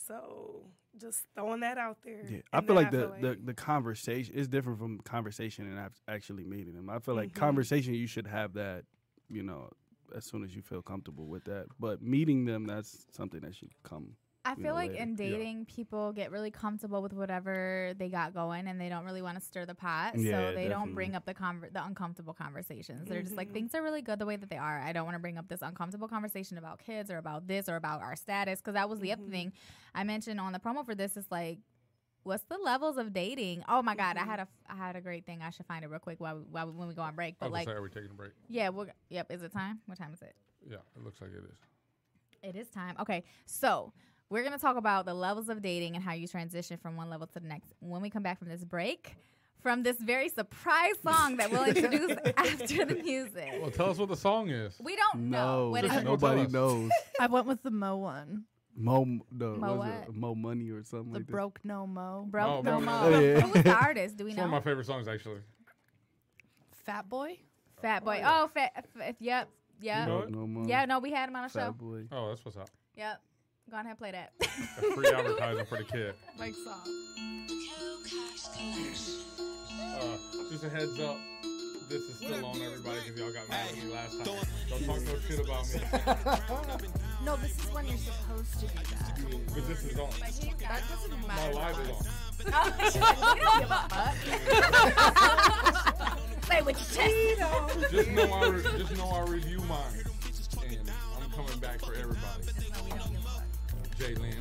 so 0.07 0.63
just 0.99 1.19
throwing 1.35 1.61
that 1.61 1.77
out 1.77 1.97
there. 2.03 2.21
Yeah, 2.29 2.39
I 2.53 2.59
feel 2.61 2.67
then 2.67 2.75
like 2.75 2.91
the, 2.91 3.11
the 3.21 3.39
the 3.45 3.53
conversation 3.53 4.33
is 4.35 4.47
different 4.47 4.79
from 4.79 4.99
conversation 4.99 5.65
and 5.69 5.79
act- 5.79 6.01
actually 6.07 6.43
meeting 6.43 6.73
them. 6.73 6.89
I 6.89 6.99
feel 6.99 7.15
like 7.15 7.29
Mhm. 7.31 7.35
conversation 7.35 7.93
you 7.93 8.07
should 8.07 8.27
have 8.27 8.53
that, 8.53 8.83
you 9.29 9.43
know, 9.43 9.69
as 10.15 10.25
soon 10.25 10.43
as 10.43 10.55
you 10.55 10.61
feel 10.61 10.81
comfortable 10.81 11.27
with 11.27 11.45
that. 11.45 11.67
But 11.79 12.01
meeting 12.01 12.45
them, 12.45 12.65
that's 12.65 13.05
something 13.11 13.39
that 13.41 13.55
should 13.55 13.71
come. 13.83 14.15
I 14.43 14.55
feel 14.55 14.63
know, 14.65 14.73
like 14.73 14.91
later. 14.91 15.03
in 15.03 15.09
Yeah. 15.11 15.15
dating, 15.17 15.65
people 15.65 16.11
get 16.13 16.31
really 16.31 16.49
comfortable 16.49 17.01
with 17.03 17.13
whatever 17.13 17.93
they 17.97 18.09
got 18.09 18.33
going, 18.33 18.67
and 18.67 18.81
they 18.81 18.89
don't 18.89 19.05
really 19.05 19.21
want 19.21 19.37
to 19.39 19.41
stir 19.45 19.65
the 19.67 19.75
pot. 19.75 20.17
Yeah, 20.17 20.49
so 20.49 20.55
they 20.55 20.67
don't 20.67 20.95
bring 20.95 21.15
up 21.15 21.25
the 21.25 21.33
conver- 21.35 21.71
the 21.71 21.85
uncomfortable 21.85 22.33
conversations. 22.33 23.07
They're 23.07 23.21
just 23.21 23.35
like 23.35 23.49
Mhm. 23.49 23.53
things 23.53 23.75
are 23.75 23.83
really 23.83 24.01
good 24.01 24.17
the 24.17 24.25
way 24.25 24.37
that 24.37 24.49
they 24.49 24.57
are. 24.57 24.79
I 24.79 24.93
don't 24.93 25.05
want 25.05 25.15
to 25.15 25.19
bring 25.19 25.37
up 25.37 25.47
this 25.47 25.61
uncomfortable 25.61 26.07
conversation 26.07 26.57
about 26.57 26.79
kids 26.79 27.11
or 27.11 27.17
about 27.17 27.45
this 27.47 27.69
or 27.69 27.75
about 27.75 28.01
our 28.01 28.15
status 28.15 28.59
because 28.59 28.73
that 28.73 28.89
was 28.89 28.99
the 28.99 29.11
other 29.11 29.23
Mhm. 29.23 29.31
thing 29.31 29.53
I 29.93 30.03
mentioned 30.03 30.39
on 30.39 30.53
the 30.53 30.59
promo 30.59 30.85
for 30.85 30.95
this. 30.95 31.17
Is 31.17 31.29
like. 31.31 31.59
What's 32.23 32.43
the 32.43 32.57
levels 32.59 32.97
of 32.97 33.13
dating? 33.13 33.63
Oh 33.67 33.81
my 33.81 33.95
God, 33.95 34.15
I 34.15 34.23
had 34.23 34.39
a 34.39 34.47
I 34.69 34.75
had 34.75 34.95
a 34.95 35.01
great 35.01 35.25
thing. 35.25 35.41
I 35.41 35.49
should 35.49 35.65
find 35.65 35.83
it 35.83 35.87
real 35.87 35.99
quick 35.99 36.19
while, 36.19 36.37
we, 36.37 36.43
while 36.43 36.67
we, 36.67 36.71
when 36.73 36.87
we 36.87 36.93
go 36.93 37.01
on 37.01 37.15
break. 37.15 37.33
I 37.33 37.37
But 37.39 37.45
was 37.49 37.53
like, 37.53 37.67
like, 37.67 37.75
are 37.77 37.81
we 37.81 37.89
taking 37.89 38.11
a 38.11 38.13
break? 38.13 38.33
yeah, 38.47 38.69
we're 38.69 38.91
yep. 39.09 39.31
Is 39.31 39.41
it 39.41 39.51
time? 39.51 39.81
What 39.87 39.97
time 39.97 40.13
is 40.13 40.21
it? 40.21 40.35
Yeah, 40.69 40.77
it 40.95 41.03
looks 41.03 41.19
like 41.19 41.31
it 41.31 41.43
is. 41.43 41.57
It 42.43 42.55
is 42.55 42.69
time. 42.69 42.95
Okay, 42.99 43.23
so 43.47 43.91
we're 44.31 44.43
gonna 44.43 44.57
talk 44.57 44.77
about 44.77 45.05
the 45.05 45.13
levels 45.13 45.49
of 45.49 45.61
dating 45.61 45.95
and 45.95 46.03
how 46.03 46.13
you 46.13 46.27
transition 46.27 46.77
from 46.77 46.95
one 46.95 47.09
level 47.09 47.27
to 47.27 47.39
the 47.39 47.47
next. 47.47 47.73
When 47.81 48.01
we 48.01 48.09
come 48.09 48.23
back 48.23 48.39
from 48.39 48.47
this 48.49 48.63
break, 48.63 49.15
from 49.61 49.83
this 49.83 49.97
very 49.97 50.29
surprise 50.29 50.95
song 51.03 51.37
that 51.37 51.51
we'll 51.51 51.63
introduce 51.75 52.17
after 52.37 52.85
the 52.85 52.95
music. 52.95 53.51
Well, 53.61 53.69
tell 53.69 53.89
us 53.91 53.97
what 53.99 54.09
the 54.09 54.15
song 54.17 54.49
is. 54.49 54.75
We 54.81 54.95
don't 54.95 55.29
know 55.29 55.65
No, 55.65 55.69
what 55.69 55.83
is 55.83 55.91
Just 55.91 56.01
it. 56.01 56.05
nobody 56.05 56.41
Tell 56.43 56.51
knows. 56.77 56.91
I 57.19 57.27
went 57.27 57.45
with 57.45 57.61
the 57.61 57.69
Mo 57.71 57.97
one. 57.97 58.45
Mo, 58.75 59.19
the, 59.31 59.49
Mo 59.49 59.75
what 59.75 59.87
is 59.89 59.93
it? 59.93 60.07
what? 60.07 60.15
Mo 60.15 60.33
money 60.35 60.69
or 60.71 60.81
something 60.83 61.11
The 61.11 61.19
like 61.19 61.27
that. 61.27 61.31
broke 61.31 61.59
no 61.65 61.85
Mo. 61.85 62.25
Broke 62.29 62.47
Oh, 62.47 62.61
no 62.61 62.79
Mo- 62.79 62.85
mo. 62.85 63.01
Oh, 63.03 63.19
yeah. 63.19 63.41
Who's 63.41 63.63
the 63.63 63.73
artist? 63.75 64.15
Do 64.17 64.23
we 64.23 64.31
It's 64.31 64.37
one 64.37 64.45
of 64.45 64.51
my 64.51 64.61
favorite 64.61 64.85
songs 64.87 65.07
actually. 65.09 65.41
Fat 66.85 67.07
Boy. 67.09 67.37
Fat 67.81 68.03
Boy. 68.05 68.21
Oh, 68.25 68.47
fat. 68.53 68.71
F- 68.99 69.15
yep. 69.19 69.49
You 69.81 69.87
Yep. 69.87 70.07
know 70.07 70.17
Mo, 70.17 70.23
it? 70.23 70.29
no 70.31 70.47
mo. 70.47 70.63
Yeah. 70.67 70.85
No, 70.85 70.99
we 70.99 71.11
had 71.11 71.27
him 71.29 71.35
on 71.35 71.45
a 71.45 71.49
show. 71.49 71.59
Fat 71.59 71.77
boy. 71.77 72.05
Oh, 72.11 72.29
that's 72.29 72.43
what's 72.45 72.57
up. 72.57 72.69
Yep. 72.95 73.21
Go 73.69 73.75
ahead 73.77 73.85
and 73.87 73.97
play 73.97 74.11
that. 74.11 74.31
A 74.41 74.45
free 74.93 75.07
advertising 75.15 75.65
for 75.65 75.77
the 75.77 75.83
kid. 75.85 76.13
Mike 76.37 76.55
Soft. 76.65 76.87
Uh, 79.79 80.17
just 80.49 80.63
a 80.65 80.69
heads 80.69 80.99
up. 80.99 81.17
This 81.87 82.01
is 82.03 82.15
still 82.17 82.45
on 82.45 82.61
everybody 82.61 82.99
because 83.05 83.19
y'all 83.19 83.31
got 83.33 83.49
mad 83.49 83.67
at 83.69 83.75
me 83.75 83.91
last 83.93 84.15
time. 84.17 84.25
Don't 84.69 84.85
talk 84.85 85.01
no 85.01 85.19
shit 85.27 85.39
about 85.39 85.65
me. 85.73 85.79
No, 87.23 87.35
this 87.35 87.51
is 87.59 87.71
when 87.71 87.85
you're 87.85 87.97
supposed 87.97 88.53
to 88.61 88.65
do 88.65 88.73
that. 88.73 89.15
But 89.53 89.67
this 89.67 89.83
is 89.83 89.99
on. 89.99 90.09
That 90.09 90.81
doesn't 90.89 91.21
My 91.21 91.27
matter. 91.27 91.53
live 91.53 91.77
is 91.79 91.89
on. 91.91 92.03
we 93.35 93.39
don't 93.41 93.59
give 93.59 93.69
a 93.69 93.73
fuck. 93.89 94.15
Say 96.45 96.59
what 96.63 96.73
you 96.79 96.85
chest. 96.95 97.91
Just 97.91 98.09
know 98.09 98.33
I 98.33 98.47
re- 98.47 98.63
just 98.79 98.93
know 98.97 99.09
I 99.11 99.21
review 99.29 99.59
mine, 99.59 100.03
and 100.67 100.89
I'm 101.23 101.29
coming 101.29 101.59
back 101.59 101.79
for 101.79 101.93
everybody. 101.93 102.47
Jay 104.01 104.15
Lynn. 104.15 104.33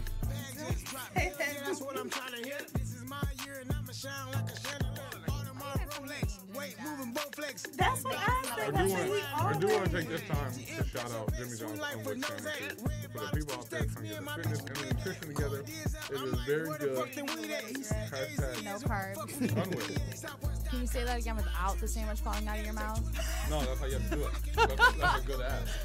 That's 1.15 1.83
what 1.83 1.99
I'm 1.99 2.09
trying 2.09 2.33
to 2.33 2.49
hear. 2.49 2.57
This 2.73 2.95
is 2.95 3.05
my 3.07 3.21
year 3.45 3.61
and 3.61 3.71
I'ma 3.71 3.93
shine 3.93 4.33
like 4.33 4.49
a 4.49 4.57
chandelier. 4.59 5.21
Audemars 5.29 5.85
Rolex, 5.91 6.57
weight 6.57 6.77
moving 6.83 7.13
Bowflex. 7.13 7.77
That's 7.77 8.03
what 8.03 8.17
I 8.17 8.23
I 8.25 8.57
said. 8.57 8.67
do 8.67 8.73
That's 8.73 8.91
want 8.91 9.03
what 9.03 9.13
we 9.13 9.21
I 9.21 9.59
do 9.61 9.67
want 9.69 9.85
to 9.85 9.91
take 10.01 10.09
this 10.09 10.23
always 10.33 10.57
time 10.57 10.81
to 10.81 10.89
shout 10.89 11.13
out 11.13 11.35
Jimmy 11.37 11.57
John's 11.59 11.81
Unwich 11.93 12.25
Family 12.25 12.53
too. 12.57 12.89
For 13.13 13.19
the 13.21 13.27
people 13.37 13.55
out 13.55 13.69
there 13.69 13.85
trying 13.85 14.09
to 14.09 14.09
get 14.09 14.25
the 14.25 14.31
fitness 14.31 14.61
and 14.61 14.77
the 14.77 14.95
nutrition 14.95 15.29
together, 15.29 15.61
it 15.61 15.69
is 15.69 15.93
very 16.47 16.69
good. 16.79 16.97
Hashtag 18.17 18.65
No 18.65 18.75
carbs. 18.79 19.41
Unwich. 19.63 20.01
Can 20.71 20.81
you 20.81 20.87
say 20.87 21.05
that 21.05 21.19
again 21.21 21.37
without 21.37 21.79
the 21.79 21.87
sandwich 21.87 22.21
falling 22.21 22.49
out 22.49 22.59
of 22.59 22.65
your 22.65 22.73
mouth? 22.73 23.03
No, 23.51 23.61
that's 23.61 23.79
how 23.79 23.87
you 23.87 23.93
have 23.99 24.09
to 24.09 24.17
do 24.17 24.23
it. 24.23 24.31
That's, 24.57 24.93
that's 24.97 25.23
a 25.23 25.27
good 25.27 25.41
ad. 25.43 25.69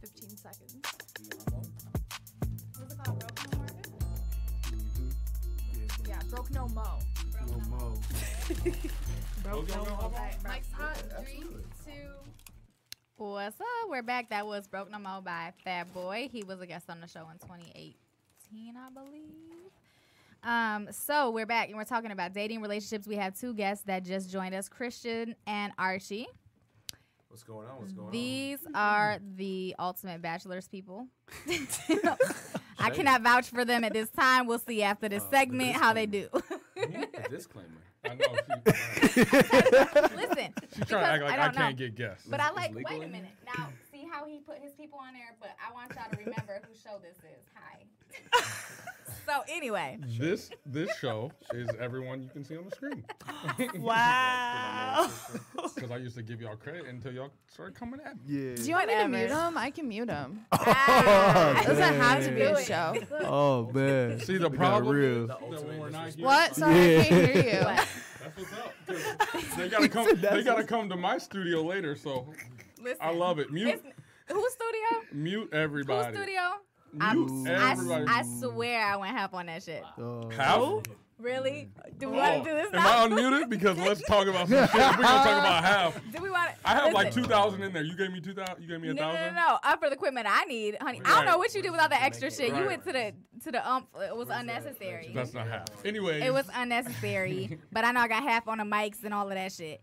Fifteen 0.00 0.36
seconds. 0.36 0.76
What's 2.78 2.94
it 2.94 2.98
called? 3.04 3.20
Broken 3.20 3.58
Market? 3.58 3.88
Yeah, 6.08 6.20
broke 6.30 6.50
no 6.52 6.68
mo. 6.68 6.98
No 7.46 7.60
mo. 7.70 8.00
Broke 9.42 9.68
no 9.70 9.84
mo. 9.84 9.92
Alright, 10.02 10.36
Mike's 10.44 10.72
hot. 10.72 10.96
Three, 11.24 11.38
two. 11.40 11.62
What's 13.20 13.60
up? 13.60 13.66
We're 13.90 14.02
back. 14.02 14.30
That 14.30 14.46
was 14.46 14.66
Broke 14.66 14.90
No 14.90 14.98
Mo 14.98 15.20
by 15.22 15.52
Fat 15.62 15.92
Boy. 15.92 16.30
He 16.32 16.42
was 16.42 16.62
a 16.62 16.66
guest 16.66 16.88
on 16.88 17.02
the 17.02 17.06
show 17.06 17.26
in 17.30 17.36
2018, 17.38 18.74
I 18.78 18.88
believe. 18.94 19.20
Um, 20.42 20.88
so 20.90 21.28
we're 21.30 21.44
back 21.44 21.68
and 21.68 21.76
we're 21.76 21.84
talking 21.84 22.12
about 22.12 22.32
dating 22.32 22.62
relationships. 22.62 23.06
We 23.06 23.16
have 23.16 23.38
two 23.38 23.52
guests 23.52 23.84
that 23.84 24.04
just 24.06 24.30
joined 24.30 24.54
us, 24.54 24.70
Christian 24.70 25.34
and 25.46 25.70
Archie. 25.78 26.28
What's 27.28 27.42
going 27.42 27.68
on? 27.68 27.80
What's 27.80 27.92
going 27.92 28.06
on? 28.06 28.12
These 28.12 28.60
are 28.74 29.18
the 29.36 29.74
ultimate 29.78 30.22
bachelors 30.22 30.66
people. 30.66 31.06
I 32.78 32.88
cannot 32.88 33.20
vouch 33.20 33.50
for 33.50 33.66
them 33.66 33.84
at 33.84 33.92
this 33.92 34.08
time. 34.08 34.46
We'll 34.46 34.58
see 34.60 34.82
after 34.82 35.10
this 35.10 35.22
Uh, 35.24 35.26
the 35.30 35.36
segment 35.36 35.72
how 35.72 35.92
they 35.92 36.06
do. 36.06 36.26
on? 36.32 36.42
A 37.22 37.28
disclaimer. 37.28 37.68
I 38.02 38.14
know. 38.14 38.99
She, 39.14 40.16
Listen, 40.16 40.54
she's 40.74 40.86
trying 40.86 41.04
to 41.04 41.10
act 41.10 41.22
like 41.24 41.38
I 41.38 41.42
I, 41.42 41.44
don't 41.46 41.54
know. 41.54 41.60
can't 41.62 41.76
get 41.76 41.94
guests. 41.94 42.26
But 42.28 42.40
I 42.40 42.50
like. 42.52 42.74
Wait 42.74 42.86
a 42.86 43.08
minute. 43.08 43.30
Now, 43.56 43.68
see 43.92 44.06
how 44.10 44.24
he 44.26 44.38
put 44.38 44.58
his 44.62 44.72
people 44.72 44.98
on 44.98 45.14
there. 45.14 45.34
But 45.40 45.50
I 45.66 45.72
want 45.72 45.92
y'all 45.94 46.10
to 46.10 46.16
remember 46.16 46.60
whose 46.68 46.80
show 46.80 46.98
this 47.02 47.16
is. 47.18 47.44
Hi. 47.54 48.42
so 49.26 49.42
anyway, 49.48 49.98
this 50.18 50.50
this 50.66 50.94
show 50.98 51.30
is 51.54 51.68
everyone 51.80 52.22
you 52.22 52.28
can 52.28 52.44
see 52.44 52.56
on 52.56 52.64
the 52.64 52.70
screen. 52.70 53.04
Wow. 53.80 55.08
Because 55.74 55.90
I 55.90 55.96
used 55.96 56.16
to 56.16 56.22
give 56.22 56.40
y'all 56.40 56.56
credit 56.56 56.86
until 56.86 57.12
y'all 57.12 57.30
started 57.48 57.74
coming 57.74 58.00
at 58.04 58.14
me. 58.16 58.22
Yeah. 58.26 58.54
Do 58.56 58.62
you 58.62 58.74
want 58.74 58.88
me 58.88 58.94
to 58.94 59.08
mute 59.08 59.30
him? 59.30 59.56
I 59.58 59.70
can 59.70 59.88
mute 59.88 60.10
him. 60.10 60.40
Ah. 60.52 61.62
Doesn't 61.64 61.94
have 61.94 62.24
to 62.24 62.30
be 62.32 62.42
a 62.42 62.64
show. 62.64 62.94
Oh 63.22 63.70
man. 63.72 64.20
See, 64.20 64.36
the 64.38 64.50
problem 64.50 64.96
real. 64.96 65.22
is 65.22 65.28
that 65.28 65.40
when 65.42 65.78
we're 65.78 65.90
not 65.90 66.14
here, 66.14 66.24
What? 66.24 66.54
Sorry, 66.56 67.00
I 67.00 67.04
can't 67.04 67.32
hear 67.34 67.58
you. 67.60 67.64
What? 67.64 67.86
That's 68.40 68.52
what's 68.88 69.06
up. 69.06 69.18
'cause 69.32 69.56
They 69.56 69.68
gotta 69.68 69.88
come. 69.88 70.06
They 70.20 70.42
gotta 70.42 70.64
come 70.64 70.88
to 70.88 70.96
my 70.96 71.18
studio 71.18 71.62
later. 71.62 71.96
So 71.96 72.26
listen. 72.80 72.98
I 73.00 73.12
love 73.12 73.38
it. 73.38 73.50
Mute, 73.52 73.68
It's, 73.68 73.82
whose 74.28 74.52
studio? 74.52 75.12
mute 75.12 75.40
Whose 75.52 75.60
everybody. 75.60 76.16
studio? 76.16 76.40
Mute 76.92 77.46
I'm, 77.48 77.48
I. 77.48 78.04
I 78.18 78.22
swear 78.40 78.84
I 78.84 78.96
went 78.96 79.16
half 79.16 79.32
on 79.34 79.46
that 79.46 79.62
shit. 79.62 79.84
Oh. 79.98 80.28
Half? 80.30 80.82
Really? 81.20 81.68
Mm. 81.78 81.98
Do 81.98 82.08
we 82.10 82.16
Oh, 82.18 82.20
want 82.20 82.44
to 82.44 82.50
do 82.50 82.56
this 82.56 82.68
Am 82.72 82.80
I 82.86 83.06
unmuted? 83.08 83.48
Because 83.50 83.76
let's 83.88 84.02
talk 84.06 84.26
about 84.26 84.48
some 84.48 84.58
shit. 84.66 84.74
We're 84.74 84.80
gonna 84.80 85.02
talk 85.02 85.26
about 85.26 85.64
half. 85.72 86.00
do 86.12 86.22
we 86.22 86.30
want 86.30 86.50
to? 86.50 86.56
I 86.68 86.74
have 86.74 86.92
like 86.94 87.12
two 87.12 87.24
thousand 87.24 87.62
in 87.62 87.72
there. 87.72 87.82
You 87.82 87.96
gave 87.96 88.12
me 88.12 88.20
two 88.20 88.34
thousand. 88.34 88.62
You 88.62 88.68
gave 88.68 88.80
me 88.80 88.88
a 88.88 88.94
No, 88.94 89.02
no, 89.02 89.08
no, 89.12 89.14
thousand. 89.18 89.34
no. 89.34 89.58
Up 89.62 89.80
for 89.80 89.88
the 89.88 89.94
equipment 89.94 90.26
I 90.28 90.44
need, 90.44 90.76
honey. 90.80 91.00
I 91.04 91.16
don't 91.16 91.26
know 91.26 91.38
what 91.38 91.54
you 91.54 91.62
did 91.62 91.70
with 91.72 91.80
all 91.80 91.88
the 91.88 92.02
extra 92.02 92.30
shit. 92.30 92.54
You 92.54 92.64
went 92.66 92.84
to 92.84 92.92
the 92.92 93.12
to 93.44 93.52
the 93.52 93.68
ump. 93.68 93.88
It 94.00 94.16
was 94.16 94.28
unnecessary. 94.30 95.10
That's 95.14 95.34
not 95.34 95.46
half. 95.48 95.66
Anyway, 95.84 96.20
It 96.22 96.32
was 96.32 96.46
unnecessary, 96.54 97.58
but 97.72 97.84
I 97.84 97.92
know 97.92 98.00
I 98.00 98.08
got 98.08 98.22
half 98.22 98.48
on 98.48 98.58
the 98.58 98.64
mics 98.64 99.04
and 99.04 99.12
all 99.14 99.28
of 99.28 99.34
that 99.34 99.52
shit. 99.52 99.80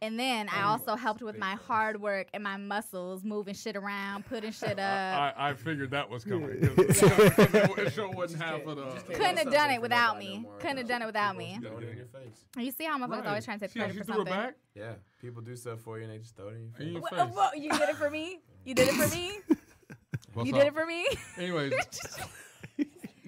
And 0.00 0.18
then 0.18 0.48
I 0.48 0.62
also 0.62 0.94
helped 0.94 1.22
with 1.22 1.36
my 1.38 1.54
hard 1.56 2.00
work 2.00 2.28
and 2.32 2.42
my 2.44 2.56
muscles, 2.56 3.24
moving 3.24 3.54
shit 3.54 3.74
around, 3.76 4.26
putting 4.26 4.52
shit 4.60 4.78
up. 4.78 4.78
I, 4.78 5.32
I 5.36 5.54
figured 5.54 5.90
that 5.90 6.08
was 6.08 6.24
coming. 6.24 6.60
'cause 6.60 7.00
the 7.00 7.92
show 7.94 8.08
wasn't 8.14 8.42
half 8.42 8.64
of 8.64 8.76
the. 8.76 9.12
Couldn't 9.14 9.38
have 9.38 9.50
done 9.50 9.70
it 9.70 9.82
without 9.82 10.18
me. 10.18 10.46
Couldn't 10.60 10.78
have 10.78 10.88
done 10.88 11.02
it 11.02 11.06
without 11.06 11.36
me. 11.36 11.58
Throw 11.60 11.78
it 11.78 11.88
in 11.88 11.96
your 11.96 12.06
face. 12.06 12.44
You 12.56 12.70
see 12.70 12.84
how 12.84 12.96
motherfuckers 12.98 13.10
Right. 13.18 13.26
always 13.26 13.44
trying 13.44 13.58
to 13.58 13.64
take 13.66 13.72
See 13.72 13.80
credit 13.80 13.94
she 13.94 13.98
for 13.98 14.04
threw 14.04 14.14
it 14.14 14.18
something? 14.18 14.34
back 14.34 14.54
Yeah, 14.74 14.92
people 15.20 15.42
do 15.42 15.56
stuff 15.56 15.80
for 15.80 15.98
you 15.98 16.04
and 16.04 16.12
they 16.12 16.18
just 16.18 16.36
throw 16.36 16.48
it 16.48 16.54
in 16.54 16.60
your 16.62 16.70
face. 16.72 16.86
in 16.86 16.92
your 16.92 17.00
What, 17.02 17.10
face. 17.16 17.30
what, 17.34 17.58
you 17.58 17.70
did 17.70 17.88
it 17.88 17.96
for 17.96 18.10
me? 18.10 18.38
You 18.64 18.74
did 18.74 18.88
it 18.88 18.94
for 18.94 19.08
me? 19.14 19.32
What's 20.34 20.48
you 20.48 20.54
up? 20.54 20.60
did 20.60 20.68
it 20.68 20.74
for 20.74 20.86
me? 20.86 21.06
Anyways, 21.38 21.72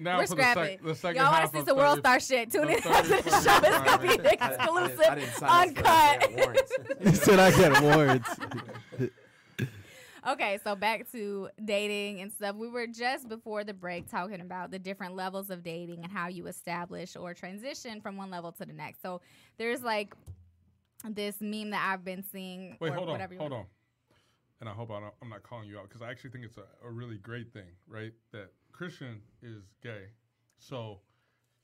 now 0.01 0.17
We're 0.17 0.27
for 0.27 0.35
the, 0.35 0.41
scrapping. 0.41 0.95
sec- 0.95 1.13
the 1.13 1.19
Y'all 1.21 1.31
want 1.31 1.45
to 1.45 1.51
see 1.51 1.59
of 1.59 1.67
some 1.67 1.77
World 1.77 1.99
30 2.03 2.19
Star 2.19 2.19
shit? 2.19 2.51
Tune 2.51 2.67
the 2.67 2.77
in 2.77 2.83
after 2.87 3.21
the 3.21 3.29
show. 3.29 3.59
It's 3.63 3.89
gonna 3.89 4.01
be 4.01 4.07
I 4.07 4.11
I 4.11 4.15
didn't- 4.15 4.87
exclusive, 4.91 5.05
I 5.09 5.15
didn't 5.15 5.33
sign 5.33 5.69
up 5.69 5.75
for 5.77 5.83
that. 5.83 6.27
I 6.31 6.43
uncut. 6.43 7.01
He 7.07 7.15
said 7.15 7.39
I 7.39 7.51
got 7.51 7.81
warrants. 7.83 8.29
Okay, 10.27 10.59
so 10.63 10.75
back 10.75 11.11
to 11.13 11.49
dating 11.65 12.21
and 12.21 12.31
stuff. 12.31 12.55
We 12.55 12.67
were 12.69 12.85
just 12.85 13.27
before 13.27 13.63
the 13.63 13.73
break 13.73 14.07
talking 14.07 14.39
about 14.41 14.69
the 14.69 14.77
different 14.77 15.15
levels 15.15 15.49
of 15.49 15.63
dating 15.63 16.03
and 16.03 16.11
how 16.11 16.27
you 16.27 16.45
establish 16.45 17.15
or 17.15 17.33
transition 17.33 18.01
from 18.01 18.17
one 18.17 18.29
level 18.29 18.51
to 18.51 18.65
the 18.65 18.73
next. 18.73 19.01
So 19.01 19.21
there's 19.57 19.81
like 19.81 20.13
this 21.09 21.37
meme 21.41 21.71
that 21.71 21.89
I've 21.91 22.05
been 22.05 22.23
seeing. 22.31 22.77
Wait, 22.79 22.91
or 22.91 22.93
hold 22.93 23.07
on, 23.07 23.13
whatever 23.13 23.33
you 23.33 23.39
hold 23.39 23.51
want- 23.51 23.61
on. 23.63 23.67
And 24.61 24.69
I 24.69 24.73
hope 24.73 24.91
I 24.91 24.99
don't, 24.99 25.13
I'm 25.21 25.29
not 25.29 25.41
calling 25.43 25.67
you 25.67 25.79
out 25.79 25.89
because 25.89 26.01
I 26.03 26.09
actually 26.11 26.29
think 26.29 26.45
it's 26.45 26.57
a, 26.57 26.87
a 26.87 26.89
really 26.91 27.17
great 27.17 27.51
thing, 27.51 27.67
right? 27.87 28.13
That 28.31 28.51
Christian 28.71 29.19
is 29.41 29.63
gay. 29.81 30.05
So 30.59 30.99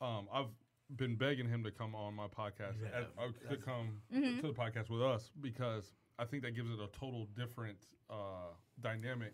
um, 0.01 0.27
I've 0.33 0.47
been 0.95 1.15
begging 1.15 1.47
him 1.47 1.63
to 1.63 1.71
come 1.71 1.93
on 1.93 2.15
my 2.15 2.25
podcast, 2.27 2.81
Yeah, 2.81 2.97
at- 2.99 3.11
uh, 3.19 3.49
to 3.51 3.57
come 3.57 4.01
Mhm. 4.13 4.41
to 4.41 4.47
the 4.47 4.53
podcast 4.53 4.89
with 4.89 5.03
us 5.03 5.29
because 5.41 5.93
I 6.17 6.25
think 6.25 6.41
that 6.43 6.55
gives 6.55 6.71
it 6.71 6.79
a 6.79 6.87
total 6.87 7.27
different 7.35 7.77
uh, 8.09 8.53
dynamic 8.81 9.33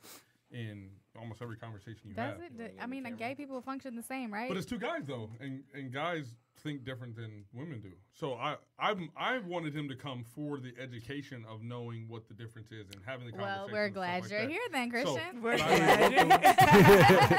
in 0.51 0.89
almost 1.19 1.41
every 1.41 1.57
conversation 1.57 2.01
you 2.09 2.13
Does 2.13 2.33
have. 2.33 2.41
it? 2.41 2.57
Do- 2.57 2.69
I 2.81 2.87
mean, 2.87 3.03
gay 3.17 3.35
people 3.35 3.61
function 3.61 3.95
the 3.95 4.03
same, 4.03 4.33
right? 4.33 4.47
But 4.47 4.57
it's 4.57 4.65
two 4.65 4.79
guys 4.79 5.05
though, 5.05 5.29
and 5.39 5.63
and 5.73 5.91
guys 5.91 6.35
think 6.61 6.85
different 6.85 7.15
than 7.15 7.43
women 7.53 7.81
do. 7.81 7.91
So 8.13 8.35
I 8.35 8.55
I 8.79 8.95
I 9.17 9.37
wanted 9.39 9.75
him 9.75 9.87
to 9.89 9.95
come 9.95 10.23
for 10.35 10.59
the 10.59 10.73
education 10.81 11.43
of 11.49 11.61
knowing 11.63 12.07
what 12.07 12.27
the 12.27 12.33
difference 12.33 12.71
is 12.71 12.87
and 12.93 13.01
having 13.05 13.25
the 13.25 13.31
conversation. 13.33 13.63
well, 13.65 13.69
we're 13.71 13.89
glad 13.89 14.21
like 14.23 14.31
you're 14.31 14.41
that. 14.41 14.49
here 14.49 14.61
then, 14.71 14.89
So, 15.03 15.13
Christian. 15.15 15.41
We're 15.41 15.57
but 15.57 15.61
I 15.61 16.09
glad. 16.09 16.29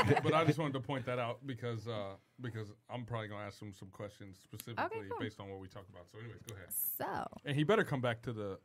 just- 0.08 0.22
but 0.22 0.34
I 0.34 0.44
just 0.44 0.58
wanted 0.58 0.74
to 0.74 0.80
point 0.80 1.06
that 1.06 1.18
out 1.18 1.38
because 1.46 1.88
uh, 1.88 2.14
because 2.40 2.68
I'm 2.90 3.04
probably 3.04 3.28
gonna 3.28 3.44
ask 3.44 3.60
him 3.60 3.72
some 3.72 3.88
questions 3.88 4.36
specifically 4.42 5.08
cool. 5.08 5.18
based 5.20 5.40
on 5.40 5.48
what 5.50 5.58
we 5.60 5.68
talk 5.68 5.84
about. 5.88 6.04
So, 6.12 6.18
anyways, 6.18 6.42
go 6.48 6.54
ahead. 6.54 6.68
so, 6.98 7.26
And 7.44 7.56
he 7.56 7.64
better 7.64 7.84
come 7.84 8.00
back 8.00 8.22
to 8.22 8.32
the 8.32 8.58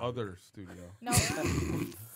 other 0.00 0.36
studio. 0.40 0.74
no. 1.00 1.12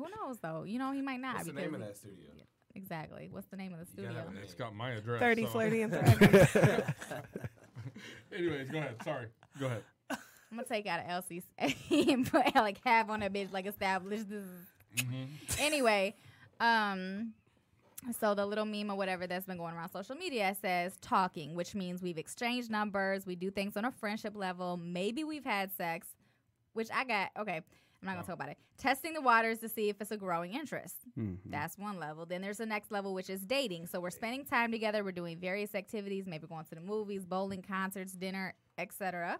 Who 0.00 0.08
knows 0.08 0.38
though? 0.40 0.62
You 0.64 0.78
know, 0.78 0.92
he 0.92 1.02
might 1.02 1.20
not. 1.20 1.34
What's 1.34 1.46
the 1.46 1.52
name 1.52 1.74
of 1.74 1.80
that 1.80 1.96
studio? 1.96 2.30
Exactly. 2.74 3.28
What's 3.30 3.48
the 3.48 3.56
name 3.56 3.74
of 3.74 3.80
the 3.80 3.86
studio? 3.86 4.12
have. 4.14 4.28
It's 4.42 4.54
got 4.54 4.74
my 4.74 4.92
address. 4.92 5.20
30, 5.20 5.42
so- 5.42 5.48
flirty, 5.50 5.82
and 5.82 5.92
threatening. 6.18 6.82
Anyways, 8.32 8.70
go 8.70 8.78
ahead. 8.78 8.96
Sorry. 9.04 9.26
Go 9.58 9.66
ahead. 9.66 9.82
I'm 10.10 10.56
gonna 10.56 10.66
take 10.66 10.86
out 10.86 11.00
an 11.00 11.10
LLC 11.10 11.42
and 12.12 12.30
put 12.30 12.54
like 12.54 12.78
half 12.84 13.10
on 13.10 13.20
that 13.20 13.32
bitch, 13.32 13.52
like 13.52 13.66
established. 13.66 14.28
This 14.28 14.42
is 14.42 15.04
anyway. 15.58 16.14
Um, 16.60 17.34
so 18.18 18.34
the 18.34 18.46
little 18.46 18.64
meme 18.64 18.90
or 18.90 18.96
whatever 18.96 19.26
that's 19.26 19.46
been 19.46 19.58
going 19.58 19.74
around 19.74 19.90
social 19.90 20.16
media 20.16 20.56
says 20.60 20.96
talking, 21.00 21.54
which 21.54 21.74
means 21.74 22.02
we've 22.02 22.18
exchanged 22.18 22.70
numbers, 22.70 23.26
we 23.26 23.36
do 23.36 23.50
things 23.50 23.76
on 23.76 23.84
a 23.84 23.90
friendship 23.90 24.34
level, 24.34 24.76
maybe 24.76 25.22
we've 25.22 25.44
had 25.44 25.70
sex, 25.76 26.08
which 26.72 26.88
I 26.92 27.04
got. 27.04 27.30
Okay, 27.38 27.60
I'm 28.02 28.06
not 28.06 28.12
gonna 28.12 28.24
oh. 28.24 28.26
talk 28.28 28.36
about 28.36 28.48
it. 28.48 28.58
Testing 28.78 29.12
the 29.12 29.20
waters 29.20 29.58
to 29.58 29.68
see 29.68 29.88
if 29.88 30.00
it's 30.00 30.10
a 30.10 30.16
growing 30.16 30.54
interest. 30.54 30.96
Mm-hmm. 31.18 31.50
That's 31.50 31.76
one 31.76 31.98
level. 31.98 32.24
Then 32.24 32.40
there's 32.40 32.58
the 32.58 32.66
next 32.66 32.90
level, 32.90 33.12
which 33.12 33.28
is 33.28 33.42
dating. 33.42 33.86
So 33.86 34.00
we're 34.00 34.10
spending 34.10 34.44
time 34.44 34.72
together. 34.72 35.04
We're 35.04 35.12
doing 35.12 35.38
various 35.38 35.74
activities, 35.74 36.24
maybe 36.26 36.46
going 36.46 36.64
to 36.66 36.74
the 36.74 36.80
movies, 36.80 37.26
bowling, 37.26 37.62
concerts, 37.62 38.12
dinner, 38.12 38.54
etc. 38.78 39.38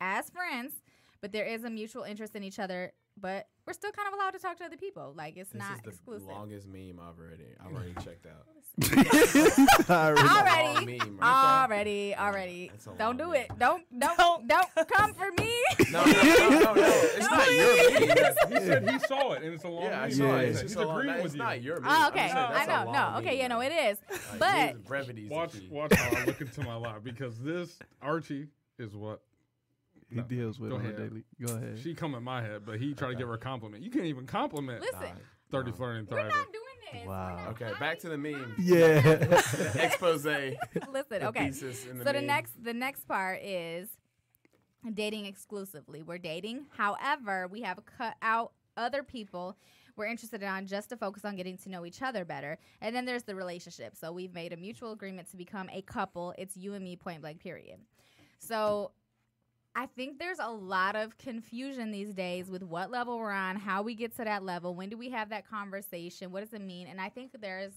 As 0.00 0.30
friends, 0.30 0.72
but 1.20 1.32
there 1.32 1.44
is 1.44 1.64
a 1.64 1.70
mutual 1.70 2.04
interest 2.04 2.36
in 2.36 2.44
each 2.44 2.58
other. 2.58 2.92
But 3.20 3.46
we're 3.66 3.72
still 3.74 3.92
kind 3.92 4.08
of 4.08 4.14
allowed 4.14 4.30
to 4.32 4.38
talk 4.38 4.56
to 4.58 4.64
other 4.64 4.76
people. 4.76 5.12
Like 5.16 5.36
it's 5.36 5.50
This 5.50 5.58
not 5.60 5.76
is 5.76 5.82
the 5.82 5.90
exclusive. 5.90 6.28
longest 6.28 6.66
meme 6.66 6.98
I've 7.00 7.18
already. 7.18 7.44
I've 7.60 7.72
already 7.72 7.94
checked 8.04 8.26
out. 8.26 8.46
Already. 9.90 10.28
already, 10.28 10.86
meme 10.98 11.18
right 11.18 11.62
already, 11.64 12.14
already. 12.16 12.68
That's 12.72 12.86
Don't 12.98 13.18
do 13.18 13.24
meme. 13.26 13.34
it. 13.36 13.50
Don't, 13.58 13.84
don't, 13.98 14.46
don't 14.48 14.68
come 14.92 15.12
for 15.14 15.30
me. 15.38 15.52
No, 15.90 16.04
no, 16.04 16.12
no, 16.12 16.48
no, 16.60 16.74
no. 16.74 16.74
It's 16.76 17.30
not 17.30 17.52
your 17.52 17.90
meme. 18.00 18.52
He 18.62 18.66
said 18.68 18.88
he 18.90 18.98
saw 19.00 19.32
it, 19.32 19.42
and 19.42 19.54
it's 19.54 19.64
a 19.64 19.68
long. 19.68 19.84
Yeah, 19.84 20.00
I 20.00 20.02
meme. 20.08 20.10
saw 20.12 20.24
it. 20.24 20.28
Yeah. 20.28 20.38
It's 20.50 20.60
He's 20.60 20.74
just 20.74 20.84
a 20.84 20.86
long. 20.86 21.08
It's 21.08 21.22
with 21.24 21.32
you. 21.34 21.38
not 21.38 21.62
your 21.62 21.78
oh, 21.78 21.80
meme. 21.80 21.90
Oh, 21.90 22.08
okay. 22.08 22.20
just 22.28 22.34
saying 22.34 22.52
I 22.54 22.66
know. 22.66 22.84
long 22.84 22.92
No, 22.92 23.18
okay, 23.18 23.26
meme, 23.30 23.38
yeah, 23.38 23.48
no, 23.48 23.60
it 23.60 23.72
is. 23.72 23.98
Like, 24.10 24.38
But 24.38 24.70
his 24.70 24.78
brevity 24.82 25.28
Watch, 25.28 25.54
watch 25.68 25.92
how 25.94 26.16
I 26.16 26.24
look 26.26 26.40
into 26.40 26.62
my 26.62 26.76
life 26.76 27.02
because 27.02 27.38
this 27.40 27.76
Archie 28.00 28.46
is 28.78 28.94
what 28.94 29.20
He 30.10 30.16
No. 30.16 30.22
deals 30.22 30.58
with 30.58 30.70
Go 30.70 30.76
on 30.76 30.82
a 30.86 30.88
ahead. 30.88 30.96
daily. 30.96 31.24
Go 31.46 31.54
ahead. 31.56 31.78
she 31.82 31.94
come 31.94 32.14
in 32.14 32.22
my 32.24 32.42
head, 32.42 32.62
but 32.66 32.78
he 32.80 32.94
tried 32.94 33.10
to 33.10 33.14
give 33.14 33.28
her 33.28 33.34
a 33.34 33.38
compliment. 33.38 33.82
You 33.84 33.90
can't 33.90 34.06
even 34.06 34.26
compliment 34.26 34.80
listen, 34.82 35.16
thirty 35.50 35.70
flirting 35.72 36.06
we're 36.10 36.24
not 36.24 36.32
doing 36.52 36.64
this. 36.92 37.06
Wow. 37.06 37.36
not- 37.36 37.48
Okay, 37.50 37.70
back 37.78 37.98
to 38.00 38.08
the 38.08 38.18
meme. 38.18 38.54
yeah. 38.58 39.00
The 39.00 39.72
expose. 39.84 40.24
The 40.24 40.56
Listen, 40.92 41.22
okay. 41.24 41.44
in 41.46 41.50
the 41.52 41.54
so 42.04 42.04
the 42.04 42.12
meme. 42.14 42.26
next 42.26 42.62
the 42.62 42.74
next 42.74 43.06
part 43.06 43.40
is 43.42 43.88
dating 44.94 45.26
exclusively. 45.26 46.02
We're 46.02 46.18
dating. 46.18 46.66
However, 46.76 47.46
we 47.48 47.62
have 47.62 47.78
cut 47.84 48.14
out 48.22 48.52
other 48.76 49.02
people 49.02 49.56
we're 49.96 50.06
interested 50.06 50.42
in 50.42 50.66
just 50.66 50.88
to 50.88 50.96
focus 50.96 51.26
on 51.26 51.36
getting 51.36 51.58
to 51.58 51.68
know 51.68 51.84
each 51.84 52.00
other 52.00 52.24
better. 52.24 52.56
And 52.80 52.96
then 52.96 53.04
there's 53.04 53.24
the 53.24 53.34
relationship. 53.34 53.94
So 53.96 54.12
we've 54.12 54.32
made 54.32 54.52
a 54.54 54.56
mutual 54.56 54.92
agreement 54.92 55.28
to 55.32 55.36
become 55.36 55.68
a 55.70 55.82
couple. 55.82 56.32
It's 56.38 56.56
you 56.56 56.72
and 56.72 56.82
me 56.82 56.96
point 56.96 57.20
blank 57.20 57.40
period. 57.40 57.80
So 58.38 58.92
I 59.74 59.86
think 59.86 60.18
there's 60.18 60.40
a 60.40 60.50
lot 60.50 60.96
of 60.96 61.16
confusion 61.16 61.92
these 61.92 62.12
days 62.12 62.50
with 62.50 62.62
what 62.62 62.90
level 62.90 63.18
we're 63.18 63.30
on, 63.30 63.56
how 63.56 63.82
we 63.82 63.94
get 63.94 64.16
to 64.16 64.24
that 64.24 64.42
level, 64.42 64.74
when 64.74 64.88
do 64.88 64.98
we 64.98 65.10
have 65.10 65.28
that 65.30 65.48
conversation, 65.48 66.32
what 66.32 66.40
does 66.40 66.52
it 66.52 66.60
mean? 66.60 66.88
And 66.88 67.00
I 67.00 67.08
think 67.08 67.30
there's 67.40 67.72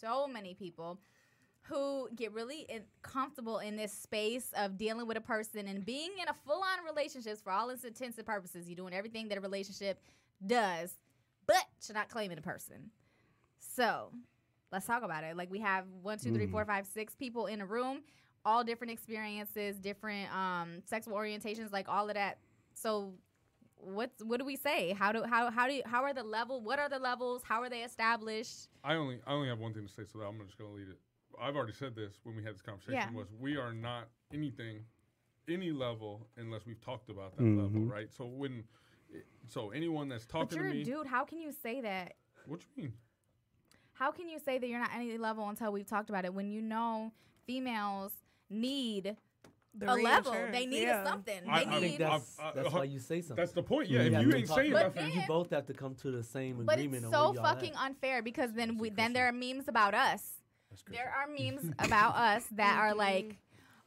so 0.00 0.28
many 0.28 0.54
people 0.54 1.00
who 1.62 2.08
get 2.14 2.32
really 2.32 2.66
in, 2.68 2.82
comfortable 3.02 3.58
in 3.58 3.74
this 3.74 3.92
space 3.92 4.50
of 4.56 4.76
dealing 4.76 5.06
with 5.06 5.16
a 5.16 5.20
person 5.20 5.66
and 5.66 5.84
being 5.84 6.10
in 6.20 6.28
a 6.28 6.34
full 6.46 6.62
on 6.62 6.84
relationships 6.84 7.40
for 7.40 7.50
all 7.50 7.70
its 7.70 7.84
intents 7.84 8.18
and 8.18 8.26
purposes. 8.26 8.68
You're 8.68 8.76
doing 8.76 8.94
everything 8.94 9.28
that 9.28 9.38
a 9.38 9.40
relationship 9.40 10.00
does, 10.46 10.94
but 11.46 11.64
you're 11.88 11.94
not 11.94 12.10
claiming 12.10 12.38
a 12.38 12.42
person. 12.42 12.90
So 13.58 14.12
let's 14.70 14.86
talk 14.86 15.02
about 15.02 15.24
it. 15.24 15.36
Like 15.36 15.50
we 15.50 15.60
have 15.60 15.86
one, 16.02 16.18
two, 16.18 16.32
three, 16.34 16.46
four, 16.46 16.64
mm. 16.64 16.68
five, 16.68 16.86
six 16.86 17.14
people 17.14 17.46
in 17.46 17.60
a 17.60 17.66
room, 17.66 18.02
all 18.44 18.64
different 18.64 18.92
experiences, 18.92 19.78
different 19.78 20.32
um, 20.34 20.82
sexual 20.84 21.14
orientations, 21.14 21.72
like 21.72 21.88
all 21.88 22.08
of 22.08 22.14
that. 22.14 22.38
So 22.74 23.14
what's 23.76 24.22
what 24.22 24.38
do 24.38 24.44
we 24.44 24.56
say? 24.56 24.92
How 24.92 25.12
do 25.12 25.22
how 25.24 25.50
how 25.50 25.66
do 25.66 25.74
you, 25.74 25.82
how 25.86 26.02
are 26.02 26.12
the 26.14 26.22
level? 26.22 26.60
What 26.60 26.78
are 26.78 26.88
the 26.88 26.98
levels? 26.98 27.42
How 27.44 27.62
are 27.62 27.70
they 27.70 27.82
established? 27.82 28.68
I 28.82 28.94
only 28.94 29.18
I 29.26 29.32
only 29.32 29.48
have 29.48 29.58
one 29.58 29.72
thing 29.72 29.86
to 29.86 29.92
say, 29.92 30.02
so 30.10 30.18
that 30.18 30.26
I'm 30.26 30.38
just 30.44 30.58
gonna 30.58 30.70
lead 30.72 30.88
it. 30.88 30.98
I've 31.40 31.56
already 31.56 31.72
said 31.72 31.96
this 31.96 32.14
when 32.22 32.36
we 32.36 32.44
had 32.44 32.54
this 32.54 32.62
conversation. 32.62 32.94
Yeah. 32.94 33.10
Was 33.18 33.28
we 33.40 33.56
are 33.56 33.72
not 33.72 34.08
anything, 34.32 34.84
any 35.48 35.72
level 35.72 36.26
unless 36.36 36.64
we've 36.66 36.80
talked 36.80 37.08
about 37.10 37.36
that 37.36 37.42
Mhm. 37.42 37.58
level, 37.62 37.80
right? 37.86 38.12
So 38.12 38.24
when, 38.26 38.62
so 39.48 39.70
anyone 39.70 40.08
that's 40.08 40.26
But 40.26 40.32
talking 40.50 40.58
you're 40.58 40.66
to 40.68 40.70
a 40.72 40.74
me, 40.74 40.84
dude. 40.84 41.06
How 41.06 41.24
can 41.24 41.38
you 41.38 41.50
say 41.50 41.80
that? 41.80 42.14
what 42.46 42.60
you 42.76 42.82
mean? 42.84 42.92
How 43.94 44.10
can 44.12 44.28
you 44.28 44.38
say 44.38 44.58
that 44.58 44.68
you're 44.68 44.78
not 44.80 44.90
any 44.94 45.16
level 45.18 45.48
until 45.48 45.72
we've 45.72 45.86
talked 45.86 46.08
about 46.10 46.24
it 46.24 46.34
when 46.34 46.48
you 46.50 46.60
know 46.60 47.12
females 47.46 48.12
need 48.54 49.16
The 49.76 49.92
a 49.92 49.94
level? 49.94 50.32
They 50.52 50.66
need 50.66 50.82
yeah. 50.82 51.04
something. 51.04 51.40
I- 51.48 51.64
they 51.64 51.70
I 51.70 51.74
I 51.76 51.80
need. 51.80 51.86
think 51.88 51.98
that's 51.98 52.38
I've- 52.38 52.48
I- 52.58 52.62
that's 52.62 52.74
why 52.74 52.84
you 52.84 52.98
say 53.00 53.20
something. 53.20 53.36
That's 53.36 53.52
the 53.52 53.62
point. 53.62 53.88
Yeah, 53.90 54.02
You 54.02 54.18
if 54.18 54.26
you 54.26 54.34
ain't 54.34 54.46
talk 54.48 54.56
saying 54.58 54.72
nothing, 54.72 55.12
you 55.12 55.22
both 55.26 55.50
have 55.50 55.66
to 55.66 55.74
come 55.74 55.94
to 55.96 56.10
the 56.10 56.22
same 56.22 56.64
but 56.64 56.74
agreement 56.78 57.04
it's 57.04 57.12
so 57.12 57.26
where 57.30 57.34
y'all 57.34 57.46
at. 57.46 57.54
fucking 57.56 57.74
unfair 57.76 58.22
because 58.22 58.52
then 58.52 58.78
we 58.78 58.90
then 58.90 59.12
there 59.12 59.26
are 59.26 59.32
memes 59.32 59.66
about 59.68 59.94
us. 59.94 60.22
There 60.90 61.12
are 61.16 61.26
memes 61.28 61.72
about 61.78 62.14
us 62.16 62.44
that 62.52 62.78
are 62.78 62.94
like 62.94 63.36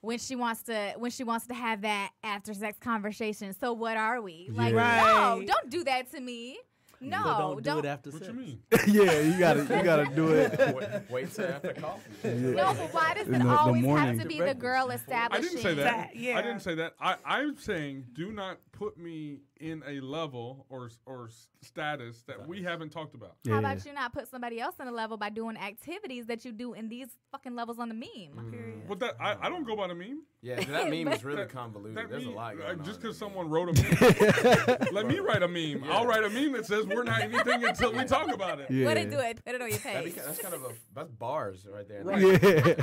when 0.01 0.20
she 0.20 0.36
wants 0.36 0.63
to 0.63 0.93
when 0.97 1.11
she 1.11 1.24
wants 1.24 1.47
to 1.47 1.53
have 1.53 1.82
that 1.82 2.11
after 2.24 2.53
sex 2.53 2.78
conversation. 2.80 3.53
So 3.53 3.74
what 3.74 3.97
are 3.97 4.22
we? 4.22 4.49
Like 4.53 4.74
Yeah. 4.74 5.36
no, 5.39 5.45
don't 5.45 5.70
do 5.70 5.84
that 5.86 6.11
to 6.11 6.20
me. 6.22 6.57
No, 7.00 7.24
so 7.24 7.60
don't, 7.60 7.64
do 7.64 7.80
it 7.80 7.86
after 7.86 8.10
what 8.10 8.24
sex. 8.24 8.34
you 8.34 8.39
mean? 8.39 8.60
yeah, 8.88 9.20
you 9.20 9.38
gotta 9.39 9.62
you 9.62 9.84
gotta 9.84 10.06
do 10.16 10.30
it. 10.30 10.58
wait, 10.76 10.88
wait 11.10 11.34
till 11.34 11.45
after 11.45 11.74
coffee. 11.74 12.10
No, 12.24 12.74
but 12.74 12.93
why 12.93 13.14
does 13.14 13.28
it 13.28 13.32
the- 13.34 13.39
the 13.39 13.50
always 13.50 13.84
morning. 13.84 14.18
have 14.18 14.22
to 14.22 14.28
be 14.28 14.39
the 14.39 14.56
girl 14.56 14.89
establishing? 14.89 15.45
I 15.45 15.48
establishing? 15.48 15.58
didn't 15.58 15.64
say 15.64 15.74
that. 15.76 15.98
That, 16.14 16.16
yeah. 16.16 16.38
I 16.38 16.41
didn't 16.41 16.62
say 16.62 16.76
that. 16.76 16.93
I, 17.00 17.16
I'm 17.26 17.58
saying 17.58 18.06
do 18.14 18.32
not 18.32 18.58
put 18.72 18.98
me 18.98 19.41
in 19.60 19.84
a 19.88 19.99
level 19.99 20.66
or 20.70 20.89
or 21.05 21.30
status 21.62 22.24
that 22.28 22.47
we 22.47 22.62
haven't 22.64 22.89
talked 22.91 23.16
about. 23.16 23.36
How 23.47 23.60
about 23.60 23.86
you 23.86 23.93
not 23.93 24.14
put 24.14 24.30
somebody 24.30 24.60
else 24.60 24.76
in 24.80 24.88
a 24.88 24.91
level 24.91 25.18
by 25.18 25.30
doing 25.30 25.58
activities 25.58 26.26
that 26.28 26.45
you 26.45 26.51
do 26.51 26.74
in 26.74 26.88
these 26.89 27.08
fucking 27.32 27.55
levels 27.55 27.80
on 27.80 27.89
the 27.89 27.95
meme? 27.95 28.51
Period. 28.51 28.88
But 28.88 28.99
that 28.99 29.16
I, 29.20 29.36
I 29.41 29.49
don't 29.49 29.66
go 29.66 29.76
by 29.76 29.88
the 29.88 29.95
meme. 29.95 30.24
Yeah, 30.41 30.60
that 30.64 30.89
meme 30.89 31.08
is 31.10 31.24
really 31.26 31.38
That- 31.43 31.49
convoluted. 31.49 31.97
That 31.97 32.10
There's 32.10 32.26
meme, 32.26 32.34
a 32.34 32.38
lot 32.38 32.53
uh, 32.53 32.58
going 32.58 32.80
on. 32.80 32.86
just 32.86 33.01
because 33.01 33.18
someone 33.18 33.49
wrote 33.49 33.70
a 33.70 33.74
meme, 33.84 34.78
let 34.93 35.08
me 35.08 35.20
write 35.20 35.41
a 35.43 35.47
meme. 35.47 35.84
Yeah. 35.84 35.91
I'll 35.97 36.05
write 36.05 36.24
a 36.24 36.30
meme 36.30 36.51
that 36.53 36.66
says 36.66 36.86
we're 36.86 37.03
not 37.03 37.22
anything 37.22 37.64
until 37.66 37.91
we 37.93 38.03
talk 38.05 38.32
about 38.32 38.60
it. 38.60 38.70
Yeah. 38.70 38.86
What 38.86 38.97
it 38.97 39.10
do 39.10 39.20
it? 39.20 39.43
Put 39.43 39.55
it 39.55 39.62
on 39.62 39.70
your 39.70 39.80
That'd 39.80 40.03
be 40.05 40.12
page. 40.12 40.16
ki- 40.20 40.26
that's 40.26 40.39
kind 40.41 40.53
of 40.53 40.64
a 40.64 40.70
that's 40.93 41.12
bars 41.12 41.68
right 41.70 41.88
there. 41.88 42.03
Right. 42.03 42.22
Yeah. 42.22 42.28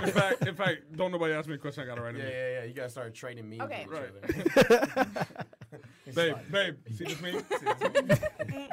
In 0.04 0.10
fact, 0.10 0.46
in 0.46 0.54
fact, 0.54 0.78
don't 0.96 1.12
nobody 1.12 1.32
ask 1.34 1.48
me 1.48 1.54
a 1.54 1.58
question. 1.58 1.84
I 1.84 1.86
gotta 1.86 2.02
write 2.02 2.16
a 2.16 2.18
yeah, 2.18 2.24
meme. 2.24 2.32
yeah, 2.32 2.50
yeah. 2.60 2.64
You 2.64 2.74
gotta 2.74 2.90
start 2.90 3.14
trading 3.14 3.48
memes 3.48 3.62
Okay. 3.62 3.86
with 3.88 3.94
Right. 3.94 5.16
each 6.06 6.16
other. 6.16 6.34
Babe, 6.50 6.76
babe, 6.86 6.96
see 6.96 7.04
this 7.04 7.20
meme? 7.20 7.44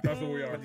That's 0.03 0.19
what 0.19 0.29
we 0.31 0.41
are. 0.43 0.59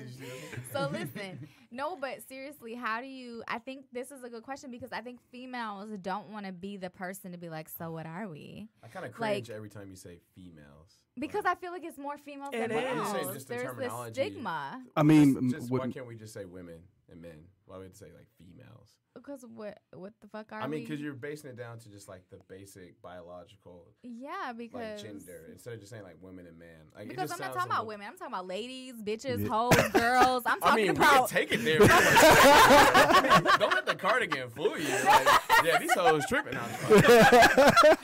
so 0.73 0.89
listen, 0.91 1.47
no, 1.71 1.95
but 1.95 2.21
seriously, 2.27 2.75
how 2.75 3.01
do 3.01 3.07
you? 3.07 3.43
I 3.47 3.59
think 3.59 3.85
this 3.91 4.11
is 4.11 4.23
a 4.23 4.29
good 4.29 4.43
question 4.43 4.71
because 4.71 4.91
I 4.91 5.01
think 5.01 5.19
females 5.31 5.89
don't 6.01 6.29
want 6.29 6.45
to 6.45 6.51
be 6.51 6.77
the 6.77 6.89
person 6.89 7.31
to 7.31 7.37
be 7.37 7.49
like, 7.49 7.69
so 7.69 7.91
what 7.91 8.05
are 8.05 8.27
we? 8.27 8.67
I 8.83 8.87
kind 8.87 9.05
of 9.05 9.11
Like- 9.19 9.45
cringe 9.45 9.49
every 9.49 9.69
time 9.69 9.89
you 9.89 9.95
say 9.95 10.19
females. 10.35 10.97
Because 11.19 11.45
I 11.45 11.55
feel 11.55 11.71
like 11.71 11.83
it's 11.83 11.97
more 11.97 12.17
females 12.17 12.49
It 12.53 12.69
than 12.69 12.71
is. 12.71 12.83
males. 12.95 13.07
I'm 13.27 13.33
just 13.33 13.47
the 13.47 13.53
There's 13.55 13.63
this 13.63 13.71
terminology. 13.71 14.13
stigma 14.21 14.83
I 14.95 15.03
mean, 15.03 15.33
just, 15.33 15.55
just 15.55 15.71
what- 15.71 15.81
why 15.81 15.91
can't 15.91 16.07
we 16.07 16.15
just 16.15 16.33
say 16.33 16.45
women 16.45 16.79
and 17.11 17.21
men? 17.21 17.45
Why 17.65 17.77
would 17.77 17.87
we 17.89 17.93
say 17.93 18.07
like 18.15 18.27
females? 18.37 18.89
because 19.15 19.43
what? 19.55 19.79
What 19.95 20.13
the 20.21 20.27
fuck 20.27 20.51
are 20.51 20.61
I 20.61 20.67
mean, 20.67 20.81
we? 20.81 20.85
because 20.85 21.01
you're 21.01 21.13
basing 21.15 21.49
it 21.49 21.57
down 21.57 21.79
to 21.79 21.89
just 21.89 22.07
like 22.07 22.21
the 22.29 22.37
basic 22.47 23.01
biological 23.01 23.87
yeah, 24.03 24.53
because 24.55 25.01
like 25.01 25.11
gender 25.11 25.49
instead 25.51 25.73
of 25.73 25.79
just 25.79 25.91
saying 25.91 26.03
like 26.03 26.17
women 26.21 26.45
and 26.45 26.57
men. 26.59 26.67
Like, 26.95 27.05
it 27.05 27.09
Because 27.09 27.31
just 27.31 27.41
I'm 27.41 27.47
not 27.47 27.55
sounds 27.55 27.55
talking 27.55 27.71
a 27.71 27.73
about 27.73 27.87
little- 27.87 27.97
women. 27.97 28.07
I'm 28.11 28.17
talking 28.17 28.33
about 28.35 28.45
ladies, 28.47 28.93
bitches, 29.01 29.41
Yeah. 29.41 29.47
hoes, 29.47 29.89
girls. 29.91 30.43
I'm 30.45 30.59
I 30.63 30.67
talking 30.69 30.85
mean, 30.85 30.93
we 30.93 30.97
about. 30.97 31.29
can 31.29 31.37
take 31.39 31.51
it 31.51 31.63
there. 31.65 31.79
I 31.89 33.41
mean, 33.43 33.59
don't 33.59 33.73
let 33.73 33.85
the 33.87 33.95
cardigan 33.95 34.49
fool 34.51 34.77
you. 34.77 34.87
Like, 34.87 35.27
yeah, 35.65 35.79
these 35.79 35.93
hoes 35.93 36.23
tripping 36.29 36.55
on. 36.55 36.69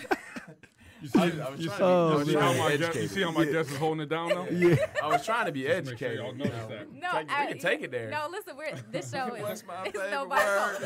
You 1.04 1.10
see, 1.10 1.20
I 1.20 1.26
was- 1.26 1.40
I 1.40 1.50
was 1.52 1.60
you 1.60 1.70
trying 1.70 1.70
see, 1.70 1.78
to 1.78 1.78
be- 1.78 1.84
I 1.84 2.12
you 2.12 2.18
was 2.18 2.28
see 2.28 2.34
how 2.36 2.54
my 2.54 2.78
guest, 2.78 2.96
you 2.96 3.08
see 3.10 3.22
how 3.24 3.32
my 3.32 3.44
guest 3.46 3.70
is 3.72 3.78
holding 3.78 4.02
it 4.04 4.10
down 4.10 4.30
now? 4.30 4.48
yeah. 4.52 4.76
I 5.04 5.08
was 5.10 5.26
trying 5.26 5.46
to 5.48 5.52
be 5.52 5.64
Just 5.64 5.90
make 5.90 5.98
sure 6.00 6.08
educated. 6.08 6.18
y'all 6.20 6.32
you 6.32 6.38
notice 6.38 6.54
know. 6.54 6.68
that. 6.70 6.92
no, 6.94 7.12
Take- 7.12 7.28
we 7.28 7.34
I- 7.36 7.46
can 7.48 7.58
take 7.60 7.82
it 7.82 7.92
there. 7.92 8.10
No, 8.10 8.28
listen, 8.32 8.56
we're 8.58 8.72
this 8.90 9.12
show 9.16 9.36
is 9.36 9.64
it's 9.86 9.98
nobody's 10.12 10.48
fault. 10.48 10.82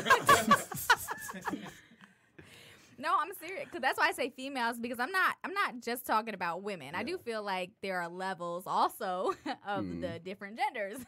No, 3.00 3.14
I'm 3.16 3.32
serious 3.38 3.64
because 3.66 3.80
that's 3.80 3.96
why 3.96 4.08
I 4.08 4.12
say 4.12 4.28
females 4.30 4.76
because 4.80 4.98
I'm 4.98 5.12
not 5.12 5.36
I'm 5.44 5.54
not 5.54 5.78
just 5.80 6.04
talking 6.04 6.34
about 6.34 6.64
women. 6.64 6.96
I 6.96 7.04
do 7.04 7.16
feel 7.16 7.44
like 7.44 7.70
there 7.80 8.00
are 8.00 8.08
levels 8.08 8.64
also 8.66 9.34
of 9.68 9.84
Mm. 9.84 10.00
the 10.00 10.18
different 10.18 10.58
genders, 10.58 10.98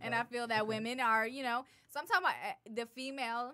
and 0.00 0.14
I 0.14 0.22
feel 0.24 0.46
that 0.46 0.66
women 0.66 0.98
are 0.98 1.26
you 1.26 1.42
know. 1.42 1.66
So 1.92 2.00
I'm 2.00 2.06
talking 2.06 2.24
about 2.24 2.36
uh, 2.36 2.54
the 2.74 2.86
female 2.94 3.52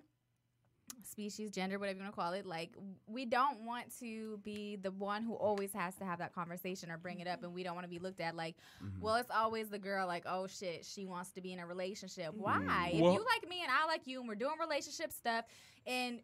species, 1.05 1.51
gender, 1.51 1.79
whatever 1.79 1.99
you 1.99 2.03
want 2.05 2.15
to 2.15 2.21
call 2.21 2.33
it. 2.33 2.47
Like 2.47 2.75
we 3.07 3.25
don't 3.25 3.65
want 3.65 3.87
to 4.01 4.39
be 4.45 4.77
the 4.77 4.91
one 4.91 5.23
who 5.23 5.35
always 5.35 5.73
has 5.73 5.95
to 5.97 6.05
have 6.05 6.19
that 6.19 6.35
conversation 6.35 6.91
or 6.91 6.99
bring 6.99 7.21
it 7.21 7.29
up, 7.29 7.43
and 7.43 7.53
we 7.53 7.63
don't 7.63 7.75
want 7.75 7.85
to 7.85 7.91
be 7.91 7.99
looked 7.99 8.21
at 8.21 8.37
like, 8.37 8.57
mm-hmm. 8.85 9.01
well, 9.01 9.17
it's 9.17 9.31
always 9.31 9.69
the 9.69 9.79
girl 9.79 10.07
like, 10.07 10.25
oh 10.27 10.47
shit, 10.47 10.85
she 10.85 11.07
wants 11.07 11.31
to 11.33 11.41
be 11.41 11.53
in 11.53 11.59
a 11.59 11.67
relationship. 11.67 12.33
Mm-hmm. 12.33 12.43
Why? 12.43 12.91
Well- 12.95 13.13
if 13.13 13.19
you 13.19 13.25
like 13.25 13.49
me 13.49 13.63
and 13.63 13.71
I 13.71 13.87
like 13.87 14.07
you, 14.07 14.21
and 14.21 14.29
we're 14.29 14.35
doing 14.35 14.55
relationship 14.61 15.13
stuff, 15.13 15.45
and 15.87 16.21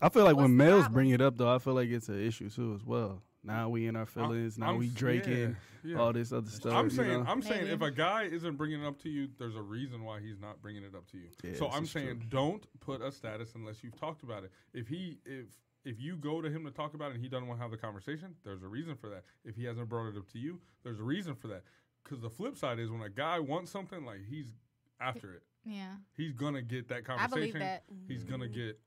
I 0.00 0.08
feel 0.08 0.24
like 0.24 0.36
when 0.36 0.56
males 0.56 0.82
problem? 0.82 0.92
bring 0.92 1.10
it 1.10 1.20
up 1.20 1.36
though, 1.36 1.52
I 1.54 1.58
feel 1.58 1.74
like 1.74 1.88
it's 1.88 2.08
an 2.08 2.24
issue 2.24 2.50
too 2.50 2.74
as 2.74 2.84
well. 2.84 3.22
Now 3.44 3.68
we 3.68 3.86
in 3.86 3.96
our 3.96 4.06
feelings. 4.06 4.58
now 4.58 4.70
I'm 4.70 4.78
we 4.78 4.88
s- 4.88 4.92
drinking. 4.92 5.56
yeah, 5.84 5.92
yeah. 5.92 5.98
All 5.98 6.12
this 6.12 6.32
other 6.32 6.50
stuff. 6.50 6.72
I'm 6.72 6.86
you 6.86 6.90
saying, 6.90 7.24
know? 7.24 7.30
I'm 7.30 7.40
saying, 7.40 7.62
Maybe. 7.62 7.72
if 7.72 7.82
a 7.82 7.90
guy 7.90 8.24
isn't 8.24 8.56
bringing 8.56 8.82
it 8.82 8.86
up 8.86 9.00
to 9.02 9.08
you, 9.08 9.28
there's 9.38 9.56
a 9.56 9.62
reason 9.62 10.04
why 10.04 10.20
he's 10.20 10.40
not 10.40 10.60
bringing 10.60 10.82
it 10.82 10.94
up 10.94 11.06
to 11.12 11.18
you. 11.18 11.28
Yeah, 11.42 11.56
so 11.56 11.68
I'm 11.70 11.86
saying, 11.86 12.20
true. 12.20 12.28
don't 12.28 12.66
put 12.80 13.00
a 13.00 13.12
status 13.12 13.52
unless 13.54 13.82
you've 13.82 13.98
talked 13.98 14.22
about 14.22 14.44
it. 14.44 14.50
If 14.74 14.88
he, 14.88 15.18
if 15.24 15.46
if 15.84 16.00
you 16.00 16.16
go 16.16 16.42
to 16.42 16.50
him 16.50 16.64
to 16.64 16.70
talk 16.70 16.94
about 16.94 17.10
it 17.10 17.14
and 17.14 17.22
he 17.22 17.28
doesn't 17.28 17.46
want 17.46 17.58
to 17.60 17.62
have 17.62 17.70
the 17.70 17.78
conversation, 17.78 18.34
there's 18.44 18.62
a 18.62 18.68
reason 18.68 18.96
for 18.96 19.08
that. 19.08 19.22
If 19.44 19.56
he 19.56 19.64
hasn't 19.64 19.88
brought 19.88 20.08
it 20.08 20.16
up 20.16 20.28
to 20.32 20.38
you, 20.38 20.60
there's 20.82 21.00
a 21.00 21.04
reason 21.04 21.34
for 21.34 21.48
that. 21.48 21.62
Because 22.04 22.20
the 22.20 22.30
flip 22.30 22.56
side 22.56 22.78
is 22.78 22.90
when 22.90 23.02
a 23.02 23.08
guy 23.08 23.38
wants 23.38 23.70
something, 23.70 24.04
like 24.04 24.20
he's 24.28 24.52
after 25.00 25.34
it. 25.34 25.42
Yeah. 25.64 25.92
He's 26.16 26.32
gonna 26.32 26.62
get 26.62 26.88
that 26.88 27.02
I 27.08 27.26
believe 27.26 27.54
conversation. 27.54 27.60
that. 27.60 27.84
He's 28.06 28.24
gonna 28.24 28.46
mm-hmm. 28.46 28.54
get. 28.54 28.80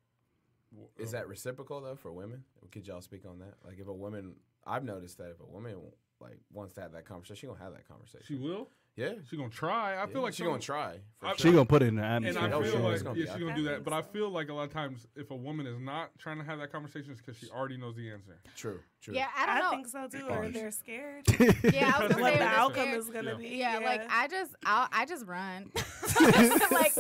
W- 0.72 0.90
Is 0.98 1.12
that 1.12 1.28
reciprocal 1.28 1.82
though 1.82 1.96
for 1.96 2.12
women? 2.12 2.44
Could 2.72 2.88
y'all 2.88 3.02
speak 3.02 3.26
on 3.28 3.40
that? 3.40 3.56
Like 3.66 3.80
if 3.80 3.88
a 3.88 3.94
woman, 3.94 4.34
I've 4.66 4.84
noticed 4.84 5.18
that 5.18 5.32
if 5.32 5.40
a 5.40 5.46
woman 5.46 5.76
like 6.20 6.40
wants 6.52 6.74
to 6.76 6.82
have 6.82 6.92
that 6.94 7.06
conversation, 7.06 7.36
she 7.36 7.48
gonna 7.48 7.60
have 7.60 7.74
that 7.74 7.88
conversation. 7.88 8.26
She 8.28 8.36
will. 8.36 8.70
yeah, 8.96 9.14
She 9.30 9.36
gonna 9.38 9.50
try. 9.50 9.94
I 9.94 10.02
Yeah, 10.02 10.06
feel 10.08 10.22
like 10.22 10.34
she 10.36 10.44
gonna 10.44 10.56
some- 10.56 10.62
try. 10.62 11.00
For 11.20 11.26
I- 11.26 11.30
sure. 11.30 11.38
she 11.38 11.52
gonna 11.52 11.66
put 11.66 11.82
it 11.82 11.88
in 11.88 11.96
the 11.96 12.04
And 12.04 12.26
atmosphere. 12.28 12.44
I 12.50 12.52
Oh, 12.54 12.62
feel 12.62 12.72
sure, 12.74 12.80
like 12.82 12.94
it's 12.94 13.02
gonna 13.04 13.20
yeah, 13.20 13.26
be 13.26 13.32
she's 13.32 13.40
gonna 13.40 13.46
there. 13.48 13.56
do 13.56 13.64
that. 13.64 13.84
But 13.84 13.94
I 13.94 14.02
feel 14.04 14.30
like 14.30 14.50
a 14.50 14.54
lot 14.54 14.64
of 14.64 14.72
times, 14.74 15.08
if 15.16 15.32
a 15.32 15.36
woman 15.36 15.66
is 15.66 15.80
not 15.80 16.12
trying 16.20 16.38
to 16.38 16.44
have 16.44 16.60
that 16.60 16.72
conversation, 16.72 17.12
it's 17.12 17.22
because 17.22 17.38
she 17.38 17.50
already 17.50 17.78
knows 17.78 17.96
the 17.96 18.12
answer. 18.12 18.40
True, 18.56 18.80
true. 19.02 19.16
Yeah, 19.16 19.30
I 19.36 19.46
don't 19.48 19.56
I 19.56 19.60
know. 19.62 19.70
think 19.72 19.88
so 19.88 20.08
too. 20.08 20.28
Or 20.30 20.48
they're 20.50 20.72
scared. 20.72 21.26
Yeah, 21.74 21.92
I 21.96 22.04
was 22.04 22.12
gonna 22.12 22.22
what 22.22 22.34
say 22.34 22.40
the 22.40 22.46
outcome 22.46 22.84
scared- 22.84 23.00
is 23.00 23.10
gonna 23.10 23.32
Yeah. 23.32 23.36
be. 23.38 23.48
Yeah, 23.58 23.80
like 23.80 24.02
I 24.12 24.28
just 24.28 24.56
I'll, 24.66 24.88
I 24.92 25.06
just 25.08 25.26
run. 25.26 25.72
like 26.72 26.94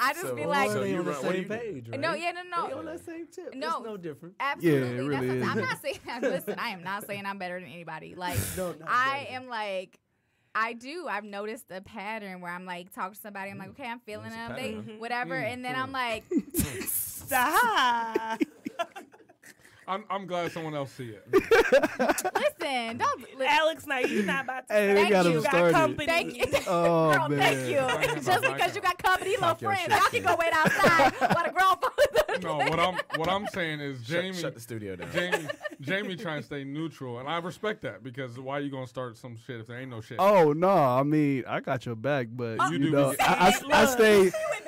I 0.00 0.12
just 0.12 0.26
So- 0.26 0.34
be 0.34 0.46
like, 0.46 0.70
so 0.70 0.80
they 0.80 0.90
you 0.92 0.98
on 0.98 1.04
the 1.04 1.12
what 1.12 1.22
do 1.22 1.28
same 1.28 1.36
you 1.36 1.42
do? 1.48 1.48
page, 1.56 1.88
right? 1.90 2.00
no, 2.00 2.14
yeah, 2.14 2.32
no, 2.32 2.42
They 2.42 2.70
no, 2.72 2.78
on 2.78 2.84
that 2.86 3.04
same 3.04 3.26
tip. 3.26 3.54
No. 3.54 3.76
it's 3.78 3.84
no 3.86 3.96
different. 3.96 4.34
absolutely. 4.40 4.80
Yeah, 4.80 4.94
it 5.02 5.06
really 5.06 5.26
That's 5.40 5.40
what- 5.56 5.56
I'm 5.56 5.64
not 5.64 5.82
saying. 5.82 5.98
Listen, 6.22 6.54
I 6.58 6.68
am 6.70 6.82
not 6.84 7.06
saying 7.06 7.26
I'm 7.26 7.38
better 7.38 7.58
than 7.60 7.68
anybody. 7.68 8.14
Like 8.16 8.38
No, 8.56 8.74
I 8.86 9.24
better. 9.28 9.32
am 9.36 9.48
like. 9.48 9.98
I 10.54 10.72
do. 10.72 11.06
I've 11.06 11.24
noticed 11.24 11.66
a 11.70 11.80
pattern 11.82 12.40
where 12.40 12.50
I'm 12.50 12.64
like 12.64 12.92
talk 12.92 13.12
to 13.12 13.20
somebody. 13.20 13.50
I'm 13.50 13.58
like, 13.58 13.68
mm. 13.68 13.72
okay, 13.80 13.86
I'm 13.88 14.00
feeling 14.00 14.26
It's 14.26 14.34
them. 14.34 14.56
They 14.56 14.74
pattern. 14.74 14.98
whatever, 14.98 15.34
mm, 15.34 15.52
and 15.52 15.64
then 15.64 15.76
I'm 15.76 15.92
like, 15.92 16.24
Stop. 16.88 18.40
I'm, 19.88 20.04
I'm 20.10 20.26
glad 20.26 20.52
someone 20.52 20.74
else 20.74 20.92
see 20.92 21.08
it. 21.14 21.26
listen, 21.32 22.98
don't. 22.98 23.38
Li- 23.38 23.46
Alex, 23.48 23.86
now 23.86 23.98
you 23.98 24.22
not 24.22 24.44
about 24.44 24.68
to. 24.68 24.74
Hey, 24.74 24.88
say 24.88 24.94
they 24.94 25.04
you 25.04 25.10
got 25.10 25.26
him 25.26 25.42
got 25.42 25.72
company. 25.72 26.06
thank 26.06 26.36
you. 26.36 26.44
Oh 26.68 27.12
Girl, 27.14 27.28
man. 27.30 27.38
thank 27.38 27.68
you. 27.70 28.22
Just 28.22 28.42
because 28.42 28.74
you 28.76 28.82
got 28.82 28.98
company, 28.98 29.30
little 29.30 29.46
Talk 29.48 29.62
your 29.62 29.70
friends, 29.70 29.92
shit, 29.92 30.00
y'all 30.02 30.10
can 30.10 30.22
go 30.22 30.36
wait 30.38 30.52
outside 30.52 31.12
while 31.34 31.44
the 31.44 31.50
grown 31.52 31.76
folks. 31.78 32.42
No, 32.44 32.56
what 32.58 32.78
I'm 32.78 32.98
what 33.16 33.28
I'm 33.28 33.46
saying 33.48 33.80
is 33.80 33.98
Shut, 34.00 34.06
Jamie 34.22 34.34
shut 34.36 34.54
the 34.54 34.60
studio 34.60 34.96
down. 34.96 35.08
Jamie 35.12 35.46
Jamie 35.80 36.16
trying 36.16 36.40
to 36.40 36.46
stay 36.46 36.64
neutral, 36.64 37.18
and 37.18 37.28
I 37.28 37.38
respect 37.38 37.82
that 37.82 38.04
because 38.04 38.38
why 38.38 38.58
are 38.58 38.60
you 38.60 38.70
gonna 38.70 38.86
start 38.86 39.16
some 39.16 39.36
shit 39.46 39.60
if 39.60 39.66
there 39.66 39.78
ain't 39.78 39.90
no 39.90 40.00
shit? 40.02 40.18
Oh 40.20 40.52
no, 40.52 40.68
I 40.68 41.02
mean 41.04 41.44
I 41.48 41.60
got 41.60 41.86
your 41.86 41.96
back, 41.96 42.26
but 42.30 42.58
oh, 42.60 42.66
You 42.70 42.78
you, 42.78 42.84
do 42.86 42.90
know 42.90 43.14
I, 43.20 43.58
I, 43.72 43.82
I 43.82 43.84
stay 43.86 44.24
between 44.24 44.32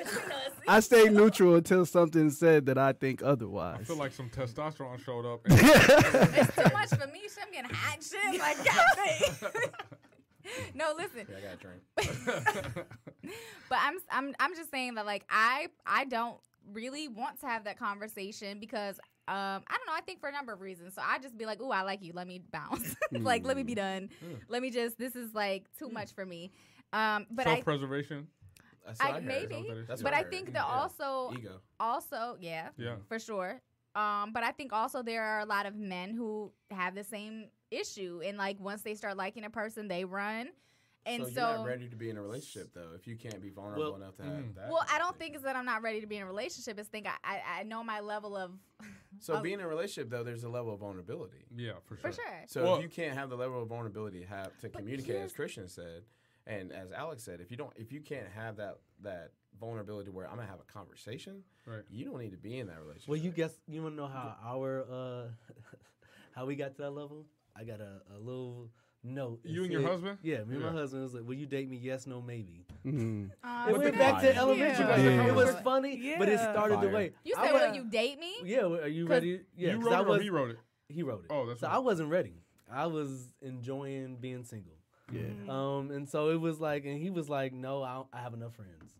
I 0.67 0.79
stay 0.79 1.05
neutral 1.05 1.55
until 1.55 1.85
something 1.85 2.29
said 2.29 2.65
that 2.67 2.77
I 2.77 2.93
think 2.93 3.21
otherwise. 3.23 3.77
I 3.81 3.83
feel 3.83 3.95
like 3.97 4.11
some 4.11 4.29
testosterone 4.29 5.03
showed 5.03 5.25
up. 5.25 5.41
And 5.45 5.59
It's 5.59 6.55
too 6.55 6.73
much 6.73 6.89
for 6.89 7.07
me. 7.07 7.21
Shit, 7.23 7.43
I'm 7.45 7.51
getting 7.51 7.71
hot 7.73 7.97
shit. 8.03 8.39
Like, 8.39 8.57
God 8.65 8.85
dang. 8.95 9.71
no, 10.75 10.93
listen. 10.97 11.27
Yeah, 11.29 11.37
I 11.37 11.41
got 11.41 11.53
a 11.53 11.57
drink. 11.57 12.87
But 13.69 13.77
I'm 13.81 13.97
I'm 14.09 14.35
I'm 14.39 14.55
just 14.55 14.69
saying 14.71 14.95
that 14.95 15.05
like 15.05 15.23
I 15.29 15.67
I 15.85 16.05
don't 16.05 16.37
really 16.73 17.07
want 17.07 17.39
to 17.39 17.47
have 17.47 17.63
that 17.63 17.79
conversation 17.79 18.59
because 18.59 18.99
um 19.27 19.63
I 19.67 19.77
don't 19.77 19.87
know 19.87 19.93
I 19.95 20.01
think 20.01 20.19
for 20.19 20.27
a 20.27 20.31
number 20.31 20.51
of 20.51 20.59
reasons. 20.61 20.95
So 20.95 21.01
I 21.05 21.19
just 21.19 21.37
be 21.37 21.45
like, 21.45 21.61
"Ooh, 21.61 21.71
I 21.71 21.83
like 21.83 22.03
you. 22.03 22.11
Let 22.13 22.27
me 22.27 22.41
bounce. 22.51 22.95
like 23.11 23.45
let 23.45 23.55
me 23.55 23.63
be 23.63 23.75
done. 23.75 24.09
Let 24.49 24.61
me 24.61 24.71
just 24.71 24.97
this 24.97 25.15
is 25.15 25.33
like 25.33 25.65
too 25.77 25.89
much 25.89 26.13
for 26.13 26.25
me." 26.25 26.51
Um 26.91 27.27
but 27.31 27.45
Self 27.45 27.63
preservation. 27.63 28.27
That's 28.85 28.99
what 28.99 29.07
I- 29.07 29.11
I, 29.11 29.13
heard. 29.15 29.25
maybe, 29.25 29.83
That's 29.87 30.01
but 30.01 30.11
what 30.11 30.13
I 30.19 30.23
heard. 30.23 30.31
think 30.31 30.45
that 30.53 30.65
Yeah. 30.67 30.79
also 30.79 31.33
ego. 31.37 31.61
also 31.79 32.37
yeah, 32.39 32.69
Yeah. 32.77 32.95
for 33.07 33.19
sure. 33.19 33.61
Um, 33.95 34.31
but 34.33 34.43
I 34.43 34.51
think 34.51 34.71
also 34.73 35.03
there 35.03 35.21
are 35.23 35.39
a 35.41 35.45
lot 35.45 35.65
of 35.65 35.75
men 35.75 36.11
who 36.15 36.51
have 36.71 36.95
the 36.95 37.03
same 37.03 37.49
issue, 37.69 38.21
and 38.23 38.37
like 38.37 38.59
once 38.59 38.81
they 38.83 38.95
start 38.95 39.17
liking 39.17 39.43
a 39.43 39.49
person, 39.49 39.87
they 39.87 40.05
run. 40.05 40.49
And 41.03 41.25
so, 41.25 41.31
so, 41.31 41.39
you're 41.41 41.57
not 41.57 41.65
ready 41.65 41.89
to 41.89 41.95
be 41.95 42.11
in 42.11 42.17
a 42.17 42.21
relationship 42.21 42.73
though 42.75 42.91
if 42.95 43.07
you 43.07 43.15
can't 43.15 43.41
be 43.41 43.49
vulnerable 43.49 43.85
Well, 43.85 43.95
enough 43.95 44.15
to 44.17 44.23
have 44.23 44.33
mm. 44.33 44.53
that. 44.55 44.69
well, 44.69 44.85
I 44.87 44.99
don't 44.99 45.17
think 45.17 45.33
it's 45.33 45.43
that 45.43 45.55
I'm 45.55 45.65
not 45.65 45.81
ready 45.81 45.99
to 45.99 46.05
be 46.05 46.17
in 46.17 46.21
a 46.21 46.27
relationship. 46.27 46.77
It's 46.79 46.89
think 46.89 47.07
I 47.07 47.15
I, 47.23 47.41
I 47.59 47.63
know 47.63 47.83
my 47.83 48.01
level 48.01 48.37
of 48.37 48.51
So 49.19 49.33
of- 49.33 49.41
being 49.43 49.55
in 49.55 49.65
a 49.65 49.67
relationship 49.67 50.11
though, 50.11 50.23
there's 50.23 50.43
a 50.43 50.49
level 50.49 50.73
of 50.75 50.79
vulnerability. 50.79 51.43
Yeah, 51.55 51.73
for 51.85 51.95
sure. 51.97 52.11
for 52.11 52.15
sure. 52.15 52.43
So 52.47 52.63
Well- 52.63 52.75
if 52.77 52.83
you 52.83 52.89
can't 52.89 53.17
have 53.17 53.29
the 53.31 53.35
level 53.35 53.63
of 53.63 53.67
vulnerability 53.69 54.23
have 54.25 54.55
to 54.59 54.69
communicate, 54.69 55.15
as 55.15 55.33
Christian 55.33 55.67
said, 55.67 56.03
and 56.47 56.71
as 56.71 56.91
Alex 56.91 57.23
said, 57.23 57.39
if 57.41 57.51
you 57.51 57.57
don't, 57.57 57.71
if 57.75 57.91
you 57.91 58.01
can't 58.01 58.27
have 58.35 58.57
that 58.57 58.77
that 59.03 59.31
vulnerability 59.59 60.09
where 60.09 60.27
I'm 60.27 60.35
gonna 60.37 60.47
have 60.47 60.59
a 60.59 60.71
conversation, 60.71 61.43
Right. 61.65 61.83
you 61.89 62.05
don't 62.05 62.19
need 62.19 62.31
to 62.31 62.37
be 62.37 62.59
in 62.59 62.67
that 62.67 62.79
relationship. 62.79 63.09
Well, 63.09 63.17
you 63.19 63.31
guess 63.31 63.53
you 63.67 63.81
want 63.83 63.95
to 63.95 64.01
know 64.01 64.07
how 64.07 64.35
our 64.43 64.85
uh 64.91 65.27
how 66.35 66.45
we 66.45 66.55
got 66.55 66.75
to 66.75 66.81
that 66.83 66.91
level? 66.91 67.25
I 67.55 67.63
got 67.63 67.81
a, 67.81 68.01
a 68.15 68.17
little 68.17 68.69
note. 69.03 69.41
It 69.43 69.51
You 69.51 69.63
and 69.63 69.71
your 69.71 69.81
said- 69.81 69.91
husband? 69.91 70.17
Yeah, 70.23 70.37
me 70.43 70.55
and 70.55 70.61
Yeah. 70.61 70.71
my 70.71 70.79
husband 70.79 71.03
was 71.03 71.13
like, 71.13 71.23
"Will 71.25 71.35
you 71.35 71.45
date 71.45 71.69
me? 71.69 71.77
Yes, 71.77 72.07
no, 72.07 72.21
maybe." 72.21 72.65
Mhm. 72.85 73.31
Aw, 73.43 73.69
It 73.69 73.77
went 73.77 73.97
back 73.97 74.21
that. 74.21 74.33
to 74.33 74.37
elementary. 74.37 74.85
Yeah. 74.85 74.97
Yeah. 74.97 75.27
It 75.27 75.35
was 75.35 75.53
funny, 75.61 76.15
but 76.17 76.29
it 76.29 76.33
Yeah. 76.33 76.51
started 76.53 76.77
the 76.77 76.83
Fire. 76.87 76.93
way. 76.93 77.11
You 77.23 77.35
said, 77.35 77.51
wa- 77.53 77.59
"Will 77.67 77.75
you 77.75 77.83
date 77.85 78.19
me?" 78.19 78.35
Yeah, 78.45 78.61
are 78.65 78.87
you 78.87 79.05
ready? 79.07 79.41
Yeah, 79.55 79.71
you 79.71 79.77
'cause 79.77 79.85
wrote 79.85 79.93
I 79.93 79.99
it 79.99 80.05
or 80.05 80.09
was, 80.09 80.21
he 80.21 80.29
wrote 80.29 80.49
it? 80.51 80.57
He 80.87 81.03
wrote 81.03 81.25
it. 81.25 81.27
Oh, 81.29 81.45
that's 81.45 81.59
so 81.59 81.67
right. 81.67 81.75
I 81.75 81.79
wasn't 81.79 82.09
ready. 82.09 82.41
I 82.71 82.85
was 82.87 83.33
enjoying 83.41 84.15
being 84.17 84.43
single. 84.45 84.73
Yeah. 85.11 85.21
Um, 85.49 85.91
and 85.91 86.07
so 86.09 86.29
it 86.29 86.39
was 86.39 86.59
like, 86.59 86.85
and 86.85 86.97
he 87.01 87.09
was 87.09 87.29
like, 87.29 87.53
"No, 87.53 87.83
I, 87.83 88.03
I 88.13 88.21
have 88.21 88.33
enough 88.33 88.55
friends." 88.55 88.91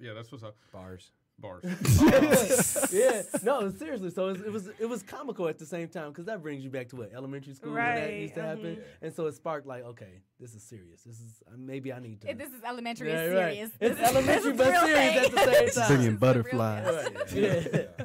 Yeah, 0.00 0.12
that's 0.12 0.30
what's 0.32 0.44
up. 0.44 0.56
bars. 0.72 1.10
Bars. 1.38 1.64
yeah, 2.92 3.22
no, 3.42 3.68
seriously. 3.70 4.10
So 4.10 4.28
it 4.28 4.32
was, 4.34 4.40
it 4.42 4.52
was 4.52 4.68
it 4.80 4.86
was 4.88 5.02
comical 5.02 5.48
at 5.48 5.58
the 5.58 5.66
same 5.66 5.88
time 5.88 6.10
because 6.10 6.26
that 6.26 6.42
brings 6.42 6.62
you 6.62 6.70
back 6.70 6.88
to 6.90 6.96
what 6.96 7.12
elementary 7.12 7.54
school 7.54 7.72
when 7.72 7.82
that 7.84 8.02
Right, 8.04 8.20
used 8.20 8.34
to 8.34 8.42
happen, 8.42 8.76
mhm. 8.76 8.82
and 9.02 9.12
so 9.14 9.26
it 9.26 9.34
sparked 9.34 9.66
like, 9.66 9.82
okay, 9.84 10.22
this 10.38 10.54
is 10.54 10.62
serious. 10.62 11.02
This 11.02 11.16
is 11.18 11.42
uh, 11.48 11.56
maybe 11.58 11.92
I 11.92 11.98
need 11.98 12.20
to. 12.20 12.30
If 12.30 12.38
this 12.38 12.50
is 12.52 12.62
elementary, 12.62 13.08
Yeah, 13.10 13.20
it's 13.22 13.34
right. 13.34 13.52
serious. 13.52 13.70
It's 13.80 13.98
This 14.00 14.08
elementary, 14.10 14.52
this 14.52 14.58
but 14.58 14.74
is 14.74 14.80
serious 14.80 15.14
thing. 15.14 15.24
at 15.24 15.30
the 15.32 15.52
same 15.52 15.70
time. 15.70 15.88
Bringing 15.88 15.96
This 15.96 16.00
is 16.00 16.06
real 16.06 16.16
butterflies. 16.18 17.32
yeah. 17.34 18.04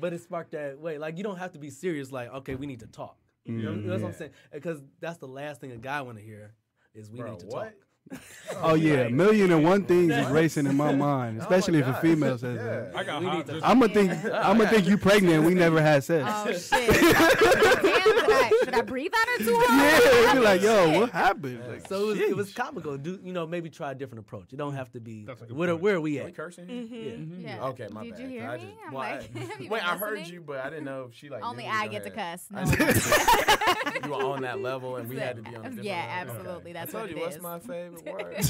but 0.00 0.12
it 0.12 0.22
sparked 0.22 0.50
that 0.52 0.80
way. 0.80 0.98
Like 0.98 1.16
you 1.16 1.22
don't 1.24 1.38
have 1.38 1.52
to 1.52 1.58
be 1.60 1.70
serious. 1.70 2.10
Like 2.10 2.32
okay, 2.34 2.56
we 2.56 2.66
need 2.66 2.80
to 2.80 2.86
talk. 2.88 3.16
You 3.56 3.62
know, 3.62 3.74
that's 3.88 4.02
what 4.02 4.08
I'm 4.08 4.14
mm, 4.14 4.18
saying. 4.18 4.30
Because 4.52 4.82
that's 5.00 5.18
the 5.18 5.28
last 5.28 5.60
thing 5.60 5.72
a 5.72 5.76
guy 5.76 6.00
want 6.02 6.18
to 6.18 6.24
hear 6.24 6.54
is 6.94 7.10
we 7.10 7.18
Bro, 7.18 7.30
need 7.32 7.40
to 7.40 7.46
what? 7.46 7.64
talk. 7.64 7.87
Oh 8.62 8.74
yeah, 8.74 9.02
a 9.02 9.10
million 9.10 9.52
and 9.52 9.62
one 9.62 9.84
things 9.84 10.10
is 10.12 10.26
racing 10.30 10.66
in 10.66 10.74
my 10.74 10.92
mind, 10.94 11.38
especially 11.40 11.80
if 11.80 11.86
a 11.86 11.92
gosh. 11.92 12.00
female 12.00 12.38
says 12.38 12.56
Yeah. 12.56 12.64
that. 12.64 12.96
I 12.96 13.04
got 13.04 13.22
hot. 13.22 13.46
just- 13.46 13.64
I'm 13.64 13.78
gonna 13.78 13.92
think 13.92 14.10
I'm 14.32 14.56
gonna 14.58 14.70
think 14.70 14.88
you 14.88 14.96
pregnant. 14.96 15.44
We 15.44 15.52
never 15.54 15.82
had 15.82 16.02
sex. 16.02 16.24
Oh 16.26 16.50
shit! 16.52 16.88
Damn, 16.88 17.82
did 17.82 18.30
I, 18.30 18.50
should 18.64 18.74
I 18.74 18.80
breathe 18.80 19.12
on 19.14 19.28
her 19.38 19.44
too 19.44 19.54
hard? 19.62 20.02
yeah, 20.24 20.32
you're 20.32 20.42
like, 20.42 20.62
yo, 20.62 20.86
Shit. 20.90 21.00
what 21.00 21.10
happened? 21.10 21.60
Like, 21.68 21.86
So 21.88 22.04
it 22.04 22.06
was, 22.06 22.18
it 22.20 22.36
was 22.36 22.52
comical. 22.54 22.96
Do 22.96 23.20
you 23.22 23.32
know? 23.34 23.46
Maybe 23.46 23.68
try 23.70 23.92
a 23.92 23.94
different 23.94 24.20
approach. 24.24 24.52
It 24.52 24.56
don't 24.56 24.74
have 24.74 24.90
to 24.92 25.00
be. 25.00 25.24
That's 25.26 25.42
a 25.42 25.44
good 25.46 25.56
Where, 25.56 25.68
point. 25.68 25.82
where 25.82 25.94
are 25.96 26.00
we 26.00 26.18
Are 26.18 26.24
we 26.24 26.30
at? 26.30 26.36
cursing? 26.36 26.66
Mm-hmm. 26.66 27.40
Yeah. 27.42 27.56
Yeah. 27.56 27.64
Okay, 27.66 27.88
my 27.92 28.04
Did 28.04 28.12
bad. 28.12 28.20
you 28.22 28.28
hear 28.28 28.44
I 28.48 28.56
me? 28.56 28.62
just- 28.62 28.74
I'm 28.86 28.92
well, 28.94 29.02
like, 29.02 29.36
have 29.36 29.60
you 29.60 29.68
wait, 29.68 29.80
been 29.82 29.90
I 29.90 29.96
heard 29.98 30.18
listening? 30.18 30.34
you, 30.34 30.40
but 30.40 30.58
I 30.64 30.70
didn't 30.70 30.84
know 30.86 31.04
if 31.10 31.14
she 31.14 31.28
like. 31.28 31.44
Only 31.44 31.64
knew. 31.64 31.70
I 31.70 31.86
get 31.88 32.04
to 32.04 32.12
ahead. 32.12 32.40
cuss. 32.40 32.48
I 32.54 32.64
No 32.64 32.72
just- 32.74 34.04
you 34.04 34.10
were 34.10 34.22
on 34.24 34.42
that 34.42 34.60
level, 34.60 34.96
and 34.96 35.08
we 35.08 35.16
had 35.18 35.36
to 35.36 35.42
be 35.42 35.50
on. 35.50 35.56
A 35.56 35.68
different 35.68 35.84
Yeah, 35.84 36.18
level. 36.24 36.36
absolutely. 36.36 36.72
That's 36.72 36.88
I 36.94 36.98
told 36.98 37.02
what 37.04 37.10
you 37.10 37.16
it 37.16 37.20
what's 37.24 37.36
is. 37.36 37.42
my 37.42 37.58
favorite 37.58 37.97
word. 38.02 38.34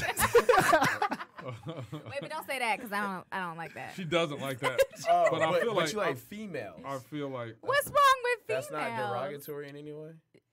Wait, 1.91 2.19
but 2.21 2.29
don't 2.29 2.45
say 2.45 2.59
that 2.59 2.77
because 2.77 2.91
I 2.91 3.01
don't. 3.01 3.25
I 3.31 3.39
don't 3.39 3.57
like 3.57 3.73
that. 3.75 3.93
she 3.95 4.03
doesn't 4.03 4.41
like 4.41 4.59
that. 4.59 4.79
Oh, 5.09 5.27
But 5.31 5.41
I 5.41 5.59
feel 5.61 5.73
like- 5.73 5.91
you 5.93 5.97
like 5.97 6.17
females. 6.17 6.81
I 6.85 6.97
feel 6.97 7.29
like 7.29 7.55
What's 7.61 7.87
wrong 7.87 7.95
with 8.23 8.39
females? 8.47 8.47
That's 8.47 8.67
females? 8.67 8.97
not 8.99 9.13
derogatory 9.13 9.69
in 9.69 9.75
any 9.77 9.93
way. 9.93 10.09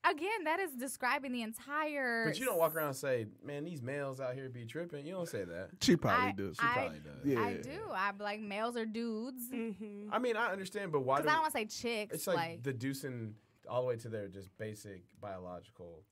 Again, 0.08 0.44
that 0.44 0.60
is 0.60 0.70
describing 0.72 1.32
the 1.32 1.42
entire. 1.42 2.26
But 2.28 2.38
you 2.38 2.44
don't 2.46 2.58
walk 2.58 2.76
around 2.76 2.86
and 2.88 2.96
say, 2.96 3.26
"Man, 3.44 3.64
these 3.64 3.82
males 3.82 4.20
out 4.20 4.34
here 4.34 4.48
be 4.48 4.64
tripping." 4.64 5.04
You 5.04 5.14
don't 5.14 5.28
say 5.28 5.42
that. 5.44 5.70
she 5.80 5.96
probably 5.96 6.28
I- 6.28 6.32
does. 6.32 6.56
I- 6.60 6.72
Probably 6.74 6.98
does. 7.00 7.24
yeah. 7.24 7.40
I 7.42 7.54
do. 7.54 7.80
I'm 7.92 8.18
like 8.18 8.40
males 8.40 8.76
or 8.76 8.86
dudes. 8.86 9.42
Mm-hmm. 9.52 10.10
I 10.12 10.18
mean, 10.20 10.36
I 10.36 10.52
understand, 10.52 10.92
but 10.92 11.00
why? 11.00 11.16
Because 11.16 11.26
Do 11.26 11.30
I 11.30 11.32
don't 11.34 11.42
want 11.42 11.54
to 11.54 11.58
say 11.58 11.82
chicks. 12.04 12.14
it's 12.14 12.26
like, 12.28 12.36
like 12.36 12.62
deducing 12.62 13.34
all 13.68 13.80
the 13.82 13.88
way 13.88 13.96
to 13.96 14.08
their 14.08 14.28
just 14.28 14.56
basic 14.58 15.02
biological 15.20 16.04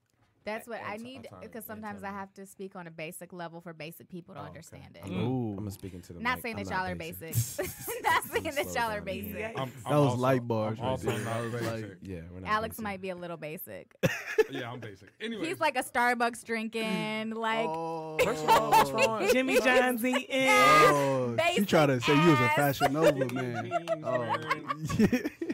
That's 0.45 0.69
what 0.69 0.81
I 0.87 0.97
need 0.99 1.17
I'm 1.17 1.23
trying 1.25 1.41
to 1.43 1.49
because 1.49 1.65
sometimes 1.65 2.05
I 2.05 2.09
have 2.11 2.33
to 2.35 2.45
speak 2.45 2.77
on 2.77 2.87
a 2.87 2.91
basic 2.91 3.33
level 3.33 3.63
for 3.63 3.73
basic 3.73 4.09
people 4.11 4.35
to 4.35 4.41
Oh, 4.41 4.43
okay. 4.45 4.49
understand 4.51 4.97
it. 4.97 5.01
I'm, 5.07 5.13
Ooh. 5.13 5.51
I'm 5.53 5.57
gonna 5.57 5.71
speak 5.71 5.95
into 5.95 6.13
the 6.13 6.21
Not 6.21 6.37
mic. 6.37 6.43
saying 6.43 6.59
I'm 6.59 6.65
that 6.65 6.75
y'all 6.75 6.87
are 6.87 6.95
basic. 6.95 7.35
Not 8.03 8.25
saying 8.31 8.45
that 8.45 8.67
Slow 8.69 8.83
y'all 8.83 8.91
are 8.93 9.01
basic. 9.01 9.35
I'm, 9.57 9.71
That 9.71 9.71
I'm 9.87 9.95
was 9.97 10.05
also- 10.11 10.17
light 10.19 10.47
bars 10.47 10.79
I'm 10.79 10.85
right 10.85 10.91
also 10.91 11.17
not 11.17 11.43
was 11.45 11.53
basic. 11.53 11.73
like- 11.73 11.97
Yeah. 12.03 12.21
Alex 12.45 12.75
basic. 12.75 12.83
might 12.85 13.01
be 13.01 13.09
a 13.11 13.15
little 13.17 13.37
basic. 13.39 13.95
yeah, 14.51 14.71
I'm 14.71 14.81
basic. 14.81 15.09
Anyway, 15.21 15.47
He's 15.49 15.61
like 15.61 15.77
a 15.79 15.83
Starbucks 15.83 16.45
drinking, 16.45 17.31
like 17.35 17.67
oh, 17.67 18.19
First 18.23 18.45
of 18.45 18.51
all, 18.51 18.71
what's 18.71 18.91
wrong? 18.91 19.27
Jimmy 19.33 19.59
John's 19.61 20.05
eating. 20.05 20.49
Oh, 20.51 21.37
she 21.55 21.65
tried 21.65 21.87
to 21.87 22.01
say 22.03 22.13
you 22.15 22.31
was 22.31 22.41
a 22.41 22.43
ass. 22.43 22.57
fashion 22.57 22.93
nova 22.93 23.27
man. 23.33 23.73
Oh. 24.05 24.37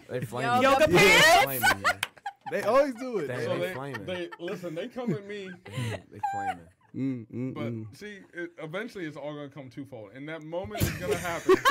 They 0.09 0.21
flame 0.27 0.63
Yoga 0.63 0.89
me. 0.89 0.97
Yoga 0.99 1.41
They 1.41 1.59
pants? 1.61 2.09
Flame 2.51 2.53
me, 2.53 2.57
yeah. 2.59 2.63
they 2.63 2.69
always 2.69 2.95
do 2.95 3.19
it. 3.19 3.29
They- 3.29 3.45
so 3.45 3.59
they 3.59 3.67
they, 3.69 3.75
flaming. 3.75 4.05
they 4.07 4.29
listen. 4.39 4.75
They 4.75 4.89
come 4.89 5.13
at 5.13 5.27
me, 5.27 5.51
They 5.67 6.21
flaming. 6.33 6.67
Mm, 6.95 7.27
mm, 7.33 7.55
but 7.55 7.73
mm. 7.73 7.97
see, 7.97 8.19
it, 8.35 8.51
eventually 8.61 9.05
it's 9.07 9.17
all 9.17 9.33
gonna 9.33 9.49
come 9.49 9.71
twofold, 9.71 10.11
and 10.15 10.29
that 10.29 10.43
moment 10.43 10.83
is 10.83 10.91
gonna 10.93 11.15
happen. 11.17 11.55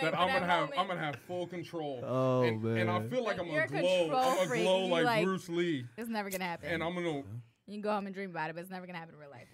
that 0.00 0.14
I'm 0.16 0.28
gonna 0.28 0.40
that 0.40 0.42
have, 0.42 0.60
moment. 0.60 0.78
I'm 0.78 0.86
gonna 0.86 1.00
have 1.00 1.16
full 1.26 1.46
control. 1.48 2.00
Oh, 2.06 2.42
and, 2.42 2.64
and 2.64 2.90
I 2.90 3.00
feel 3.08 3.24
like 3.24 3.38
Like, 3.38 3.40
I'm 3.40 3.48
gonna 3.48 3.64
a 3.64 3.66
glow. 3.66 4.04
I'm 4.14 4.46
gonna 4.46 4.62
glow 4.62 4.86
like, 4.86 5.04
like- 5.04 5.24
Bruce 5.24 5.48
Lee, 5.48 5.84
It's 5.96 6.08
never 6.08 6.30
gonna 6.30 6.44
happen. 6.44 6.70
and 6.70 6.82
I'm 6.82 6.94
gonna. 6.94 7.08
you 7.08 7.24
can 7.70 7.80
go 7.80 7.90
home 7.90 8.06
and 8.06 8.14
dream 8.14 8.30
about 8.30 8.50
it, 8.50 8.52
but 8.54 8.62
it's 8.62 8.70
never 8.70 8.86
gonna 8.86 8.98
happen 8.98 9.14
in 9.14 9.20
real 9.20 9.30
life. 9.30 9.48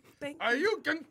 Thank 0.20 0.38
you. 0.38 0.46
Are 0.46 0.56
you 0.56 0.80
can 0.82 1.04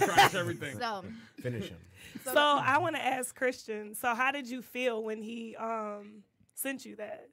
crash 0.00 0.34
everything? 0.34 0.78
So, 0.78 1.04
Finish 1.40 1.70
him. 1.70 1.78
So 2.22 2.36
I 2.36 2.78
want 2.78 2.96
to 2.96 3.04
ask 3.04 3.34
Christian. 3.34 3.94
So 3.94 4.14
how 4.14 4.30
did 4.30 4.48
you 4.48 4.62
feel 4.62 5.02
when 5.02 5.22
he 5.22 5.56
um 5.56 6.22
sent 6.54 6.84
you 6.84 6.96
that? 6.96 7.28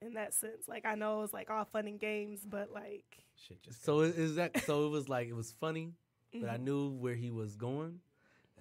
In 0.00 0.14
that 0.14 0.32
sense, 0.32 0.68
like 0.68 0.86
I 0.86 0.94
know 0.94 1.18
it 1.18 1.22
was 1.22 1.32
like 1.32 1.50
all 1.50 1.64
fun 1.64 1.86
and 1.88 1.98
games, 1.98 2.40
but 2.48 2.70
like 2.72 3.04
Shit 3.36 3.62
just. 3.62 3.84
So 3.84 4.00
is 4.00 4.16
is 4.16 4.34
that 4.36 4.60
so? 4.64 4.86
It 4.86 4.90
was 4.90 5.08
like 5.08 5.28
it 5.28 5.32
was 5.34 5.52
funny, 5.52 5.92
but 6.32 6.48
I 6.48 6.56
Mhm. 6.56 6.60
knew 6.60 6.88
where 6.90 7.14
he 7.14 7.30
was 7.30 7.56
going, 7.56 8.00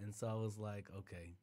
and 0.02 0.14
so 0.14 0.28
I 0.28 0.34
was 0.36 0.58
like, 0.58 0.90
okay, 0.98 1.36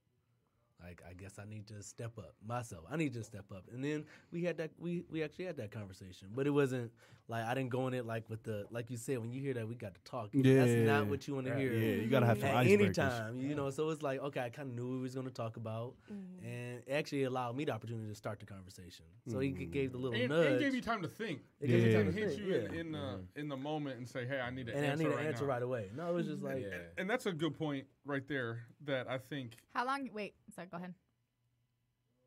like 0.87 1.03
I 1.09 1.15
guess 1.15 1.39
I 1.39 1.45
need 1.49 1.67
to 1.69 1.83
step 1.83 2.19
up 2.19 2.35
myself. 2.47 2.85
I 2.91 2.97
need 2.97 3.15
to 3.15 3.25
step 3.25 3.47
up, 3.53 3.65
and 3.73 3.83
then 3.83 4.05
we 4.31 4.45
had 4.45 4.59
that 4.59 4.71
we 4.79 5.05
we 5.11 5.23
actually 5.23 5.47
had 5.47 5.57
that 5.57 5.71
conversation, 5.71 6.29
but 6.35 6.47
it 6.47 6.51
wasn't 6.51 6.91
like 7.29 7.45
I 7.45 7.55
didn't 7.55 7.71
go 7.71 7.89
in 7.89 7.95
it 7.95 8.05
like 8.05 8.29
with 8.29 8.43
the 8.43 8.67
like 8.71 8.91
you 8.91 8.97
said 8.97 9.19
when 9.19 9.33
you 9.33 9.41
hear 9.41 9.55
that 9.55 9.67
we 9.67 9.75
got 9.75 9.95
to 9.95 10.01
talk. 10.03 10.29
Yeah. 10.33 10.65
that's 10.65 10.73
not 10.73 11.07
what 11.07 11.27
you 11.27 11.35
want 11.35 11.47
to 11.47 11.57
hear. 11.57 11.73
Yeah, 11.73 12.03
you 12.03 12.09
gotta 12.09 12.27
have 12.27 12.39
some 12.39 12.49
At 12.49 12.67
any 12.67 12.91
time, 12.91 13.41
you 13.41 13.55
know. 13.55 13.71
So 13.71 13.89
it's 13.91 14.03
like, 14.03 14.21
okay, 14.21 14.41
I 14.41 14.51
kind 14.51 14.69
of 14.69 14.75
knew 14.75 14.87
what 14.87 14.97
we 14.97 15.01
was 15.03 15.15
going 15.15 15.27
to 15.27 15.33
talk 15.33 15.57
about, 15.57 15.95
mm-hmm. 16.13 16.47
and 16.47 16.83
it 16.87 16.93
actually 16.93 17.25
allowed 17.25 17.57
me 17.57 17.65
the 17.65 17.73
opportunity 17.73 18.09
to 18.09 18.15
start 18.15 18.41
the 18.41 18.47
conversation. 18.47 19.07
So 19.29 19.39
he 19.39 19.51
gave 19.51 19.93
the 19.93 19.99
little 19.99 20.19
And, 20.19 20.29
nudge. 20.29 20.47
and 20.47 20.61
gave 20.61 20.75
you 20.75 20.83
time 20.83 21.03
to 21.03 21.09
think. 21.09 21.41
It 21.61 21.69
gave 21.69 21.85
you 21.85 21.91
Yeah. 21.93 21.97
time 21.97 22.13
to 22.13 22.19
hit 22.19 22.39
you 22.39 22.45
yeah. 22.47 22.69
in, 22.69 22.75
in 22.75 22.93
the 22.93 23.21
in 23.37 23.49
the 23.49 23.57
moment 23.57 23.97
and 23.99 24.09
say, 24.09 24.27
"Hey, 24.27 24.41
I 24.41 24.51
need 24.51 24.69
an 24.69 24.77
and 24.77 24.85
I 24.85 24.89
answer 24.91 25.05
need 25.05 25.11
an 25.11 25.17
right 25.17 25.27
answer 25.27 25.45
now." 25.45 25.51
right 25.51 25.63
away. 25.63 25.91
No, 25.97 26.11
it 26.11 26.15
was 26.15 26.27
just 26.27 26.43
like, 26.43 26.63
Yeah. 26.63 26.77
And 26.99 27.09
that's 27.09 27.25
a 27.27 27.33
good 27.33 27.59
point 27.59 27.87
right 28.05 28.27
there. 28.29 28.67
That 28.85 29.09
I 29.09 29.17
think 29.17 29.57
how 29.73 29.87
long? 29.87 30.11
Wait, 30.13 30.35
sorry, 30.55 30.69
go 30.71 30.77
ahead. 30.77 30.95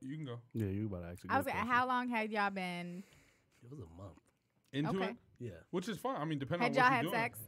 you 0.02 0.16
can 0.16 0.26
go 0.26 0.40
Yeah, 0.54 0.68
you 0.68 0.86
about 0.88 1.02
to 1.02 1.08
ask 1.08 1.26
a 1.26 1.32
I 1.34 1.38
was 1.38 1.46
like, 1.46 1.56
how 1.56 1.88
long 1.88 2.10
had 2.10 2.32
y'all 2.32 2.50
been? 2.50 3.04
it 3.64 3.70
was 3.72 3.80
a 3.80 4.02
month. 4.02 4.18
into 4.74 4.90
Okay. 5.02 5.10
it, 5.12 5.16
Yeah. 5.40 5.52
which 5.72 5.88
is 5.90 5.98
fine. 5.98 6.18
I 6.18 6.26
mean, 6.26 6.40
depending 6.40 6.64
Had 6.64 6.72
on 6.72 6.76
y'all 6.76 6.84
what 6.86 6.94
had 6.94 7.04
you're 7.04 7.12
doing. 7.12 7.24
sex? 7.24 7.40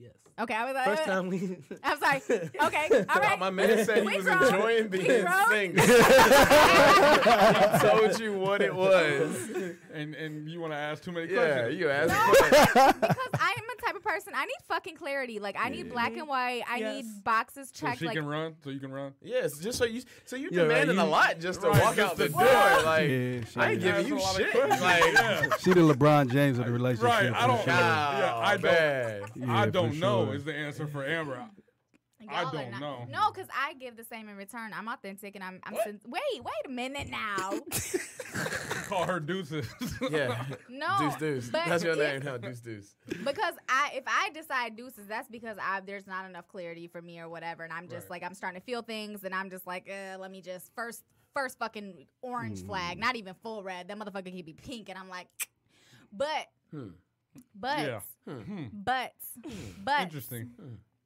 Yes. 0.00 0.12
Okay, 0.38 0.54
I 0.54 0.64
was 0.64 0.74
like, 0.74 0.84
First 0.84 1.02
uh, 1.02 1.06
time 1.06 1.26
we. 1.28 1.56
I'm 1.82 1.98
sorry. 1.98 2.22
Okay, 2.62 3.04
all 3.08 3.20
right. 3.20 3.36
My 3.40 3.50
man 3.50 3.84
said 3.84 4.02
he 4.02 4.06
We 4.06 4.16
was 4.18 4.24
grown. 4.26 4.44
enjoying 4.44 4.90
We 4.90 4.98
being 4.98 5.24
grown. 5.24 5.48
single. 5.50 5.84
he 5.86 7.78
told 7.80 8.20
you 8.20 8.32
what 8.38 8.62
it 8.62 8.72
was. 8.74 9.50
And 9.92 10.14
and 10.14 10.48
you 10.48 10.60
want 10.60 10.72
to 10.72 10.76
ask 10.78 11.02
too 11.02 11.10
many 11.10 11.32
Yeah, 11.32 11.38
questions? 11.62 11.80
you 11.80 11.90
asked. 11.90 12.10
No, 12.10 12.24
questions. 12.26 12.94
because 13.00 13.30
I 13.40 13.54
am 13.58 13.64
a 13.64 13.82
type 13.82 13.87
of 13.87 13.87
person. 14.08 14.32
I 14.34 14.44
need 14.46 14.56
fucking 14.66 14.96
clarity. 14.96 15.38
Like 15.38 15.56
I 15.58 15.68
need 15.68 15.86
Yeah. 15.86 15.92
black 15.92 16.16
and 16.16 16.26
white. 16.26 16.62
I 16.68 16.78
Yes. 16.78 17.04
need 17.04 17.24
boxes 17.24 17.70
So 17.72 17.86
checked. 17.86 17.98
she 18.00 18.06
like 18.06 18.16
can 18.16 18.26
run. 18.26 18.54
So 18.64 18.70
you 18.70 18.80
can 18.80 18.90
run. 18.92 19.12
Yes, 19.22 19.58
just 19.58 19.78
so 19.78 19.84
you. 19.84 20.02
So 20.24 20.36
you're 20.36 20.52
Yeah, 20.52 20.62
right, 20.62 20.68
demanding 20.68 20.98
a 20.98 21.04
lot 21.06 21.38
just 21.40 21.60
to 21.62 21.68
Right, 21.68 21.82
walk 21.82 21.96
just 21.96 22.10
out 22.12 22.16
the 22.16 22.26
to- 22.26 22.32
door. 22.32 22.42
Like 22.42 23.08
Yeah, 23.08 23.44
she, 23.44 23.60
I 23.60 23.70
ain't 23.72 23.80
giving 23.82 23.94
Asking 24.00 24.08
you 24.08 24.16
a 24.16 24.34
shit. 24.34 24.80
Like 24.80 25.02
yeah. 25.12 25.56
she 25.58 25.72
the 25.72 25.80
LeBron 25.80 26.30
James 26.30 26.58
of 26.58 26.66
the 26.66 26.72
relationship. 26.72 27.08
Right, 27.10 27.32
I 27.32 27.40
for 27.42 27.46
don't- 27.48 27.64
sure. 27.64 27.72
Yeah, 27.74 28.36
I 28.36 28.52
don't- 28.52 28.62
bad. 28.62 29.22
Yeah, 29.34 29.56
I 29.58 29.66
don't 29.70 29.98
know 29.98 30.26
sure. 30.26 30.34
is 30.34 30.44
the 30.44 30.54
answer 30.54 30.86
for 30.86 31.04
Amber. 31.04 31.44
I 32.30 32.42
Y'all 32.42 32.48
are 32.48 32.52
don't 32.52 32.70
not- 32.72 32.80
know. 32.80 33.06
No, 33.10 33.30
because 33.32 33.48
I 33.56 33.74
give 33.74 33.96
the 33.96 34.04
same 34.04 34.28
in 34.28 34.36
return. 34.36 34.72
I'm 34.74 34.88
authentic 34.88 35.34
and 35.34 35.42
I'm. 35.44 35.60
I'm 35.64 35.74
sin- 35.84 36.00
wait, 36.06 36.20
wait 36.42 36.66
a 36.66 36.68
minute 36.70 37.08
now. 37.08 37.52
Call 38.86 39.04
her 39.04 39.20
deuces. 39.20 39.66
Yeah. 40.10 40.44
No, 40.68 40.96
Deuce 40.98 41.16
Deuce. 41.16 41.48
That's 41.50 41.82
your 41.84 41.92
if- 41.94 41.98
name 41.98 42.22
now, 42.24 42.36
Deuce 42.38 42.60
Deuce. 42.60 42.94
because 43.24 43.54
I 43.68 43.90
if 43.94 44.04
I 44.06 44.30
decide 44.30 44.76
deuces, 44.76 45.06
that's 45.08 45.28
because 45.28 45.56
I 45.60 45.80
there's 45.80 46.06
not 46.06 46.24
enough 46.28 46.48
clarity 46.48 46.86
for 46.88 47.02
me 47.02 47.18
or 47.20 47.28
whatever, 47.28 47.64
and 47.64 47.72
I'm 47.72 47.88
just 47.88 48.04
Right. 48.04 48.22
like 48.22 48.22
I'm 48.24 48.34
starting 48.34 48.60
to 48.60 48.64
feel 48.64 48.82
things, 48.82 49.24
and 49.24 49.34
I'm 49.34 49.50
just 49.50 49.66
like, 49.66 49.88
uh, 49.90 50.18
let 50.18 50.30
me 50.30 50.40
just 50.40 50.72
first 50.74 51.02
first 51.34 51.58
fucking 51.58 52.06
orange 52.22 52.62
Mm. 52.62 52.66
flag, 52.66 52.98
not 52.98 53.16
even 53.16 53.34
full 53.42 53.62
red. 53.62 53.88
That 53.88 53.98
motherfucker 53.98 54.24
can 54.34 54.44
be 54.44 54.54
pink, 54.54 54.88
and 54.88 54.98
I'm 54.98 55.08
like, 55.10 55.28
but, 56.12 56.46
Hmm. 56.70 56.88
but, 57.54 57.78
Yeah. 57.80 58.00
Hmm. 58.26 58.64
but, 58.72 59.12
but, 59.84 60.00
Interesting. 60.02 60.50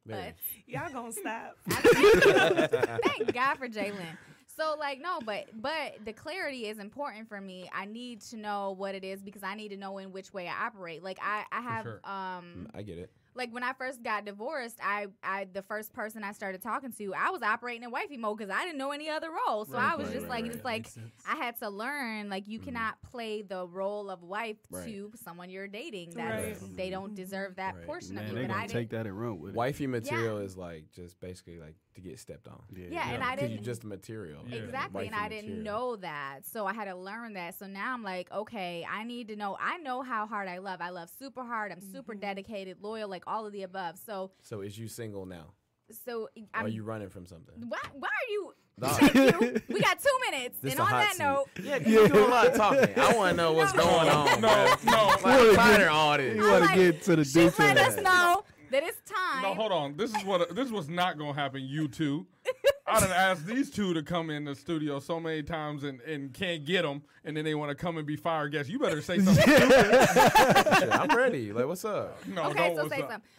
But. 0.05 0.33
y'all 0.67 0.91
gonna 0.91 1.11
stop. 1.11 1.57
Thank 1.69 3.33
God 3.33 3.57
for 3.57 3.67
Jalen. 3.67 4.17
So 4.55 4.75
like 4.77 5.01
no, 5.01 5.19
but 5.25 5.45
but 5.61 5.97
the 6.05 6.13
clarity 6.13 6.67
is 6.67 6.79
important 6.79 7.27
for 7.27 7.41
me. 7.41 7.69
I 7.73 7.85
need 7.85 8.21
to 8.21 8.37
know 8.37 8.75
what 8.77 8.93
it 8.95 9.03
is 9.03 9.21
because 9.21 9.43
I 9.43 9.55
need 9.55 9.69
to 9.69 9.77
know 9.77 9.97
in 9.97 10.11
which 10.11 10.33
way 10.33 10.47
I 10.47 10.67
operate. 10.67 11.03
Like 11.03 11.19
I 11.21 11.43
I 11.51 11.61
have 11.61 11.83
sure. 11.83 12.01
um 12.03 12.67
I 12.73 12.83
get 12.83 12.97
it. 12.97 13.11
Like 13.35 13.53
when 13.53 13.63
I 13.63 13.73
first 13.73 14.03
got 14.03 14.25
divorced, 14.25 14.77
I 14.81 15.07
I 15.23 15.47
the 15.51 15.61
first 15.61 15.93
person 15.93 16.23
I 16.23 16.31
started 16.31 16.61
talking 16.61 16.91
to, 16.93 17.13
I 17.13 17.29
was 17.29 17.41
operating 17.41 17.83
in 17.83 17.91
wifey 17.91 18.17
mode 18.17 18.37
because 18.37 18.53
I 18.53 18.63
didn't 18.63 18.77
know 18.77 18.91
any 18.91 19.09
other 19.09 19.29
role. 19.47 19.65
So 19.65 19.77
I 19.77 19.95
was 19.95 20.07
right, 20.07 20.13
just 20.13 20.27
right, 20.27 20.43
like, 20.43 20.43
right. 20.43 20.55
it's 20.55 20.65
like 20.65 20.87
I 21.27 21.35
had 21.35 21.57
to 21.59 21.69
learn 21.69 22.29
like 22.29 22.47
you 22.47 22.59
mm-hmm. 22.59 22.69
cannot 22.69 23.01
play 23.01 23.41
the 23.41 23.65
role 23.67 24.09
of 24.09 24.23
wife 24.23 24.57
Right. 24.69 24.85
to 24.85 25.11
someone 25.15 25.49
you're 25.49 25.67
dating. 25.67 26.11
That 26.11 26.43
Right. 26.43 26.57
they 26.75 26.89
don't 26.89 27.15
deserve 27.15 27.55
that 27.55 27.75
Right. 27.75 27.85
portion 27.85 28.15
Man, 28.15 28.25
of 28.25 28.35
they 28.35 28.41
you. 28.41 28.47
But 28.47 28.53
I 28.53 28.55
gonna 28.55 28.67
didn't. 28.67 28.79
take 28.79 28.89
that 28.91 29.05
and 29.07 29.19
run 29.19 29.39
with 29.39 29.53
it. 29.53 29.55
Wifey 29.55 29.87
material 29.87 30.37
is 30.39 30.57
like 30.57 30.91
just 30.91 31.19
basically 31.19 31.59
like 31.59 31.75
to 31.95 32.01
get 32.01 32.19
stepped 32.19 32.47
on. 32.47 32.61
Yeah, 32.75 32.83
and 32.85 32.93
Yeah. 32.93 33.01
I 33.01 33.35
Because 33.35 33.39
didn't 33.39 33.51
you 33.51 33.57
just 33.65 33.83
material. 33.83 34.41
Yeah. 34.47 34.57
Exactly, 34.57 35.07
and 35.07 35.11
Wifey 35.15 35.25
I 35.25 35.29
didn't 35.29 35.49
material. 35.57 35.63
know 35.63 35.95
that, 35.97 36.39
so 36.45 36.65
I 36.65 36.73
had 36.73 36.85
to 36.85 36.95
learn 36.95 37.33
that. 37.33 37.57
So 37.57 37.67
now 37.67 37.93
I'm 37.93 38.03
like, 38.03 38.31
okay, 38.31 38.85
I 38.89 39.03
need 39.03 39.27
to 39.29 39.35
know. 39.35 39.57
I 39.59 39.77
know 39.77 40.01
how 40.01 40.25
hard 40.27 40.47
I 40.47 40.57
love. 40.59 40.79
I 40.81 40.89
love 40.89 41.09
super 41.17 41.43
hard. 41.43 41.71
I'm 41.71 41.81
super 41.81 42.13
mm-hmm. 42.13 42.21
dedicated, 42.21 42.77
loyal, 42.81 43.09
like 43.09 43.23
all 43.27 43.45
of 43.45 43.53
the 43.53 43.63
above. 43.63 43.97
So, 44.05 44.31
So 44.41 44.61
is 44.61 44.77
you 44.77 44.87
single 44.87 45.25
now? 45.25 45.53
so 46.05 46.27
I'm. 46.53 46.65
are 46.65 46.69
you 46.69 46.83
running 46.83 47.09
from 47.09 47.25
something? 47.27 47.53
why? 47.67 47.77
Why 47.93 48.07
are 48.07 48.29
you? 48.31 48.53
Dog. 48.79 48.91
Thank 48.99 49.13
you. 49.13 49.61
We 49.69 49.79
got 49.81 49.99
two 50.01 50.31
minutes, 50.31 50.57
This 50.59 50.71
and 50.73 50.79
the 50.79 50.83
on 50.83 50.89
hot 50.89 51.01
that 51.01 51.11
seat. 51.13 51.19
note, 51.23 51.45
Yeah, 51.63 51.77
'cause 51.77 51.87
you 51.87 52.07
do 52.07 52.25
a 52.25 52.27
lot 52.27 52.47
of 52.47 52.55
talking. 52.55 52.89
I 52.99 53.15
want 53.15 53.29
to 53.31 53.37
know 53.37 53.51
what's 53.53 53.71
No. 53.75 53.83
going 53.83 54.09
on. 54.09 54.41
No, 54.41 54.47
bruh. 54.47 54.85
no. 54.85 55.07
Like, 55.23 55.25
I'm 55.49 55.55
tired 55.55 55.81
of 55.83 55.87
all 55.89 56.17
this. 56.17 56.35
You 56.35 56.41
want 56.41 56.61
like, 56.61 56.73
to 56.75 56.91
get 56.91 57.03
to 57.03 57.15
the 57.17 57.23
she's 57.23 57.33
details. 57.33 57.59
let 57.59 57.77
us 57.77 57.97
know 57.97 58.43
that 58.73 58.83
it's 58.83 58.99
time. 59.09 59.41
No, 59.43 59.53
hold 59.53 59.71
on. 59.71 59.95
This 59.95 60.13
is 60.13 60.23
what 60.25 60.53
this 60.55 60.69
was 60.71 60.89
not 60.89 61.17
gonna 61.17 61.33
happen. 61.33 61.61
You 61.63 61.87
two. 61.87 62.27
I 62.85 62.99
done 62.99 63.11
asked 63.11 63.45
these 63.47 63.69
two 63.71 63.93
to 63.93 64.03
come 64.03 64.29
in 64.29 64.43
the 64.43 64.53
studio 64.53 64.99
so 64.99 65.19
many 65.19 65.41
times 65.41 65.83
and, 65.83 66.01
and 66.01 66.33
can't 66.33 66.65
get 66.65 66.81
them, 66.81 67.01
and 67.23 67.35
then 67.35 67.45
they 67.45 67.55
want 67.55 67.69
to 67.69 67.75
come 67.75 67.97
and 67.97 68.05
be 68.05 68.15
fire 68.17 68.49
guests. 68.49 68.69
You 68.69 68.77
better 68.77 69.01
say 69.01 69.19
something. 69.19 69.43
Shit, 69.47 70.91
I'm 70.91 71.15
ready. 71.15 71.53
Like, 71.53 71.65
what's 71.65 71.85
up? 71.85 72.25
no, 72.27 72.43
okay, 72.49 72.67
don't. 72.67 72.75
so 72.75 72.83
what's 72.83 72.95
say 72.95 73.01
up. 73.01 73.11
something. 73.11 73.29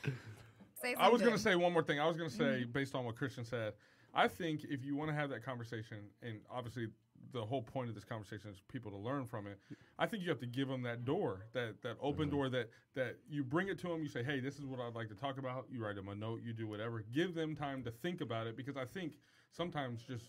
Say 0.83 0.89
something. 0.95 0.97
I 0.99 1.09
was 1.09 1.21
gonna 1.23 1.39
say 1.39 1.55
one 1.57 1.73
more 1.73 1.83
thing. 1.83 2.01
I 2.01 2.07
was 2.07 2.17
gonna 2.17 2.31
say, 2.31 2.45
Mm-hmm. 2.63 2.73
based 2.73 2.95
on 2.95 3.05
what 3.05 3.17
Christian 3.17 3.45
said, 3.45 3.75
I 4.15 4.29
think 4.29 4.65
if 4.65 4.85
you 4.85 4.97
want 4.97 5.11
to 5.11 5.15
have 5.15 5.31
that 5.31 5.45
conversation, 5.45 5.99
and 6.23 6.41
obviously 6.51 6.89
the 7.33 7.45
whole 7.45 7.63
point 7.63 7.89
of 7.89 7.95
this 7.95 8.05
conversation 8.05 8.51
is 8.51 8.61
people 8.69 8.91
to 8.91 8.97
learn 8.97 9.25
from 9.25 9.47
it. 9.47 9.59
I 9.99 10.07
think 10.07 10.23
you 10.23 10.29
have 10.31 10.41
to 10.41 10.47
give 10.47 10.69
them 10.69 10.83
that 10.83 11.05
door, 11.05 11.47
that 11.53 11.83
that 11.83 11.97
open 12.01 12.27
Mm-hmm. 12.29 12.37
door, 12.37 12.49
that 12.51 12.71
that 12.95 13.17
you 13.29 13.43
bring 13.45 13.69
it 13.69 13.79
to 13.81 13.89
them. 13.89 14.03
You 14.03 14.09
say, 14.09 14.23
hey, 14.23 14.41
this 14.41 14.59
is 14.59 14.65
what 14.67 14.81
I'd 14.81 14.95
like 14.95 15.09
to 15.09 15.15
talk 15.15 15.39
about. 15.39 15.67
You 15.71 15.85
write 15.85 15.97
them 15.97 16.09
a 16.09 16.15
note. 16.15 16.41
You 16.45 16.53
do 16.53 16.67
whatever. 16.67 17.05
Give 17.13 17.35
them 17.35 17.55
time 17.57 17.83
to 17.85 17.91
think 17.91 18.21
about 18.21 18.47
it 18.47 18.57
because 18.57 18.77
I 18.77 18.85
think 18.85 19.19
sometimes 19.51 20.03
just 20.03 20.25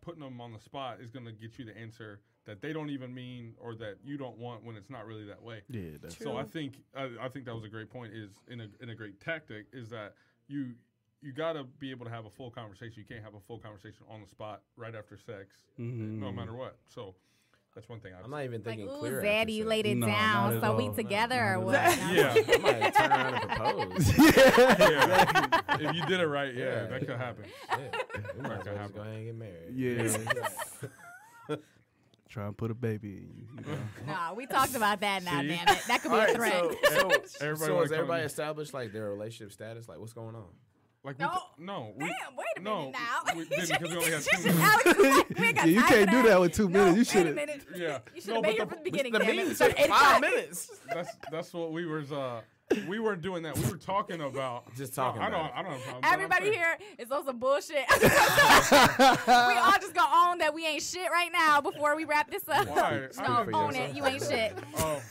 putting 0.00 0.22
them 0.22 0.40
on 0.40 0.52
the 0.52 0.58
spot 0.60 1.00
is 1.00 1.10
going 1.10 1.24
to 1.26 1.32
get 1.32 1.58
you 1.58 1.64
the 1.64 1.76
answer 1.76 2.20
that 2.46 2.60
they 2.60 2.72
don't 2.72 2.90
even 2.90 3.12
mean 3.12 3.54
or 3.58 3.74
that 3.74 3.96
you 4.04 4.16
don't 4.16 4.36
want 4.38 4.62
when 4.64 4.76
it's 4.76 4.90
not 4.90 5.06
really 5.06 5.24
that 5.24 5.42
way. 5.42 5.62
Yeah, 5.68 5.96
that's 6.00 6.16
So 6.22 6.36
I 6.36 6.44
think 6.44 6.82
I, 6.96 7.08
I 7.20 7.28
think 7.28 7.44
that 7.46 7.54
was 7.54 7.64
a 7.64 7.68
great 7.68 7.90
point. 7.90 8.12
Is 8.12 8.30
in 8.48 8.60
a 8.60 8.68
in 8.80 8.90
a 8.90 8.94
great 8.94 9.20
tactic 9.20 9.66
is 9.72 9.88
that 9.90 10.14
you 10.46 10.74
you 11.24 11.32
got 11.32 11.54
to 11.54 11.64
be 11.78 11.90
able 11.90 12.04
to 12.04 12.10
have 12.10 12.26
a 12.26 12.30
full 12.30 12.50
conversation. 12.50 12.94
You 12.98 13.04
can't 13.04 13.24
have 13.24 13.34
a 13.34 13.40
full 13.40 13.58
conversation 13.58 14.04
on 14.10 14.20
the 14.20 14.28
spot 14.28 14.60
right 14.76 14.94
after 14.94 15.16
sex, 15.16 15.56
Mhm. 15.80 16.18
no 16.20 16.30
matter 16.30 16.52
what. 16.54 16.76
So 16.86 17.14
that's 17.74 17.88
one 17.88 17.98
thing. 18.00 18.12
I 18.14 18.22
I'm 18.22 18.30
not 18.30 18.44
even 18.44 18.62
thinking 18.62 18.88
ooh, 18.88 18.98
clear. 18.98 19.22
Zaddy, 19.22 19.54
you 19.54 19.64
laid 19.64 19.86
it 19.86 19.96
No, 19.96 20.06
down, 20.06 20.56
at 20.56 20.60
so 20.60 20.76
we 20.76 20.90
together 20.94 21.36
Not 21.36 21.42
or 21.42 21.52
at 21.54 21.62
what? 21.62 21.74
Yeah. 22.12 22.34
I 22.36 22.58
might 22.58 22.94
turn 22.94 23.10
around 23.10 23.34
and 23.34 23.48
propose. 23.48 24.18
yeah. 24.18 25.76
if 25.80 25.94
you 25.96 26.06
did 26.06 26.20
it 26.20 26.26
right, 26.26 26.54
yeah, 26.54 26.64
Yeah. 26.64 26.86
that 26.88 27.00
could 27.00 27.08
happen. 27.16 27.44
Shit. 27.74 27.96
We 28.36 28.42
might 28.42 28.52
as 28.60 28.64
well 28.66 28.74
That 28.74 28.86
could 28.86 28.94
go 28.94 29.00
ahead 29.00 29.14
and 29.16 29.24
get 29.26 29.34
married. 29.34 29.74
Yeah. 31.48 31.56
try 32.28 32.46
and 32.46 32.56
put 32.56 32.70
a 32.70 32.74
baby 32.74 33.18
in 33.18 33.36
you. 33.36 33.46
you 33.58 33.72
know? 34.06 34.12
Nah, 34.12 34.34
we 34.34 34.46
talked 34.46 34.74
about 34.74 35.00
that 35.00 35.22
now, 35.22 35.40
See? 35.40 35.48
damn 35.48 35.68
it. 35.68 35.78
That 35.86 36.02
could 36.02 36.10
be 36.10 36.16
All 36.16 36.22
a 36.22 36.34
threat. 36.34 36.52
so, 36.52 36.70
so, 36.90 37.46
Everybody 37.46 37.56
so 37.66 37.74
wanna 37.74 37.84
has 37.84 37.92
everybody 37.92 38.22
to- 38.22 38.26
established 38.26 38.74
like 38.74 38.92
their 38.92 39.08
relationship 39.10 39.52
status? 39.52 39.88
Like, 39.88 39.98
what's 39.98 40.12
going 40.12 40.34
on? 40.34 40.48
Like 41.04 41.18
No. 41.18 41.28
t- 41.28 41.62
no, 41.64 41.92
we, 41.96 42.06
Damn, 42.06 42.34
wait 42.34 42.46
a 42.56 42.60
no, 42.62 42.78
minute 42.86 42.92
now. 42.94 43.34
we 43.36 43.44
didn't 43.48 43.68
because 43.68 43.90
we 43.90 43.96
only 43.98 44.10
had 44.10 44.24
You 44.24 44.30
two 44.32 44.42
minutes. 44.48 44.58
Alex 44.64 44.86
like, 44.86 45.38
we 45.38 45.46
ain't 45.46 45.56
got 45.56 45.68
Yeah, 45.68 45.72
you 45.80 45.82
can't 45.84 46.10
do 46.10 46.22
that 46.22 46.40
with 46.40 46.52
two 46.54 46.68
No, 46.70 46.84
minutes. 46.86 47.14
You 47.14 47.20
wait 47.20 47.26
a 47.26 47.28
should've- 47.28 47.36
minute. 47.36 47.62
Yeah. 47.76 47.98
You 48.14 48.20
should 48.22 48.28
No, 48.30 48.34
have 48.36 48.42
but 48.42 48.48
been 48.48 48.52
here 48.56 48.64
the- 48.64 48.70
from 48.70 48.78
the 48.78 48.84
beginning. 48.90 49.12
the 49.12 49.18
damn 49.18 49.28
it. 49.28 49.36
meeting 49.36 49.54
took 49.54 49.72
five 49.76 49.78
85. 49.78 50.20
minutes. 50.22 50.70
That's 50.94 51.10
that's 51.30 51.52
what 51.52 51.72
we 51.72 51.84
was. 51.84 52.10
Uh, 52.10 52.40
we 52.88 52.98
weren't 52.98 53.20
doing 53.20 53.42
that. 53.42 53.58
We 53.58 53.70
were 53.70 53.76
talking 53.76 54.22
about 54.22 54.74
Just 54.76 54.94
talking 54.94 55.20
No, 55.20 55.26
I 55.26 55.30
don't. 55.30 55.44
it. 55.46 55.52
I 55.54 55.62
don't. 55.62 55.72
Have 55.72 55.80
a 55.80 55.82
problem, 55.82 56.00
but 56.00 56.06
I'm 56.08 56.14
Everybody 56.14 56.52
here 56.52 56.78
is 56.98 57.10
on 57.10 57.24
some 57.26 57.38
bullshit. 57.38 57.84
we 57.90 59.56
all 59.58 59.72
just 59.78 59.94
gonna 59.94 60.30
own 60.30 60.38
that 60.38 60.52
we 60.54 60.66
ain't 60.66 60.82
shit 60.82 61.10
right 61.10 61.30
now 61.30 61.60
before 61.60 61.94
we 61.96 62.04
wrap 62.06 62.30
this 62.30 62.48
up. 62.48 62.66
Why? 62.68 63.08
I 63.18 63.28
No, 63.28 63.38
own 63.52 63.74
yourself. 63.74 63.90
it. 63.90 63.96
You 63.96 64.06
ain't 64.06 64.22
shit. 64.22 64.54
Oh, 64.78 65.02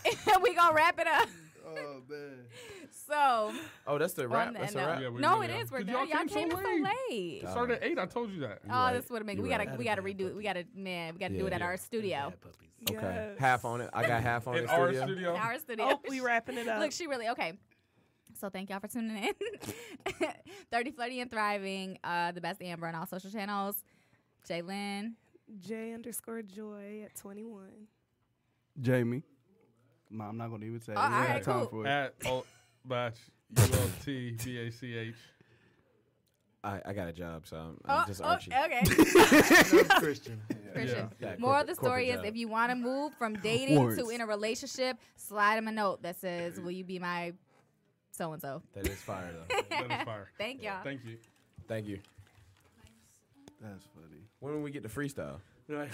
we 0.42 0.56
gonna 0.56 0.74
wrap 0.74 1.00
it 1.00 1.08
up. 1.08 1.28
oh 1.68 2.02
man. 2.10 2.46
So 2.96 3.52
Oh, 3.88 3.98
that's 3.98 4.14
the 4.14 4.24
on 4.26 4.30
rap. 4.32 4.54
the- 4.54 4.60
That's 4.60 4.74
a 4.74 4.78
no, 4.78 4.86
wrap. 4.88 5.02
Yeah, 5.02 5.10
we 5.10 5.22
no, 5.22 5.34
really 5.40 5.48
it 5.48 5.52
are. 5.58 5.62
is. 5.62 5.72
We're 5.72 5.78
'Cause 5.80 5.88
done. 5.88 5.96
y'all 5.96 6.06
Y'all 6.08 6.18
came 6.20 6.28
came 6.28 6.52
so 6.52 6.58
in 6.60 6.64
so 6.64 6.70
late. 6.70 6.84
late. 7.10 7.44
it 7.44 7.50
started 7.50 7.74
at 7.78 7.84
eight. 7.84 8.00
I 8.00 8.06
told 8.06 8.32
you 8.32 8.42
that. 8.42 8.60
Oh, 8.66 8.70
right. 8.70 8.94
this 8.94 9.10
would 9.10 9.18
have 9.20 9.28
been. 9.28 9.42
We 9.42 9.50
gotta, 9.50 9.66
right. 9.66 9.78
we 9.78 9.84
gotta 9.84 10.02
Bad 10.02 10.18
redo. 10.18 10.36
We 10.36 10.44
gotta, 10.44 10.66
man, 10.76 11.14
we 11.14 11.20
gotta 11.20 11.38
do 11.38 11.46
it 11.48 11.54
at 11.54 11.60
yeah. 11.60 11.66
our 11.66 11.78
studio, 11.78 12.34
Okay, 12.90 13.00
Yes. 13.02 13.40
half 13.40 13.66
on 13.66 13.82
it. 13.82 13.90
I 13.94 14.06
got 14.06 14.22
half 14.22 14.48
on 14.48 14.56
it. 14.58 14.70
our 14.70 14.90
studio. 14.90 15.06
studio. 15.06 15.36
our 15.36 15.58
studio. 15.60 15.86
Oh, 15.90 16.00
we 16.10 16.20
wrapping 16.20 16.58
it 16.58 16.68
up. 16.68 16.80
Look, 16.82 16.92
she 16.92 17.08
really 17.08 17.30
okay. 17.30 17.54
So 18.40 18.50
thank 18.50 18.70
y'all 18.70 18.80
for 18.80 18.88
tuning 18.88 19.16
in. 19.26 19.34
30, 20.72 20.92
flirty, 20.92 21.20
and 21.22 21.30
thriving. 21.32 21.98
Uh, 22.04 22.32
the 22.32 22.42
best 22.42 22.62
Amber 22.62 22.88
on 22.88 22.96
all 22.96 23.06
social 23.06 23.30
channels. 23.30 23.84
Jalen. 24.50 25.14
J 25.60 25.94
underscore 25.94 26.42
joy 26.42 27.04
at 27.06 27.16
21. 27.16 27.88
Jamie. 28.82 29.24
Ma, 30.10 30.30
I'm 30.30 30.38
not 30.38 30.50
gonna 30.50 30.66
even 30.66 30.80
say. 30.82 30.94
it. 30.94 30.98
Oh, 30.98 31.02
We 31.02 31.06
ain't 31.06 31.14
alright, 31.16 31.44
got 31.46 31.52
time 31.52 31.60
cool. 31.68 31.70
for 31.70 31.86
it. 31.86 31.90
At 31.90 32.14
oh, 32.26 32.46
batch 32.86 33.18
U 33.58 33.64
L 33.64 33.90
T 34.04 34.32
B 34.44 34.58
A 34.60 34.72
C 34.72 34.96
H. 34.96 35.16
I, 36.66 36.80
I 36.86 36.94
got 36.94 37.10
a 37.10 37.12
job, 37.14 37.46
so 37.46 37.58
I'm, 37.58 37.78
I'm 37.84 38.04
Oh, 38.04 38.04
just 38.08 38.22
oh, 38.22 38.26
Archie. 38.26 38.52
okay. 38.54 38.82
Christian. 40.00 40.42
Christian. 40.74 41.10
Yeah, 41.20 41.36
Moral 41.38 41.62
of 41.62 41.68
the 41.68 41.76
story 41.76 42.10
is 42.10 42.16
job. 42.18 42.26
if 42.26 42.38
you 42.38 42.48
want 42.48 42.72
to 42.72 42.76
move 42.76 43.14
from 43.16 43.34
dating 43.44 43.98
to 43.98 44.10
in 44.10 44.22
a 44.22 44.26
relationship, 44.26 44.98
slide 45.18 45.58
him 45.58 45.68
a 45.68 45.72
note 45.74 46.02
that 46.04 46.16
says, 46.22 46.60
"Will 46.62 46.72
you 46.72 46.86
be 46.86 47.00
my 47.00 47.34
so 48.12 48.32
and 48.32 48.42
so?" 48.42 48.62
That 48.74 48.88
is 48.88 49.02
fire 49.02 49.30
though. 49.34 49.56
That 49.70 50.00
is 50.00 50.06
fire. 50.06 50.30
Thank 50.38 50.64
y'all. 50.64 50.82
Thank 50.86 51.04
you. 51.06 51.18
Thank 51.68 51.86
you. 51.88 52.00
That's 53.62 53.86
funny. 53.94 54.22
When 54.40 54.54
will 54.54 54.62
we 54.62 54.72
get 54.72 54.84
the 54.84 54.90
freestyle? 54.90 55.40
Right. 55.68 55.90